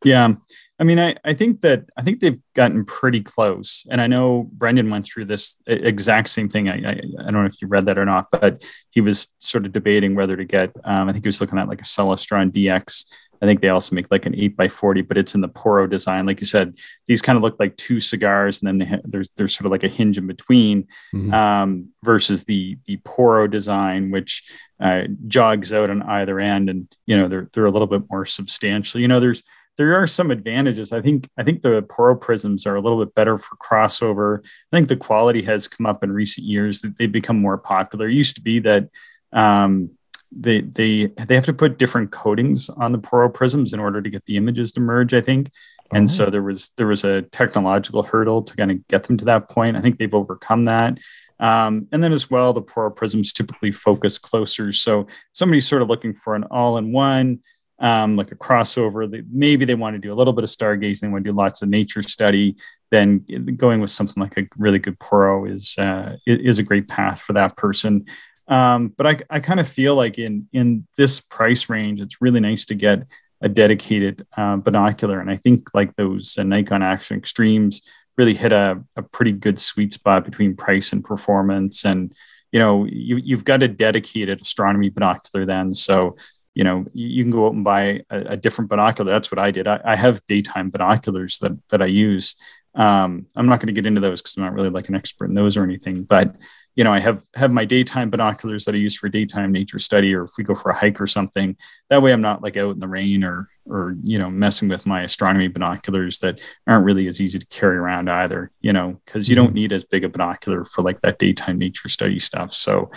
Yeah. 0.03 0.33
I 0.79 0.85
mean, 0.85 0.97
I, 0.97 1.15
I 1.25 1.33
think 1.33 1.61
that 1.61 1.85
I 1.97 2.01
think 2.01 2.19
they've 2.19 2.39
gotten 2.55 2.85
pretty 2.85 3.21
close. 3.21 3.85
And 3.89 3.99
I 3.99 4.07
know 4.07 4.49
Brendan 4.53 4.89
went 4.89 5.05
through 5.05 5.25
this 5.25 5.57
exact 5.67 6.29
same 6.29 6.47
thing. 6.47 6.69
I, 6.69 6.75
I, 6.75 6.91
I 6.91 7.31
don't 7.31 7.41
know 7.41 7.45
if 7.45 7.61
you 7.61 7.67
read 7.67 7.85
that 7.87 7.97
or 7.97 8.05
not, 8.05 8.27
but 8.31 8.63
he 8.91 9.01
was 9.01 9.33
sort 9.39 9.65
of 9.65 9.73
debating 9.73 10.15
whether 10.15 10.37
to 10.37 10.45
get, 10.45 10.71
um, 10.85 11.09
I 11.09 11.11
think 11.11 11.25
he 11.25 11.27
was 11.27 11.41
looking 11.41 11.59
at 11.59 11.67
like 11.67 11.81
a 11.81 11.85
Celestron 11.85 12.51
DX 12.51 13.05
I 13.41 13.45
think 13.45 13.61
they 13.61 13.69
also 13.69 13.95
make 13.95 14.11
like 14.11 14.25
an 14.25 14.35
eight 14.35 14.57
by 14.57 14.67
40, 14.67 15.01
but 15.03 15.17
it's 15.17 15.33
in 15.33 15.41
the 15.41 15.47
Porro 15.47 15.87
design. 15.87 16.25
Like 16.25 16.41
you 16.41 16.45
said, 16.45 16.77
these 17.07 17.21
kind 17.21 17.37
of 17.37 17.43
look 17.43 17.57
like 17.59 17.77
two 17.77 17.99
cigars 17.99 18.61
and 18.61 18.81
then 18.81 18.87
ha- 18.87 19.01
there's, 19.03 19.29
there's 19.37 19.55
sort 19.55 19.65
of 19.65 19.71
like 19.71 19.83
a 19.83 19.87
hinge 19.87 20.17
in 20.17 20.27
between 20.27 20.87
mm-hmm. 21.13 21.33
um, 21.33 21.89
versus 22.03 22.43
the, 22.45 22.77
the 22.85 22.97
Porro 22.97 23.47
design, 23.47 24.11
which 24.11 24.43
uh, 24.81 25.03
jogs 25.27 25.71
out 25.71 25.89
on 25.89 26.01
either 26.03 26.39
end. 26.39 26.69
And, 26.69 26.93
you 27.05 27.17
know, 27.17 27.27
they're, 27.27 27.49
they're 27.53 27.65
a 27.65 27.71
little 27.71 27.87
bit 27.87 28.03
more 28.09 28.25
substantial, 28.25 28.99
you 28.99 29.07
know, 29.07 29.19
there's, 29.19 29.43
there 29.79 29.95
are 29.95 30.05
some 30.05 30.29
advantages. 30.29 30.91
I 30.91 31.01
think, 31.01 31.29
I 31.37 31.43
think 31.43 31.61
the 31.61 31.81
Porro 31.81 32.15
prisms 32.15 32.67
are 32.67 32.75
a 32.75 32.81
little 32.81 33.03
bit 33.03 33.15
better 33.15 33.37
for 33.37 33.55
crossover. 33.55 34.45
I 34.45 34.75
think 34.75 34.89
the 34.89 34.97
quality 34.97 35.41
has 35.43 35.69
come 35.69 35.85
up 35.85 36.03
in 36.03 36.11
recent 36.11 36.45
years 36.45 36.81
that 36.81 36.97
they've 36.97 37.11
become 37.11 37.39
more 37.39 37.57
popular. 37.57 38.09
It 38.09 38.15
used 38.15 38.35
to 38.35 38.41
be 38.41 38.59
that, 38.59 38.89
um, 39.31 39.91
they 40.31 40.61
they 40.61 41.07
they 41.07 41.33
have 41.33 41.45
to 41.45 41.53
put 41.53 41.79
different 41.79 42.11
coatings 42.11 42.69
on 42.69 42.91
the 42.91 42.99
Porro 42.99 43.29
prisms 43.29 43.73
in 43.73 43.79
order 43.79 43.99
to 43.99 44.09
get 44.09 44.25
the 44.25 44.37
images 44.37 44.71
to 44.73 44.81
merge. 44.81 45.13
I 45.13 45.21
think, 45.21 45.49
and 45.91 46.03
oh. 46.03 46.07
so 46.07 46.29
there 46.29 46.43
was 46.43 46.69
there 46.77 46.85
was 46.85 47.03
a 47.03 47.23
technological 47.23 48.03
hurdle 48.03 48.43
to 48.43 48.55
kind 48.55 48.69
of 48.69 48.87
get 48.87 49.05
them 49.05 49.17
to 49.17 49.25
that 49.25 49.49
point. 49.49 49.75
I 49.75 49.81
think 49.81 49.97
they've 49.97 50.13
overcome 50.13 50.65
that. 50.65 50.99
Um, 51.39 51.87
and 51.91 52.03
then 52.03 52.11
as 52.11 52.29
well, 52.29 52.53
the 52.53 52.61
Porro 52.61 52.91
prisms 52.91 53.33
typically 53.33 53.71
focus 53.71 54.19
closer. 54.19 54.71
So 54.71 55.07
somebody's 55.33 55.67
sort 55.67 55.81
of 55.81 55.87
looking 55.87 56.13
for 56.13 56.35
an 56.35 56.43
all-in-one, 56.51 57.39
um, 57.79 58.15
like 58.15 58.31
a 58.31 58.35
crossover. 58.35 59.09
They, 59.09 59.23
maybe 59.31 59.65
they 59.65 59.75
want 59.75 59.95
to 59.95 59.99
do 59.99 60.11
a 60.11 60.15
little 60.15 60.33
bit 60.33 60.43
of 60.43 60.49
stargazing, 60.49 61.01
they 61.01 61.07
want 61.07 61.23
to 61.23 61.31
do 61.31 61.35
lots 61.35 61.61
of 61.61 61.69
nature 61.69 62.01
study. 62.01 62.55
Then 62.91 63.25
going 63.55 63.81
with 63.81 63.91
something 63.91 64.21
like 64.21 64.37
a 64.37 64.47
really 64.57 64.79
good 64.79 64.99
Porro 64.99 65.45
is 65.45 65.77
uh, 65.77 66.17
is 66.25 66.59
a 66.59 66.63
great 66.63 66.87
path 66.87 67.21
for 67.21 67.33
that 67.33 67.55
person. 67.55 68.05
Um, 68.47 68.87
but 68.97 69.05
I, 69.05 69.17
I 69.29 69.39
kind 69.39 69.59
of 69.59 69.67
feel 69.67 69.95
like 69.95 70.17
in 70.17 70.47
in 70.51 70.87
this 70.97 71.19
price 71.19 71.69
range, 71.69 72.01
it's 72.01 72.21
really 72.21 72.39
nice 72.39 72.65
to 72.65 72.75
get 72.75 73.05
a 73.41 73.47
dedicated 73.47 74.25
uh, 74.35 74.57
binocular, 74.57 75.19
and 75.19 75.29
I 75.29 75.35
think 75.35 75.69
like 75.73 75.95
those 75.95 76.37
uh, 76.37 76.43
Nikon 76.43 76.81
Action 76.81 77.17
Extremes 77.17 77.83
really 78.17 78.33
hit 78.33 78.51
a, 78.51 78.83
a 78.97 79.03
pretty 79.03 79.31
good 79.31 79.59
sweet 79.59 79.93
spot 79.93 80.25
between 80.25 80.55
price 80.55 80.91
and 80.91 81.03
performance. 81.03 81.85
And 81.85 82.13
you 82.51 82.59
know, 82.59 82.83
you, 82.85 83.15
you've 83.17 83.45
got 83.45 83.63
a 83.63 83.67
dedicated 83.67 84.41
astronomy 84.41 84.89
binocular 84.89 85.45
then, 85.45 85.71
so 85.73 86.17
you 86.53 86.63
know 86.63 86.85
you 86.93 87.23
can 87.23 87.31
go 87.31 87.47
out 87.47 87.53
and 87.53 87.63
buy 87.63 88.01
a, 88.09 88.19
a 88.29 88.37
different 88.37 88.69
binocular. 88.69 89.11
That's 89.11 89.31
what 89.31 89.39
i 89.39 89.51
did. 89.51 89.67
I, 89.67 89.79
I, 89.83 89.95
have 89.95 90.25
daytime 90.25 90.69
binoculars 90.69 91.39
that 91.39 91.57
that 91.69 91.81
i 91.81 91.85
use. 91.85 92.35
Um, 92.75 93.25
i'm 93.35 93.47
not 93.47 93.59
going 93.59 93.67
to 93.67 93.73
get 93.73 93.87
into 93.87 93.99
those 93.99 94.21
because 94.21 94.37
i'm 94.37 94.43
not 94.43 94.53
really 94.53 94.69
like 94.69 94.89
an 94.89 94.95
expert 94.95 95.25
in 95.25 95.33
those 95.33 95.57
or 95.57 95.63
anything 95.63 96.03
but 96.03 96.35
you 96.75 96.83
know 96.83 96.93
i 96.93 96.99
have 96.99 97.23
have 97.33 97.51
my 97.51 97.65
daytime 97.65 98.11
binoculars 98.11 98.63
that 98.65 98.75
i 98.75 98.77
use 98.77 98.95
for 98.95 99.09
daytime 99.09 99.51
nature 99.51 99.79
study 99.79 100.13
or 100.13 100.23
if 100.23 100.31
we 100.37 100.43
go 100.43 100.53
for 100.53 100.69
a 100.69 100.77
hike 100.77 101.01
or 101.01 101.07
something. 101.07 101.57
That 101.89 102.03
way 102.03 102.13
i'm 102.13 102.21
not 102.21 102.43
like 102.43 102.57
out 102.57 102.75
in 102.75 102.79
the 102.79 102.87
rain 102.87 103.23
or 103.23 103.47
or 103.65 103.95
you 104.03 104.19
know 104.19 104.29
messing 104.29 104.69
with 104.69 104.85
my 104.85 105.01
astronomy 105.01 105.47
binoculars 105.47 106.19
that 106.19 106.39
aren't 106.67 106.85
really 106.85 107.07
as 107.07 107.19
easy 107.19 107.39
to 107.39 107.47
carry 107.47 107.77
around 107.77 108.07
either 108.07 108.51
you 108.61 108.71
know 108.71 109.01
because 109.03 109.29
you 109.29 109.35
don't 109.35 109.47
mm-hmm. 109.47 109.55
need 109.55 109.73
as 109.73 109.83
big 109.83 110.03
a 110.03 110.09
binocular 110.09 110.63
for 110.63 110.83
like 110.83 111.01
that 111.01 111.17
daytime 111.17 111.57
nature 111.57 111.89
study 111.89 112.19
stuff. 112.19 112.53
So 112.53 112.91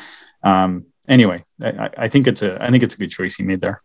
um, 0.45 0.87
anyway, 1.09 1.43
I, 1.62 1.91
I, 1.97 2.09
think 2.09 2.27
it's 2.27 2.43
a 2.43 2.62
I 2.62 2.71
think 2.71 2.83
it's 2.83 2.95
a 2.95 2.99
good 2.99 3.11
choice 3.11 3.37
he 3.37 3.43
made 3.43 3.61
there. 3.61 3.83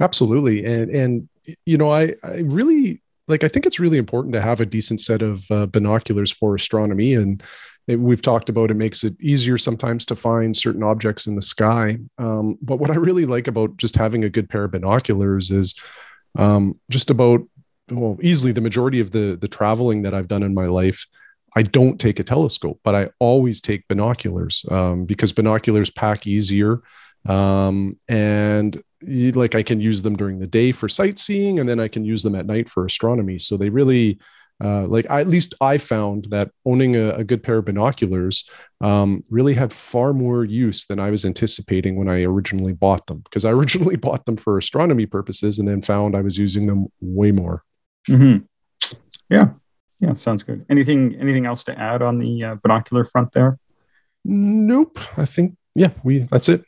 Absolutely, 0.00 0.64
and 0.64 0.90
and 0.90 1.28
you 1.64 1.78
know 1.78 1.90
I 1.90 2.14
I 2.22 2.38
really 2.44 3.02
like 3.28 3.44
I 3.44 3.48
think 3.48 3.66
it's 3.66 3.80
really 3.80 3.98
important 3.98 4.34
to 4.34 4.40
have 4.40 4.60
a 4.60 4.66
decent 4.66 5.00
set 5.00 5.22
of 5.22 5.44
uh, 5.50 5.66
binoculars 5.66 6.32
for 6.32 6.54
astronomy 6.54 7.14
and. 7.14 7.42
It, 7.88 8.00
we've 8.00 8.20
talked 8.20 8.48
about 8.48 8.72
it 8.72 8.76
makes 8.76 9.04
it 9.04 9.14
easier 9.20 9.56
sometimes 9.56 10.04
to 10.06 10.16
find 10.16 10.56
certain 10.56 10.82
objects 10.82 11.28
in 11.28 11.36
the 11.36 11.40
sky. 11.40 11.98
Um, 12.18 12.58
but 12.60 12.80
what 12.80 12.90
I 12.90 12.96
really 12.96 13.26
like 13.26 13.46
about 13.46 13.76
just 13.76 13.94
having 13.94 14.24
a 14.24 14.28
good 14.28 14.48
pair 14.48 14.64
of 14.64 14.72
binoculars 14.72 15.52
is 15.52 15.76
um, 16.36 16.80
just 16.90 17.10
about 17.10 17.46
well 17.92 18.18
easily 18.22 18.50
the 18.50 18.60
majority 18.60 18.98
of 18.98 19.12
the 19.12 19.38
the 19.40 19.46
traveling 19.46 20.02
that 20.02 20.14
I've 20.14 20.26
done 20.26 20.42
in 20.42 20.52
my 20.52 20.66
life 20.66 21.06
I 21.56 21.62
don't 21.62 21.98
take 21.98 22.20
a 22.20 22.24
telescope, 22.24 22.80
but 22.84 22.94
I 22.94 23.08
always 23.18 23.62
take 23.62 23.88
binoculars 23.88 24.64
um, 24.70 25.06
because 25.06 25.32
binoculars 25.32 25.88
pack 25.88 26.26
easier. 26.26 26.82
Um, 27.26 27.98
and 28.08 28.82
you, 29.00 29.32
like 29.32 29.54
I 29.54 29.62
can 29.62 29.80
use 29.80 30.02
them 30.02 30.16
during 30.16 30.38
the 30.38 30.46
day 30.46 30.70
for 30.70 30.86
sightseeing, 30.86 31.58
and 31.58 31.66
then 31.66 31.80
I 31.80 31.88
can 31.88 32.04
use 32.04 32.22
them 32.22 32.34
at 32.34 32.44
night 32.44 32.68
for 32.68 32.84
astronomy. 32.84 33.38
So 33.38 33.56
they 33.56 33.70
really, 33.70 34.18
uh, 34.62 34.86
like 34.86 35.06
I, 35.08 35.22
at 35.22 35.28
least 35.28 35.54
I 35.62 35.78
found 35.78 36.26
that 36.30 36.50
owning 36.66 36.94
a, 36.94 37.12
a 37.12 37.24
good 37.24 37.42
pair 37.42 37.56
of 37.56 37.64
binoculars 37.64 38.48
um, 38.82 39.24
really 39.30 39.54
had 39.54 39.72
far 39.72 40.12
more 40.12 40.44
use 40.44 40.84
than 40.84 41.00
I 41.00 41.10
was 41.10 41.24
anticipating 41.24 41.96
when 41.96 42.08
I 42.08 42.22
originally 42.24 42.74
bought 42.74 43.06
them. 43.06 43.20
Because 43.20 43.46
I 43.46 43.50
originally 43.58 43.96
bought 43.96 44.26
them 44.26 44.36
for 44.36 44.58
astronomy 44.58 45.06
purposes, 45.06 45.58
and 45.58 45.66
then 45.66 45.80
found 45.80 46.14
I 46.14 46.20
was 46.20 46.36
using 46.36 46.66
them 46.66 46.88
way 47.00 47.32
more. 47.32 47.64
Mm-hmm. 48.10 48.44
Yeah, 49.30 49.48
yeah, 50.00 50.12
sounds 50.12 50.42
good. 50.42 50.66
Anything 50.68 51.16
anything 51.16 51.46
else 51.46 51.64
to 51.64 51.78
add 51.78 52.02
on 52.02 52.18
the 52.18 52.44
uh, 52.44 52.54
binocular 52.56 53.04
front 53.04 53.32
there? 53.32 53.58
Nope. 54.24 54.98
I 55.16 55.24
think 55.24 55.56
yeah, 55.74 55.90
we 56.04 56.20
that's 56.30 56.48
it. 56.48 56.64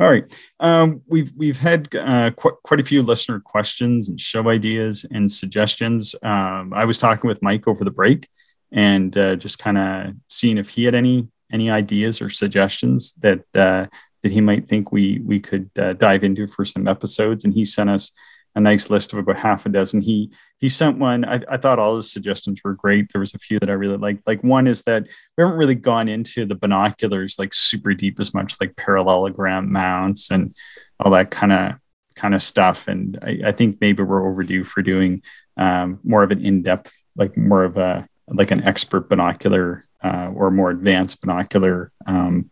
All 0.00 0.08
right. 0.08 0.52
Um, 0.60 1.02
we've 1.08 1.32
we've 1.36 1.58
had 1.58 1.92
uh, 1.94 2.30
qu- 2.30 2.56
quite 2.62 2.80
a 2.80 2.84
few 2.84 3.02
listener 3.02 3.40
questions 3.40 4.08
and 4.08 4.20
show 4.20 4.48
ideas 4.48 5.04
and 5.10 5.30
suggestions. 5.30 6.14
Um, 6.22 6.72
I 6.72 6.84
was 6.84 6.98
talking 6.98 7.26
with 7.26 7.42
Mike 7.42 7.66
over 7.66 7.82
the 7.82 7.90
break 7.90 8.28
and 8.70 9.16
uh, 9.16 9.34
just 9.34 9.58
kind 9.58 9.78
of 9.78 10.14
seeing 10.28 10.58
if 10.58 10.70
he 10.70 10.84
had 10.84 10.94
any 10.94 11.26
any 11.50 11.70
ideas 11.70 12.22
or 12.22 12.30
suggestions 12.30 13.14
that 13.14 13.40
uh, 13.54 13.86
that 14.22 14.32
he 14.32 14.40
might 14.40 14.68
think 14.68 14.92
we 14.92 15.18
we 15.24 15.40
could 15.40 15.68
uh, 15.78 15.94
dive 15.94 16.22
into 16.22 16.46
for 16.46 16.64
some 16.64 16.86
episodes. 16.86 17.44
And 17.44 17.52
he 17.52 17.64
sent 17.64 17.90
us 17.90 18.12
a 18.58 18.60
nice 18.60 18.90
list 18.90 19.12
of 19.12 19.20
about 19.20 19.36
half 19.36 19.64
a 19.66 19.68
dozen. 19.68 20.00
He 20.00 20.32
he 20.58 20.68
sent 20.68 20.98
one. 20.98 21.24
I, 21.24 21.40
I, 21.48 21.56
thought 21.56 21.78
all 21.78 21.96
his 21.96 22.10
suggestions 22.10 22.60
were 22.64 22.74
great. 22.74 23.12
There 23.12 23.20
was 23.20 23.32
a 23.32 23.38
few 23.38 23.60
that 23.60 23.70
I 23.70 23.74
really 23.74 23.96
liked. 23.96 24.26
Like 24.26 24.42
one 24.42 24.66
is 24.66 24.82
that 24.82 25.04
we 25.04 25.44
haven't 25.44 25.58
really 25.58 25.76
gone 25.76 26.08
into 26.08 26.44
the 26.44 26.56
binoculars 26.56 27.38
like 27.38 27.54
super 27.54 27.94
deep 27.94 28.18
as 28.18 28.34
much, 28.34 28.60
like 28.60 28.74
parallelogram 28.74 29.70
mounts 29.70 30.32
and 30.32 30.56
all 30.98 31.12
that 31.12 31.30
kind 31.30 31.52
of 31.52 31.74
kind 32.16 32.34
of 32.34 32.42
stuff. 32.42 32.88
And 32.88 33.16
I, 33.22 33.40
I, 33.46 33.52
think 33.52 33.78
maybe 33.80 34.02
we're 34.02 34.28
overdue 34.28 34.64
for 34.64 34.82
doing 34.82 35.22
um, 35.56 36.00
more 36.02 36.24
of 36.24 36.32
an 36.32 36.44
in 36.44 36.62
depth, 36.62 36.92
like 37.14 37.36
more 37.36 37.62
of 37.62 37.78
a 37.78 38.08
like 38.26 38.50
an 38.50 38.64
expert 38.64 39.08
binocular 39.08 39.84
uh, 40.02 40.32
or 40.34 40.50
more 40.50 40.70
advanced 40.70 41.20
binocular 41.20 41.92
um, 42.06 42.50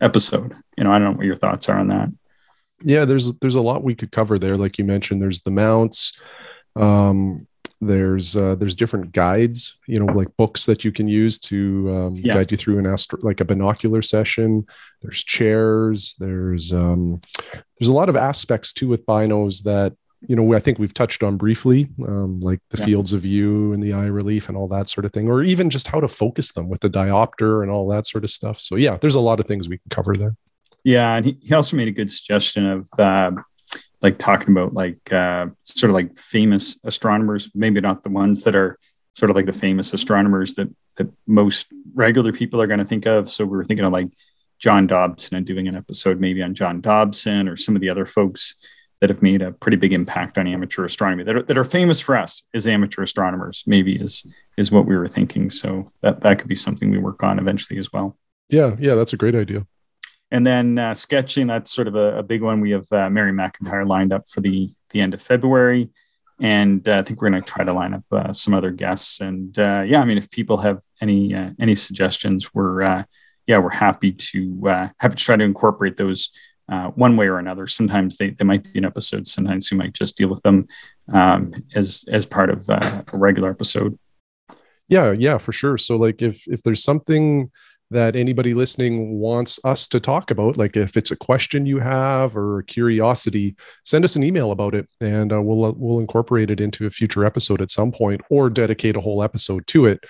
episode. 0.00 0.56
You 0.78 0.84
know, 0.84 0.92
I 0.92 0.98
don't 0.98 1.12
know 1.12 1.18
what 1.18 1.26
your 1.26 1.36
thoughts 1.36 1.68
are 1.68 1.78
on 1.78 1.88
that 1.88 2.08
yeah 2.84 3.04
there's 3.04 3.34
there's 3.38 3.54
a 3.54 3.60
lot 3.60 3.82
we 3.82 3.94
could 3.94 4.12
cover 4.12 4.38
there 4.38 4.56
like 4.56 4.78
you 4.78 4.84
mentioned 4.84 5.20
there's 5.20 5.42
the 5.42 5.50
mounts 5.50 6.12
um, 6.76 7.46
there's 7.82 8.36
uh, 8.36 8.54
there's 8.54 8.76
different 8.76 9.12
guides 9.12 9.78
you 9.88 9.98
know 9.98 10.06
like 10.12 10.34
books 10.36 10.66
that 10.66 10.84
you 10.84 10.92
can 10.92 11.08
use 11.08 11.38
to 11.38 11.90
um, 11.90 12.14
yeah. 12.14 12.34
guide 12.34 12.50
you 12.50 12.56
through 12.56 12.78
an 12.78 12.86
astro 12.86 13.18
like 13.22 13.40
a 13.40 13.44
binocular 13.44 14.00
session 14.00 14.64
there's 15.02 15.24
chairs 15.24 16.14
there's 16.20 16.72
um, 16.72 17.20
there's 17.78 17.90
a 17.90 17.94
lot 17.94 18.08
of 18.08 18.16
aspects 18.16 18.72
too 18.72 18.88
with 18.88 19.04
binos 19.04 19.64
that 19.64 19.92
you 20.28 20.36
know 20.36 20.54
i 20.54 20.60
think 20.60 20.78
we've 20.78 20.94
touched 20.94 21.24
on 21.24 21.36
briefly 21.36 21.88
um, 22.06 22.38
like 22.40 22.60
the 22.70 22.78
yeah. 22.78 22.84
fields 22.84 23.12
of 23.12 23.22
view 23.22 23.72
and 23.72 23.82
the 23.82 23.92
eye 23.92 24.06
relief 24.06 24.48
and 24.48 24.56
all 24.56 24.68
that 24.68 24.88
sort 24.88 25.04
of 25.04 25.12
thing 25.12 25.28
or 25.28 25.42
even 25.42 25.68
just 25.68 25.88
how 25.88 26.00
to 26.00 26.08
focus 26.08 26.52
them 26.52 26.68
with 26.68 26.80
the 26.80 26.90
diopter 26.90 27.62
and 27.62 27.70
all 27.70 27.88
that 27.88 28.06
sort 28.06 28.22
of 28.22 28.30
stuff 28.30 28.60
so 28.60 28.76
yeah 28.76 28.96
there's 29.00 29.16
a 29.16 29.20
lot 29.20 29.40
of 29.40 29.46
things 29.46 29.68
we 29.68 29.78
can 29.78 29.90
cover 29.90 30.16
there 30.16 30.36
yeah, 30.84 31.16
and 31.16 31.24
he, 31.24 31.38
he 31.40 31.54
also 31.54 31.76
made 31.76 31.88
a 31.88 31.92
good 31.92 32.10
suggestion 32.10 32.66
of 32.66 32.88
uh, 32.98 33.32
like 34.00 34.18
talking 34.18 34.50
about 34.50 34.74
like 34.74 35.12
uh, 35.12 35.46
sort 35.64 35.90
of 35.90 35.94
like 35.94 36.18
famous 36.18 36.78
astronomers, 36.84 37.50
maybe 37.54 37.80
not 37.80 38.02
the 38.02 38.10
ones 38.10 38.44
that 38.44 38.56
are 38.56 38.78
sort 39.14 39.30
of 39.30 39.36
like 39.36 39.46
the 39.46 39.52
famous 39.52 39.92
astronomers 39.92 40.54
that 40.54 40.68
that 40.96 41.08
most 41.26 41.72
regular 41.94 42.32
people 42.32 42.60
are 42.60 42.66
going 42.66 42.78
to 42.78 42.84
think 42.84 43.06
of. 43.06 43.30
So 43.30 43.44
we 43.44 43.56
were 43.56 43.64
thinking 43.64 43.86
of 43.86 43.92
like 43.92 44.08
John 44.58 44.86
Dobson 44.86 45.36
and 45.36 45.46
doing 45.46 45.68
an 45.68 45.76
episode 45.76 46.20
maybe 46.20 46.42
on 46.42 46.54
John 46.54 46.80
Dobson 46.80 47.48
or 47.48 47.56
some 47.56 47.74
of 47.74 47.80
the 47.80 47.88
other 47.88 48.04
folks 48.04 48.56
that 49.00 49.08
have 49.08 49.22
made 49.22 49.42
a 49.42 49.50
pretty 49.50 49.76
big 49.76 49.92
impact 49.92 50.38
on 50.38 50.46
amateur 50.46 50.84
astronomy 50.84 51.24
that 51.24 51.36
are, 51.36 51.42
that 51.42 51.58
are 51.58 51.64
famous 51.64 51.98
for 51.98 52.16
us 52.16 52.44
as 52.54 52.66
amateur 52.66 53.02
astronomers 53.02 53.64
maybe 53.66 53.96
is 53.96 54.26
is 54.56 54.70
what 54.70 54.86
we 54.86 54.96
were 54.96 55.08
thinking. 55.08 55.48
So 55.48 55.92
that 56.02 56.22
that 56.22 56.38
could 56.40 56.48
be 56.48 56.54
something 56.54 56.90
we 56.90 56.98
work 56.98 57.22
on 57.22 57.38
eventually 57.38 57.78
as 57.78 57.92
well. 57.92 58.18
Yeah 58.48 58.74
yeah 58.80 58.94
that's 58.94 59.12
a 59.12 59.16
great 59.16 59.36
idea 59.36 59.66
and 60.32 60.46
then 60.46 60.78
uh, 60.78 60.94
sketching, 60.94 61.46
that's 61.46 61.70
sort 61.70 61.86
of 61.86 61.94
a, 61.94 62.18
a, 62.18 62.22
big 62.22 62.40
one. 62.40 62.62
We 62.62 62.70
have 62.70 62.90
uh, 62.90 63.10
Mary 63.10 63.32
McIntyre 63.32 63.86
lined 63.86 64.14
up 64.14 64.26
for 64.26 64.40
the, 64.40 64.70
the 64.88 65.02
end 65.02 65.12
of 65.12 65.20
February. 65.20 65.90
And 66.40 66.88
uh, 66.88 66.98
I 66.98 67.02
think 67.02 67.20
we're 67.20 67.28
going 67.28 67.42
to 67.42 67.52
try 67.52 67.64
to 67.64 67.72
line 67.74 67.92
up 67.92 68.04
uh, 68.10 68.32
some 68.32 68.54
other 68.54 68.70
guests. 68.70 69.20
And 69.20 69.56
uh, 69.58 69.84
yeah, 69.86 70.00
I 70.00 70.06
mean, 70.06 70.16
if 70.16 70.30
people 70.30 70.56
have 70.56 70.80
any 71.02 71.34
uh, 71.34 71.50
any 71.60 71.74
suggestions, 71.74 72.54
we're 72.54 73.04
yeah, 73.46 73.58
we're 73.58 73.70
happy 73.70 74.12
to 74.12 74.64
happy 74.98 75.16
to 75.16 75.24
try 75.24 75.36
to 75.36 75.44
incorporate 75.44 75.98
those 75.98 76.30
one 76.94 77.18
way 77.18 77.28
or 77.28 77.38
another. 77.38 77.66
Sometimes 77.66 78.16
they, 78.16 78.30
they 78.30 78.44
might 78.44 78.72
be 78.72 78.78
an 78.78 78.86
episode. 78.86 79.26
Sometimes 79.26 79.70
we 79.70 79.76
might 79.76 79.92
just 79.92 80.16
deal 80.16 80.30
with 80.30 80.40
them 80.42 80.66
um, 81.12 81.52
as 81.74 82.06
as 82.10 82.24
part 82.24 82.48
of 82.48 82.68
a 82.70 83.04
regular 83.12 83.50
episode. 83.50 83.98
Yeah, 84.88 85.14
yeah, 85.16 85.36
for 85.38 85.52
sure. 85.52 85.76
So 85.76 85.96
like 85.96 86.22
if 86.22 86.48
if 86.48 86.62
there's 86.62 86.82
something 86.82 87.50
that 87.92 88.16
anybody 88.16 88.54
listening 88.54 89.18
wants 89.18 89.60
us 89.64 89.86
to 89.88 90.00
talk 90.00 90.30
about. 90.30 90.56
Like 90.56 90.76
if 90.76 90.96
it's 90.96 91.10
a 91.10 91.16
question 91.16 91.66
you 91.66 91.78
have 91.78 92.36
or 92.36 92.58
a 92.58 92.64
curiosity, 92.64 93.56
send 93.84 94.04
us 94.04 94.16
an 94.16 94.22
email 94.22 94.50
about 94.50 94.74
it, 94.74 94.88
and 95.00 95.32
uh, 95.32 95.40
we'll 95.40 95.64
uh, 95.64 95.72
we'll 95.76 96.00
incorporate 96.00 96.50
it 96.50 96.60
into 96.60 96.86
a 96.86 96.90
future 96.90 97.24
episode 97.24 97.62
at 97.62 97.70
some 97.70 97.92
point, 97.92 98.20
or 98.30 98.50
dedicate 98.50 98.96
a 98.96 99.00
whole 99.00 99.22
episode 99.22 99.66
to 99.68 99.86
it. 99.86 100.04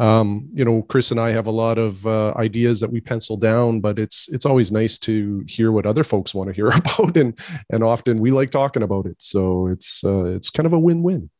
Um, 0.00 0.48
you 0.52 0.64
know, 0.64 0.82
Chris 0.82 1.10
and 1.10 1.18
I 1.18 1.32
have 1.32 1.48
a 1.48 1.52
lot 1.52 1.76
of 1.76 2.06
uh, 2.06 2.32
ideas 2.36 2.78
that 2.80 2.90
we 2.90 3.00
pencil 3.00 3.36
down, 3.36 3.80
but 3.80 3.98
it's 3.98 4.28
it's 4.28 4.46
always 4.46 4.70
nice 4.70 4.98
to 5.00 5.44
hear 5.48 5.72
what 5.72 5.86
other 5.86 6.04
folks 6.04 6.34
want 6.34 6.48
to 6.48 6.54
hear 6.54 6.68
about, 6.74 7.16
and 7.16 7.38
and 7.70 7.82
often 7.82 8.16
we 8.18 8.30
like 8.30 8.50
talking 8.50 8.82
about 8.82 9.06
it. 9.06 9.16
So 9.18 9.66
it's 9.68 10.04
uh, 10.04 10.24
it's 10.26 10.50
kind 10.50 10.66
of 10.66 10.72
a 10.72 10.78
win 10.78 11.02
win. 11.02 11.30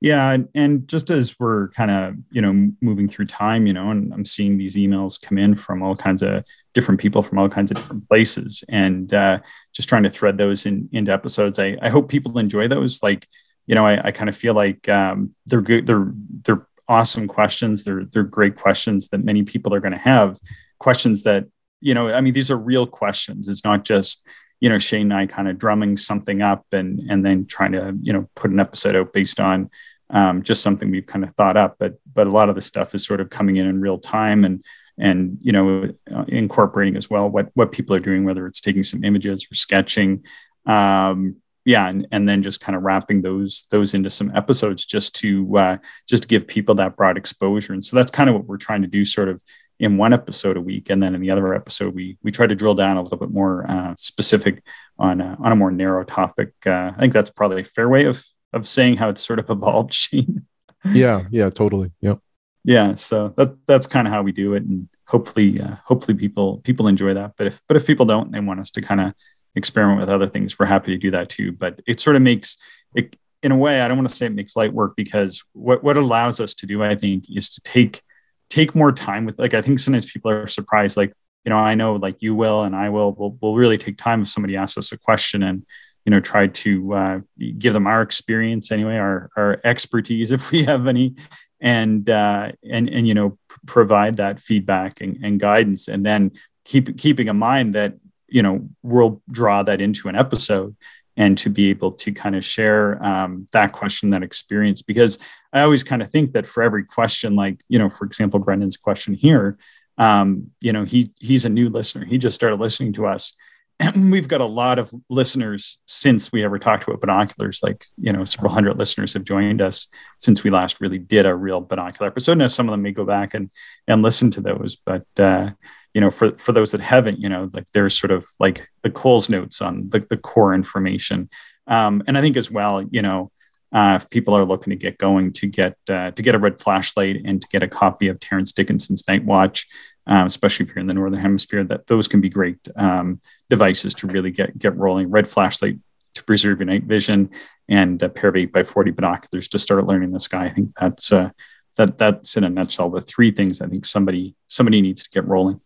Yeah, 0.00 0.30
and, 0.30 0.48
and 0.54 0.86
just 0.88 1.10
as 1.10 1.38
we're 1.40 1.68
kind 1.68 1.90
of 1.90 2.14
you 2.30 2.42
know 2.42 2.70
moving 2.82 3.08
through 3.08 3.26
time, 3.26 3.66
you 3.66 3.72
know, 3.72 3.90
and 3.90 4.12
I'm 4.12 4.26
seeing 4.26 4.58
these 4.58 4.76
emails 4.76 5.20
come 5.20 5.38
in 5.38 5.54
from 5.54 5.82
all 5.82 5.96
kinds 5.96 6.22
of 6.22 6.44
different 6.74 7.00
people 7.00 7.22
from 7.22 7.38
all 7.38 7.48
kinds 7.48 7.70
of 7.70 7.78
different 7.78 8.06
places, 8.08 8.62
and 8.68 9.12
uh, 9.14 9.38
just 9.72 9.88
trying 9.88 10.02
to 10.02 10.10
thread 10.10 10.36
those 10.36 10.66
in 10.66 10.88
into 10.92 11.12
episodes. 11.12 11.58
I, 11.58 11.78
I 11.80 11.88
hope 11.88 12.10
people 12.10 12.38
enjoy 12.38 12.68
those. 12.68 13.02
Like, 13.02 13.26
you 13.66 13.74
know, 13.74 13.86
I, 13.86 14.08
I 14.08 14.10
kind 14.10 14.28
of 14.28 14.36
feel 14.36 14.52
like 14.52 14.86
um, 14.88 15.34
they're 15.46 15.62
good. 15.62 15.86
They're 15.86 16.12
they're 16.44 16.66
awesome 16.88 17.26
questions. 17.26 17.84
They're 17.84 18.04
they're 18.04 18.22
great 18.22 18.56
questions 18.56 19.08
that 19.08 19.24
many 19.24 19.44
people 19.44 19.72
are 19.72 19.80
going 19.80 19.92
to 19.92 19.98
have. 19.98 20.38
Questions 20.78 21.22
that 21.22 21.46
you 21.80 21.94
know, 21.94 22.12
I 22.12 22.20
mean, 22.20 22.34
these 22.34 22.50
are 22.50 22.56
real 22.56 22.86
questions. 22.86 23.48
It's 23.48 23.64
not 23.64 23.84
just 23.84 24.26
you 24.60 24.68
know 24.68 24.78
Shane 24.78 25.12
and 25.12 25.14
I 25.14 25.26
kind 25.26 25.48
of 25.48 25.58
drumming 25.58 25.96
something 25.96 26.42
up 26.42 26.64
and 26.72 27.00
and 27.10 27.24
then 27.24 27.46
trying 27.46 27.72
to 27.72 27.96
you 28.00 28.12
know 28.12 28.28
put 28.34 28.50
an 28.50 28.60
episode 28.60 28.96
out 28.96 29.12
based 29.12 29.40
on 29.40 29.70
um, 30.10 30.42
just 30.42 30.62
something 30.62 30.90
we've 30.90 31.06
kind 31.06 31.24
of 31.24 31.32
thought 31.32 31.56
up. 31.56 31.76
But 31.78 31.94
but 32.12 32.26
a 32.26 32.30
lot 32.30 32.48
of 32.48 32.54
the 32.54 32.62
stuff 32.62 32.94
is 32.94 33.06
sort 33.06 33.20
of 33.20 33.30
coming 33.30 33.56
in 33.56 33.66
in 33.66 33.80
real 33.80 33.98
time 33.98 34.44
and 34.44 34.64
and 34.98 35.38
you 35.40 35.52
know 35.52 35.92
uh, 36.14 36.24
incorporating 36.28 36.96
as 36.96 37.10
well 37.10 37.28
what 37.28 37.50
what 37.54 37.72
people 37.72 37.94
are 37.94 38.00
doing, 38.00 38.24
whether 38.24 38.46
it's 38.46 38.60
taking 38.60 38.82
some 38.82 39.04
images 39.04 39.46
or 39.50 39.54
sketching. 39.54 40.24
Um, 40.64 41.36
yeah, 41.64 41.88
and, 41.88 42.06
and 42.12 42.28
then 42.28 42.42
just 42.42 42.60
kind 42.60 42.76
of 42.76 42.82
wrapping 42.84 43.22
those 43.22 43.66
those 43.72 43.92
into 43.92 44.08
some 44.08 44.30
episodes 44.34 44.86
just 44.86 45.16
to 45.16 45.58
uh, 45.58 45.76
just 46.08 46.22
to 46.22 46.28
give 46.28 46.46
people 46.46 46.76
that 46.76 46.96
broad 46.96 47.18
exposure. 47.18 47.72
And 47.72 47.84
so 47.84 47.96
that's 47.96 48.10
kind 48.10 48.30
of 48.30 48.36
what 48.36 48.46
we're 48.46 48.56
trying 48.56 48.82
to 48.82 48.88
do, 48.88 49.04
sort 49.04 49.28
of 49.28 49.42
in 49.78 49.96
one 49.96 50.12
episode 50.12 50.56
a 50.56 50.60
week, 50.60 50.90
and 50.90 51.02
then 51.02 51.14
in 51.14 51.20
the 51.20 51.30
other 51.30 51.54
episode 51.54 51.94
we 51.94 52.16
we 52.22 52.30
try 52.30 52.46
to 52.46 52.54
drill 52.54 52.74
down 52.74 52.96
a 52.96 53.02
little 53.02 53.18
bit 53.18 53.30
more 53.30 53.70
uh, 53.70 53.94
specific 53.96 54.62
on 54.98 55.20
a, 55.20 55.36
on 55.40 55.52
a 55.52 55.56
more 55.56 55.70
narrow 55.70 56.04
topic. 56.04 56.52
Uh, 56.64 56.92
I 56.94 57.00
think 57.00 57.12
that's 57.12 57.30
probably 57.30 57.60
a 57.62 57.64
fair 57.64 57.88
way 57.88 58.04
of 58.04 58.24
of 58.52 58.66
saying 58.66 58.96
how 58.96 59.08
it's 59.08 59.24
sort 59.24 59.38
of 59.38 59.50
evolved, 59.50 59.92
Shane. 59.92 60.46
yeah, 60.92 61.24
yeah, 61.30 61.50
totally. 61.50 61.92
Yep. 62.00 62.20
Yeah, 62.64 62.94
so 62.94 63.28
that 63.36 63.56
that's 63.66 63.86
kind 63.86 64.06
of 64.06 64.12
how 64.12 64.22
we 64.22 64.32
do 64.32 64.54
it, 64.54 64.64
and 64.64 64.88
hopefully, 65.06 65.60
uh, 65.60 65.76
hopefully 65.84 66.16
people 66.16 66.58
people 66.58 66.88
enjoy 66.88 67.14
that. 67.14 67.34
But 67.36 67.46
if 67.46 67.60
but 67.68 67.76
if 67.76 67.86
people 67.86 68.06
don't, 68.06 68.32
they 68.32 68.40
want 68.40 68.60
us 68.60 68.70
to 68.72 68.80
kind 68.80 69.00
of 69.00 69.14
experiment 69.54 70.00
with 70.00 70.10
other 70.10 70.26
things. 70.26 70.58
We're 70.58 70.66
happy 70.66 70.92
to 70.92 70.98
do 70.98 71.10
that 71.12 71.28
too. 71.28 71.52
But 71.52 71.80
it 71.86 72.00
sort 72.00 72.16
of 72.16 72.22
makes 72.22 72.56
it 72.94 73.16
in 73.42 73.52
a 73.52 73.56
way. 73.56 73.80
I 73.80 73.88
don't 73.88 73.96
want 73.96 74.08
to 74.08 74.14
say 74.14 74.26
it 74.26 74.34
makes 74.34 74.56
light 74.56 74.72
work 74.72 74.96
because 74.96 75.44
what 75.52 75.84
what 75.84 75.96
allows 75.96 76.40
us 76.40 76.54
to 76.54 76.66
do, 76.66 76.82
I 76.82 76.94
think, 76.94 77.24
is 77.30 77.50
to 77.50 77.60
take 77.60 78.02
take 78.50 78.74
more 78.74 78.92
time 78.92 79.24
with. 79.24 79.38
Like 79.38 79.54
I 79.54 79.62
think 79.62 79.78
sometimes 79.78 80.10
people 80.10 80.30
are 80.30 80.46
surprised, 80.46 80.96
like 80.96 81.12
you 81.46 81.50
know, 81.50 81.58
I 81.58 81.76
know 81.76 81.94
like 81.94 82.16
you 82.18 82.34
will 82.34 82.64
and 82.64 82.74
I 82.74 82.90
will, 82.90 83.12
will, 83.12 83.38
will 83.40 83.54
really 83.54 83.78
take 83.78 83.96
time 83.96 84.20
if 84.20 84.28
somebody 84.28 84.56
asks 84.56 84.76
us 84.76 84.90
a 84.90 84.98
question 84.98 85.44
and, 85.44 85.64
you 86.04 86.10
know, 86.10 86.18
try 86.18 86.48
to 86.48 86.92
uh, 86.92 87.20
give 87.56 87.72
them 87.72 87.86
our 87.86 88.02
experience 88.02 88.72
anyway, 88.72 88.96
our, 88.96 89.30
our 89.36 89.60
expertise, 89.62 90.30
if 90.32 90.50
we 90.50 90.64
have 90.64 90.88
any, 90.88 91.14
and, 91.60 92.10
uh, 92.10 92.50
and, 92.68 92.90
and, 92.90 93.06
you 93.06 93.14
know, 93.14 93.38
provide 93.64 94.16
that 94.16 94.40
feedback 94.40 95.00
and, 95.00 95.18
and 95.22 95.38
guidance. 95.38 95.86
And 95.86 96.04
then 96.04 96.32
keep, 96.64 96.98
keeping 96.98 97.28
in 97.28 97.36
mind 97.36 97.76
that, 97.76 97.94
you 98.26 98.42
know, 98.42 98.68
we'll 98.82 99.22
draw 99.30 99.62
that 99.62 99.80
into 99.80 100.08
an 100.08 100.16
episode 100.16 100.74
and 101.16 101.38
to 101.38 101.50
be 101.50 101.70
able 101.70 101.92
to 101.92 102.12
kind 102.12 102.36
of 102.36 102.44
share 102.44 103.02
um, 103.02 103.46
that 103.52 103.72
question, 103.72 104.10
that 104.10 104.22
experience. 104.22 104.82
Because 104.82 105.18
I 105.52 105.62
always 105.62 105.82
kind 105.82 106.02
of 106.02 106.10
think 106.10 106.32
that 106.32 106.46
for 106.46 106.62
every 106.62 106.84
question, 106.84 107.36
like, 107.36 107.60
you 107.68 107.78
know, 107.78 107.88
for 107.88 108.04
example, 108.04 108.40
Brendan's 108.40 108.76
question 108.76 109.14
here, 109.14 109.56
um, 109.98 110.50
you 110.60 110.72
know, 110.72 110.84
he 110.84 111.12
he's 111.18 111.44
a 111.44 111.48
new 111.48 111.70
listener. 111.70 112.04
He 112.04 112.18
just 112.18 112.34
started 112.34 112.60
listening 112.60 112.92
to 112.94 113.06
us. 113.06 113.34
We've 113.96 114.28
got 114.28 114.40
a 114.40 114.46
lot 114.46 114.78
of 114.78 114.92
listeners 115.10 115.80
since 115.86 116.32
we 116.32 116.44
ever 116.44 116.58
talked 116.58 116.86
about 116.86 117.00
binoculars. 117.00 117.60
Like, 117.62 117.84
you 117.98 118.12
know, 118.12 118.24
several 118.24 118.52
hundred 118.52 118.78
listeners 118.78 119.12
have 119.14 119.24
joined 119.24 119.60
us 119.60 119.88
since 120.18 120.42
we 120.42 120.50
last 120.50 120.80
really 120.80 120.98
did 120.98 121.26
a 121.26 121.34
real 121.34 121.60
binocular 121.60 122.10
episode. 122.10 122.38
Now, 122.38 122.46
some 122.46 122.68
of 122.68 122.72
them 122.72 122.82
may 122.82 122.92
go 122.92 123.04
back 123.04 123.34
and 123.34 123.50
and 123.86 124.02
listen 124.02 124.30
to 124.32 124.40
those, 124.40 124.76
but 124.76 125.06
uh, 125.18 125.50
you 125.94 126.00
know, 126.00 126.10
for 126.10 126.36
for 126.38 126.52
those 126.52 126.72
that 126.72 126.80
haven't, 126.80 127.20
you 127.20 127.28
know, 127.28 127.50
like 127.52 127.66
there's 127.72 127.98
sort 127.98 128.10
of 128.10 128.26
like 128.40 128.68
the 128.82 128.90
Coles 128.90 129.28
notes 129.28 129.60
on 129.60 129.88
the, 129.90 130.00
the 130.00 130.16
core 130.16 130.54
information. 130.54 131.28
Um, 131.66 132.02
and 132.06 132.16
I 132.16 132.20
think 132.20 132.36
as 132.36 132.50
well, 132.50 132.82
you 132.90 133.02
know, 133.02 133.30
uh, 133.72 133.98
if 134.00 134.08
people 134.10 134.34
are 134.34 134.44
looking 134.44 134.70
to 134.70 134.76
get 134.76 134.98
going 134.98 135.32
to 135.34 135.46
get 135.46 135.76
uh, 135.88 136.10
to 136.12 136.22
get 136.22 136.34
a 136.34 136.38
red 136.38 136.60
flashlight 136.60 137.22
and 137.24 137.42
to 137.42 137.48
get 137.48 137.62
a 137.62 137.68
copy 137.68 138.08
of 138.08 138.20
Terence 138.20 138.52
Dickinson's 138.52 139.06
Night 139.08 139.24
Watch, 139.24 139.66
um, 140.06 140.26
especially 140.26 140.64
if 140.64 140.70
you're 140.70 140.80
in 140.80 140.86
the 140.86 140.94
northern 140.94 141.20
hemisphere, 141.20 141.64
that 141.64 141.86
those 141.86 142.08
can 142.08 142.20
be 142.20 142.28
great 142.28 142.58
um, 142.76 143.20
devices 143.50 143.94
to 143.94 144.06
really 144.06 144.30
get 144.30 144.58
get 144.58 144.76
rolling. 144.76 145.10
Red 145.10 145.28
flashlight 145.28 145.78
to 146.14 146.24
preserve 146.24 146.60
your 146.60 146.66
night 146.66 146.84
vision, 146.84 147.30
and 147.68 148.02
a 148.02 148.08
pair 148.08 148.30
of 148.30 148.36
eight 148.36 148.52
by 148.52 148.62
forty 148.62 148.90
binoculars 148.90 149.48
to 149.48 149.58
start 149.58 149.86
learning 149.86 150.12
the 150.12 150.20
sky. 150.20 150.44
I 150.44 150.48
think 150.48 150.70
that's 150.78 151.12
uh, 151.12 151.30
that 151.76 151.98
that's 151.98 152.36
in 152.36 152.44
a 152.44 152.48
nutshell 152.48 152.90
the 152.90 153.00
three 153.00 153.30
things 153.30 153.60
I 153.60 153.66
think 153.66 153.84
somebody 153.84 154.34
somebody 154.48 154.80
needs 154.80 155.02
to 155.04 155.10
get 155.10 155.26
rolling. 155.26 155.60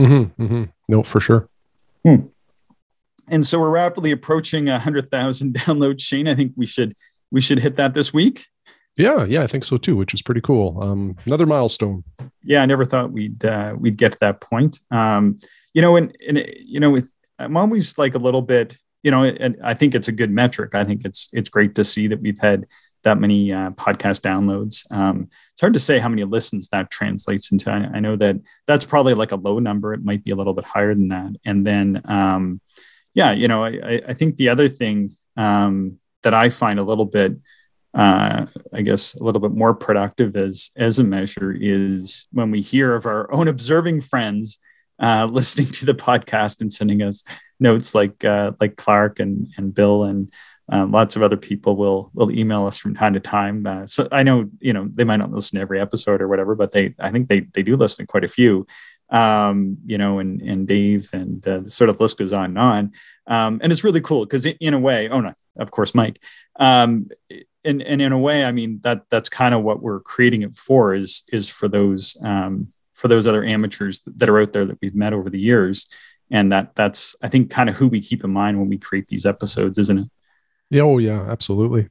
Mm-hmm, 0.00 0.42
mm-hmm. 0.42 0.64
No, 0.88 1.02
for 1.02 1.20
sure. 1.20 1.48
Hmm. 2.04 2.26
And 3.28 3.46
so 3.46 3.58
we're 3.58 3.70
rapidly 3.70 4.10
approaching 4.10 4.68
a 4.68 4.78
hundred 4.78 5.08
thousand 5.08 5.54
downloads. 5.58 6.02
Shane, 6.02 6.28
I 6.28 6.34
think 6.34 6.52
we 6.56 6.66
should 6.66 6.94
we 7.30 7.40
should 7.40 7.60
hit 7.60 7.76
that 7.76 7.94
this 7.94 8.12
week. 8.12 8.46
Yeah, 8.96 9.24
yeah, 9.24 9.42
I 9.42 9.46
think 9.46 9.64
so 9.64 9.76
too, 9.76 9.96
which 9.96 10.14
is 10.14 10.22
pretty 10.22 10.40
cool. 10.40 10.80
Um, 10.80 11.16
another 11.26 11.46
milestone. 11.46 12.04
Yeah, 12.42 12.62
I 12.62 12.66
never 12.66 12.84
thought 12.84 13.10
we'd 13.10 13.44
uh, 13.44 13.74
we'd 13.76 13.96
get 13.96 14.12
to 14.12 14.18
that 14.20 14.40
point. 14.40 14.78
Um, 14.90 15.40
you 15.72 15.82
know, 15.82 15.96
and, 15.96 16.16
and 16.26 16.46
you 16.58 16.78
know, 16.78 16.96
I'm 17.38 17.56
always 17.56 17.98
like 17.98 18.14
a 18.14 18.18
little 18.18 18.42
bit, 18.42 18.78
you 19.02 19.10
know, 19.10 19.24
and 19.24 19.56
I 19.62 19.74
think 19.74 19.94
it's 19.94 20.08
a 20.08 20.12
good 20.12 20.30
metric. 20.30 20.74
I 20.74 20.84
think 20.84 21.04
it's 21.04 21.28
it's 21.32 21.48
great 21.48 21.74
to 21.74 21.84
see 21.84 22.06
that 22.06 22.20
we've 22.20 22.38
had 22.38 22.66
that 23.04 23.20
many 23.20 23.52
uh, 23.52 23.70
podcast 23.70 24.22
downloads. 24.22 24.90
Um, 24.90 25.28
it's 25.52 25.60
hard 25.60 25.74
to 25.74 25.80
say 25.80 25.98
how 25.98 26.08
many 26.08 26.24
listens 26.24 26.68
that 26.68 26.90
translates 26.90 27.52
into. 27.52 27.70
I, 27.70 27.96
I, 27.96 28.00
know 28.00 28.16
that 28.16 28.36
that's 28.66 28.84
probably 28.84 29.14
like 29.14 29.32
a 29.32 29.36
low 29.36 29.58
number. 29.58 29.94
It 29.94 30.04
might 30.04 30.24
be 30.24 30.30
a 30.30 30.36
little 30.36 30.54
bit 30.54 30.64
higher 30.64 30.94
than 30.94 31.08
that. 31.08 31.32
And 31.44 31.66
then, 31.66 32.02
um, 32.06 32.60
yeah, 33.12 33.32
you 33.32 33.46
know, 33.46 33.64
I, 33.64 34.00
I 34.08 34.14
think 34.14 34.36
the 34.36 34.48
other 34.48 34.68
thing 34.68 35.10
um, 35.36 35.98
that 36.22 36.34
I 36.34 36.48
find 36.48 36.78
a 36.78 36.82
little 36.82 37.04
bit, 37.04 37.34
uh, 37.94 38.46
I 38.72 38.82
guess, 38.82 39.14
a 39.14 39.22
little 39.22 39.40
bit 39.40 39.52
more 39.52 39.74
productive 39.74 40.36
as 40.36 40.70
as 40.76 40.98
a 40.98 41.04
measure 41.04 41.56
is 41.58 42.26
when 42.32 42.50
we 42.50 42.60
hear 42.60 42.94
of 42.94 43.06
our 43.06 43.32
own 43.32 43.48
observing 43.48 44.00
friends 44.00 44.58
uh, 44.98 45.28
listening 45.30 45.68
to 45.68 45.86
the 45.86 45.94
podcast 45.94 46.60
and 46.60 46.72
sending 46.72 47.02
us 47.02 47.22
notes, 47.60 47.94
like 47.94 48.24
uh, 48.24 48.52
like 48.60 48.76
Clark 48.76 49.20
and 49.20 49.48
and 49.56 49.74
Bill 49.74 50.04
and 50.04 50.32
um, 50.68 50.92
lots 50.92 51.14
of 51.14 51.22
other 51.22 51.36
people 51.36 51.76
will 51.76 52.10
will 52.14 52.30
email 52.32 52.66
us 52.66 52.78
from 52.78 52.94
time 52.94 53.14
to 53.14 53.20
time. 53.20 53.66
Uh, 53.66 53.86
so 53.86 54.08
I 54.10 54.22
know 54.24 54.50
you 54.60 54.72
know 54.72 54.88
they 54.90 55.04
might 55.04 55.18
not 55.18 55.30
listen 55.30 55.56
to 55.58 55.62
every 55.62 55.80
episode 55.80 56.20
or 56.20 56.28
whatever, 56.28 56.54
but 56.54 56.72
they 56.72 56.94
I 56.98 57.10
think 57.10 57.28
they 57.28 57.40
they 57.40 57.62
do 57.62 57.76
listen 57.76 58.04
to 58.04 58.10
quite 58.10 58.24
a 58.24 58.28
few. 58.28 58.66
Um, 59.10 59.76
you 59.86 59.98
know, 59.98 60.18
and 60.18 60.40
and 60.42 60.66
Dave 60.66 61.10
and 61.12 61.46
uh, 61.46 61.60
the 61.60 61.70
sort 61.70 61.90
of 61.90 62.00
list 62.00 62.18
goes 62.18 62.32
on 62.32 62.46
and 62.46 62.58
on. 62.58 62.92
Um, 63.26 63.60
and 63.62 63.72
it's 63.72 63.84
really 63.84 64.00
cool 64.00 64.24
because 64.24 64.46
in 64.46 64.74
a 64.74 64.78
way, 64.78 65.08
oh 65.08 65.20
no, 65.20 65.34
of 65.56 65.70
course, 65.70 65.94
Mike. 65.94 66.18
Um, 66.56 67.08
and, 67.64 67.82
and 67.82 68.02
in 68.02 68.12
a 68.12 68.18
way, 68.18 68.44
I 68.44 68.52
mean 68.52 68.80
that 68.82 69.04
that's 69.10 69.28
kind 69.28 69.54
of 69.54 69.62
what 69.62 69.82
we're 69.82 70.00
creating 70.00 70.42
it 70.42 70.56
for 70.56 70.94
is 70.94 71.24
is 71.32 71.48
for 71.50 71.68
those 71.68 72.16
um, 72.22 72.72
for 72.94 73.08
those 73.08 73.26
other 73.26 73.44
amateurs 73.44 74.02
that 74.06 74.28
are 74.28 74.40
out 74.40 74.52
there 74.52 74.64
that 74.64 74.78
we've 74.80 74.94
met 74.94 75.14
over 75.14 75.30
the 75.30 75.40
years, 75.40 75.88
and 76.30 76.52
that 76.52 76.74
that's 76.74 77.16
I 77.22 77.28
think 77.28 77.50
kind 77.50 77.68
of 77.68 77.76
who 77.76 77.88
we 77.88 78.00
keep 78.00 78.24
in 78.24 78.30
mind 78.30 78.58
when 78.58 78.68
we 78.68 78.78
create 78.78 79.06
these 79.08 79.26
episodes, 79.26 79.78
isn't 79.78 79.98
it? 79.98 80.10
Yeah, 80.70 80.82
oh 80.82 80.98
yeah, 80.98 81.22
absolutely. 81.28 81.88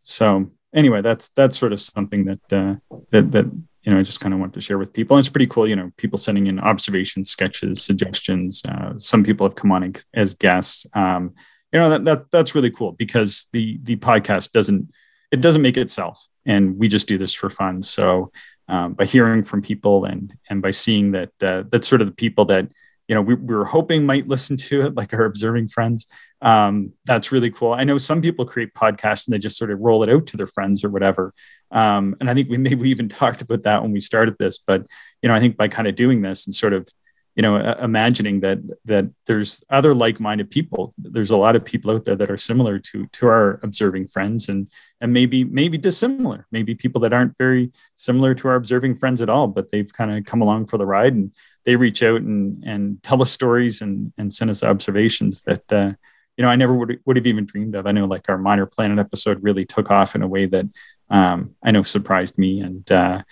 So 0.00 0.50
anyway, 0.74 1.00
that's 1.00 1.28
that's 1.30 1.56
sort 1.56 1.72
of 1.72 1.80
something 1.80 2.24
that 2.26 2.52
uh, 2.52 2.96
that 3.10 3.32
that 3.32 3.46
you 3.82 3.92
know 3.92 3.98
I 3.98 4.02
just 4.02 4.20
kind 4.20 4.34
of 4.34 4.40
want 4.40 4.54
to 4.54 4.60
share 4.60 4.78
with 4.78 4.92
people. 4.92 5.16
And 5.16 5.22
it's 5.22 5.32
pretty 5.32 5.46
cool, 5.46 5.68
you 5.68 5.76
know, 5.76 5.90
people 5.96 6.18
sending 6.18 6.46
in 6.46 6.58
observations, 6.58 7.30
sketches, 7.30 7.82
suggestions. 7.82 8.62
Uh, 8.68 8.96
some 8.96 9.24
people 9.24 9.46
have 9.46 9.56
come 9.56 9.72
on 9.72 9.94
as 10.14 10.34
guests. 10.34 10.86
Um, 10.94 11.34
you 11.72 11.80
know 11.80 11.90
that, 11.90 12.04
that 12.04 12.30
that's 12.30 12.54
really 12.54 12.70
cool 12.70 12.92
because 12.92 13.48
the 13.52 13.78
the 13.82 13.96
podcast 13.96 14.52
doesn't 14.52 14.90
it 15.32 15.40
doesn't 15.40 15.62
make 15.62 15.76
itself. 15.76 16.28
And 16.44 16.78
we 16.78 16.88
just 16.88 17.08
do 17.08 17.18
this 17.18 17.34
for 17.34 17.48
fun. 17.48 17.82
So 17.82 18.30
um, 18.68 18.92
by 18.92 19.06
hearing 19.06 19.42
from 19.42 19.62
people 19.62 20.04
and 20.04 20.32
and 20.50 20.62
by 20.62 20.70
seeing 20.70 21.12
that 21.12 21.30
uh, 21.42 21.64
that's 21.70 21.88
sort 21.88 22.00
of 22.02 22.06
the 22.06 22.14
people 22.14 22.44
that 22.46 22.68
you 23.08 23.14
know 23.14 23.22
we, 23.22 23.34
we 23.34 23.54
were 23.54 23.64
hoping 23.64 24.06
might 24.06 24.28
listen 24.28 24.56
to 24.56 24.82
it 24.82 24.94
like 24.94 25.12
our 25.12 25.24
observing 25.24 25.68
friends 25.68 26.06
um, 26.40 26.92
that's 27.04 27.30
really 27.30 27.50
cool. 27.50 27.72
I 27.72 27.84
know 27.84 27.98
some 27.98 28.20
people 28.20 28.44
create 28.44 28.74
podcasts 28.74 29.26
and 29.26 29.34
they 29.34 29.38
just 29.38 29.56
sort 29.56 29.70
of 29.70 29.78
roll 29.78 30.02
it 30.02 30.08
out 30.08 30.26
to 30.28 30.36
their 30.36 30.48
friends 30.48 30.84
or 30.84 30.90
whatever. 30.90 31.32
Um, 31.70 32.16
and 32.20 32.28
i 32.28 32.34
think 32.34 32.50
we 32.50 32.58
maybe 32.58 32.90
even 32.90 33.08
talked 33.20 33.42
about 33.42 33.62
that 33.62 33.82
when 33.82 33.92
we 33.92 34.00
started 34.00 34.36
this 34.38 34.58
but 34.58 34.86
you 35.22 35.28
know 35.28 35.34
i 35.34 35.40
think 35.40 35.56
by 35.56 35.68
kind 35.68 35.88
of 35.88 35.94
doing 35.94 36.20
this 36.20 36.46
and 36.46 36.54
sort 36.54 36.74
of 36.74 36.86
you 37.34 37.42
know 37.42 37.56
imagining 37.56 38.40
that 38.40 38.58
that 38.84 39.06
there's 39.26 39.62
other 39.70 39.94
like-minded 39.94 40.50
people. 40.50 40.94
There's 40.98 41.30
a 41.30 41.36
lot 41.36 41.56
of 41.56 41.64
people 41.64 41.90
out 41.90 42.04
there 42.04 42.16
that 42.16 42.30
are 42.30 42.38
similar 42.38 42.78
to 42.78 43.06
to 43.06 43.26
our 43.26 43.60
observing 43.62 44.08
friends 44.08 44.48
and 44.48 44.70
and 45.00 45.12
maybe 45.12 45.44
maybe 45.44 45.78
dissimilar. 45.78 46.46
Maybe 46.52 46.74
people 46.74 47.00
that 47.02 47.12
aren't 47.12 47.38
very 47.38 47.72
similar 47.94 48.34
to 48.34 48.48
our 48.48 48.56
observing 48.56 48.98
friends 48.98 49.22
at 49.22 49.30
all 49.30 49.46
but 49.46 49.70
they've 49.70 49.92
kind 49.92 50.10
of 50.10 50.24
come 50.24 50.42
along 50.42 50.66
for 50.66 50.78
the 50.78 50.86
ride 50.86 51.14
and 51.14 51.32
they 51.64 51.76
reach 51.76 52.02
out 52.02 52.22
and 52.22 52.62
and 52.64 53.02
tell 53.02 53.22
us 53.22 53.30
stories 53.30 53.80
and 53.80 54.12
and 54.18 54.32
send 54.32 54.50
us 54.50 54.62
observations 54.62 55.42
that 55.44 55.72
uh, 55.72 55.92
you 56.36 56.42
know 56.42 56.48
i 56.48 56.56
never 56.56 56.74
would, 56.74 57.00
would 57.04 57.16
have 57.16 57.26
even 57.26 57.44
dreamed 57.46 57.74
of. 57.74 57.86
I 57.86 57.92
know 57.92 58.06
like 58.06 58.28
our 58.28 58.38
minor 58.38 58.66
planet 58.66 58.98
episode 58.98 59.42
really 59.42 59.64
took 59.64 59.90
off 59.90 60.14
in 60.14 60.22
a 60.22 60.28
way 60.28 60.46
that 60.46 60.66
um, 61.10 61.54
i 61.62 61.70
know 61.70 61.82
surprised 61.82 62.36
me 62.38 62.60
and 62.60 62.90
uh, 62.90 63.22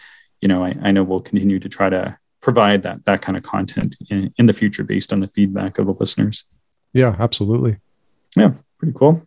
you 0.41 0.49
know 0.49 0.65
I, 0.65 0.75
I 0.83 0.93
know 0.93 1.03
we'll 1.03 1.21
continue 1.21 1.59
to 1.59 1.69
try 1.69 1.91
to 1.91 2.19
provide 2.41 2.83
that 2.83 3.05
that 3.05 3.23
kind 3.23 3.37
of 3.37 3.43
content 3.43 3.97
in, 4.11 4.33
in 4.39 4.47
the 4.47 4.53
future 4.53 4.85
based 4.85 5.13
on 5.13 5.21
the 5.21 5.29
feedback 5.29 5.79
of 5.79 5.87
the 5.87 5.93
listeners. 5.93 6.45
Yeah, 6.93 7.15
absolutely. 7.19 7.79
Yeah, 8.37 8.55
pretty 8.79 8.95
cool. 8.97 9.27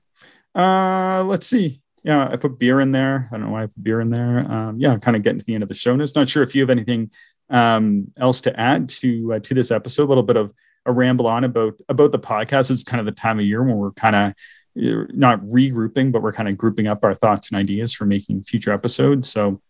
Uh, 0.56 1.24
let's 1.26 1.48
see. 1.48 1.82
Yeah, 2.04 2.28
I 2.30 2.36
put 2.36 2.60
beer 2.60 2.82
in 2.82 2.92
there. 2.92 3.30
I 3.32 3.38
don't 3.38 3.46
know 3.46 3.54
why 3.54 3.64
I 3.64 3.68
put 3.68 3.84
beer 3.84 4.02
in 4.02 4.10
there. 4.10 4.40
Um, 4.52 4.78
yeah, 4.78 4.98
kind 4.98 5.16
of 5.16 5.24
getting 5.24 5.40
to 5.40 5.46
the 5.46 5.54
end 5.54 5.64
of 5.64 5.70
the 5.70 5.76
show 5.76 5.96
notes. 5.96 6.16
Not 6.16 6.28
sure 6.28 6.44
if 6.44 6.54
you 6.54 6.62
have 6.62 6.70
anything 6.70 7.12
um, 7.50 8.12
else 8.20 8.42
to 8.42 8.60
add 8.60 8.90
to 8.90 9.34
uh, 9.34 9.40
to 9.40 9.54
this 9.54 9.72
episode. 9.72 10.04
A 10.04 10.10
little 10.10 10.24
bit 10.24 10.36
of 10.36 10.54
a 10.86 10.92
ramble 10.92 11.28
on 11.28 11.44
about 11.44 11.80
about 11.88 12.12
the 12.12 12.20
podcast. 12.20 12.72
It's 12.72 12.84
kind 12.84 13.00
of 13.00 13.06
the 13.06 13.14
time 13.14 13.40
of 13.40 13.46
year 13.46 13.64
when 13.64 13.78
we're 13.78 13.92
kind 13.92 14.16
of 14.16 14.34
not 14.76 15.40
regrouping, 15.42 16.12
but 16.12 16.22
we're 16.22 16.34
kind 16.34 16.50
of 16.50 16.58
grouping 16.58 16.88
up 16.88 17.04
our 17.04 17.14
thoughts 17.14 17.52
and 17.52 17.60
ideas 17.60 17.94
for 17.94 18.06
making 18.06 18.44
future 18.44 18.74
episodes. 18.74 19.30
So, 19.30 19.62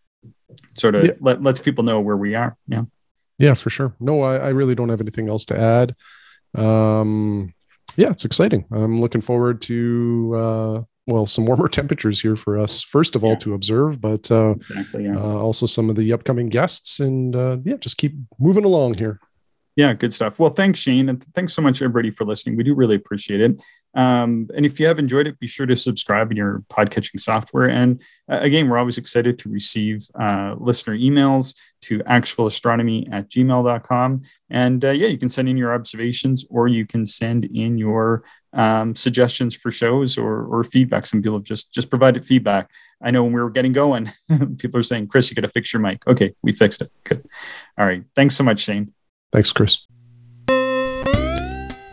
sort 0.74 0.94
of 0.94 1.04
yeah. 1.04 1.10
let 1.20 1.42
lets 1.42 1.60
people 1.60 1.84
know 1.84 2.00
where 2.00 2.16
we 2.16 2.34
are. 2.34 2.56
Yeah. 2.66 2.84
Yeah, 3.38 3.54
for 3.54 3.70
sure. 3.70 3.94
No, 4.00 4.22
I, 4.22 4.36
I 4.36 4.48
really 4.50 4.74
don't 4.74 4.88
have 4.90 5.00
anything 5.00 5.28
else 5.28 5.44
to 5.46 5.58
add. 5.58 5.94
Um, 6.54 7.52
yeah, 7.96 8.10
it's 8.10 8.24
exciting. 8.24 8.64
I'm 8.72 9.00
looking 9.00 9.20
forward 9.20 9.60
to 9.62 10.34
uh, 10.36 10.80
well, 11.06 11.26
some 11.26 11.44
warmer 11.46 11.68
temperatures 11.80 12.20
here 12.20 12.36
for 12.36 12.58
us. 12.58 12.82
First 12.82 13.14
of 13.16 13.24
all, 13.24 13.30
Yeah. 13.30 13.38
to 13.38 13.54
observe, 13.54 14.00
but 14.00 14.30
uh, 14.30 14.50
Exactly. 14.52 15.04
Yeah. 15.04 15.16
uh, 15.16 15.38
also 15.38 15.66
some 15.66 15.90
of 15.90 15.96
the 15.96 16.12
upcoming 16.12 16.48
guests, 16.48 17.00
and 17.00 17.34
uh, 17.36 17.58
yeah, 17.64 17.76
just 17.76 17.96
keep 17.96 18.14
moving 18.38 18.64
along 18.64 18.94
here. 18.94 19.20
Yeah, 19.76 19.92
good 19.92 20.14
stuff. 20.14 20.38
Well, 20.38 20.50
thanks, 20.50 20.78
Shane. 20.78 21.08
And 21.08 21.24
thanks 21.34 21.52
so 21.52 21.60
much, 21.60 21.82
everybody, 21.82 22.10
for 22.12 22.24
listening. 22.24 22.56
We 22.56 22.62
do 22.62 22.74
really 22.76 22.94
appreciate 22.94 23.40
it. 23.40 23.60
Um, 23.94 24.48
and 24.54 24.66
if 24.66 24.80
you 24.80 24.86
have 24.86 24.98
enjoyed 24.98 25.26
it, 25.26 25.38
be 25.38 25.46
sure 25.46 25.66
to 25.66 25.76
subscribe 25.76 26.30
in 26.30 26.36
your 26.36 26.64
podcatching 26.68 27.20
software. 27.20 27.68
And 27.68 28.02
uh, 28.28 28.38
again, 28.40 28.68
we're 28.68 28.78
always 28.78 28.98
excited 28.98 29.38
to 29.40 29.48
receive 29.48 30.06
uh, 30.18 30.54
listener 30.58 30.96
emails 30.96 31.54
to 31.82 32.00
actualastronomy 32.00 33.12
at 33.12 33.30
gmail.com. 33.30 34.22
And 34.50 34.84
uh, 34.84 34.90
yeah, 34.90 35.08
you 35.08 35.18
can 35.18 35.28
send 35.28 35.48
in 35.48 35.56
your 35.56 35.74
observations 35.74 36.44
or 36.50 36.68
you 36.68 36.86
can 36.86 37.06
send 37.06 37.44
in 37.44 37.78
your 37.78 38.24
um, 38.52 38.96
suggestions 38.96 39.54
for 39.54 39.70
shows 39.70 40.16
or, 40.16 40.44
or 40.44 40.64
feedback. 40.64 41.06
Some 41.06 41.22
people 41.22 41.38
have 41.38 41.44
just, 41.44 41.72
just 41.72 41.90
provided 41.90 42.24
feedback. 42.24 42.70
I 43.02 43.10
know 43.10 43.22
when 43.24 43.32
we 43.32 43.40
were 43.40 43.50
getting 43.50 43.72
going, 43.72 44.10
people 44.58 44.78
are 44.80 44.84
saying, 44.84 45.08
Chris, 45.08 45.30
you 45.30 45.34
got 45.34 45.42
to 45.42 45.48
fix 45.48 45.72
your 45.72 45.80
mic. 45.80 46.06
Okay, 46.06 46.34
we 46.42 46.52
fixed 46.52 46.82
it. 46.82 46.90
Good. 47.04 47.26
All 47.78 47.86
right. 47.86 48.04
Thanks 48.14 48.36
so 48.36 48.44
much, 48.44 48.60
Shane. 48.60 48.92
Thanks, 49.32 49.52
Chris. 49.52 49.84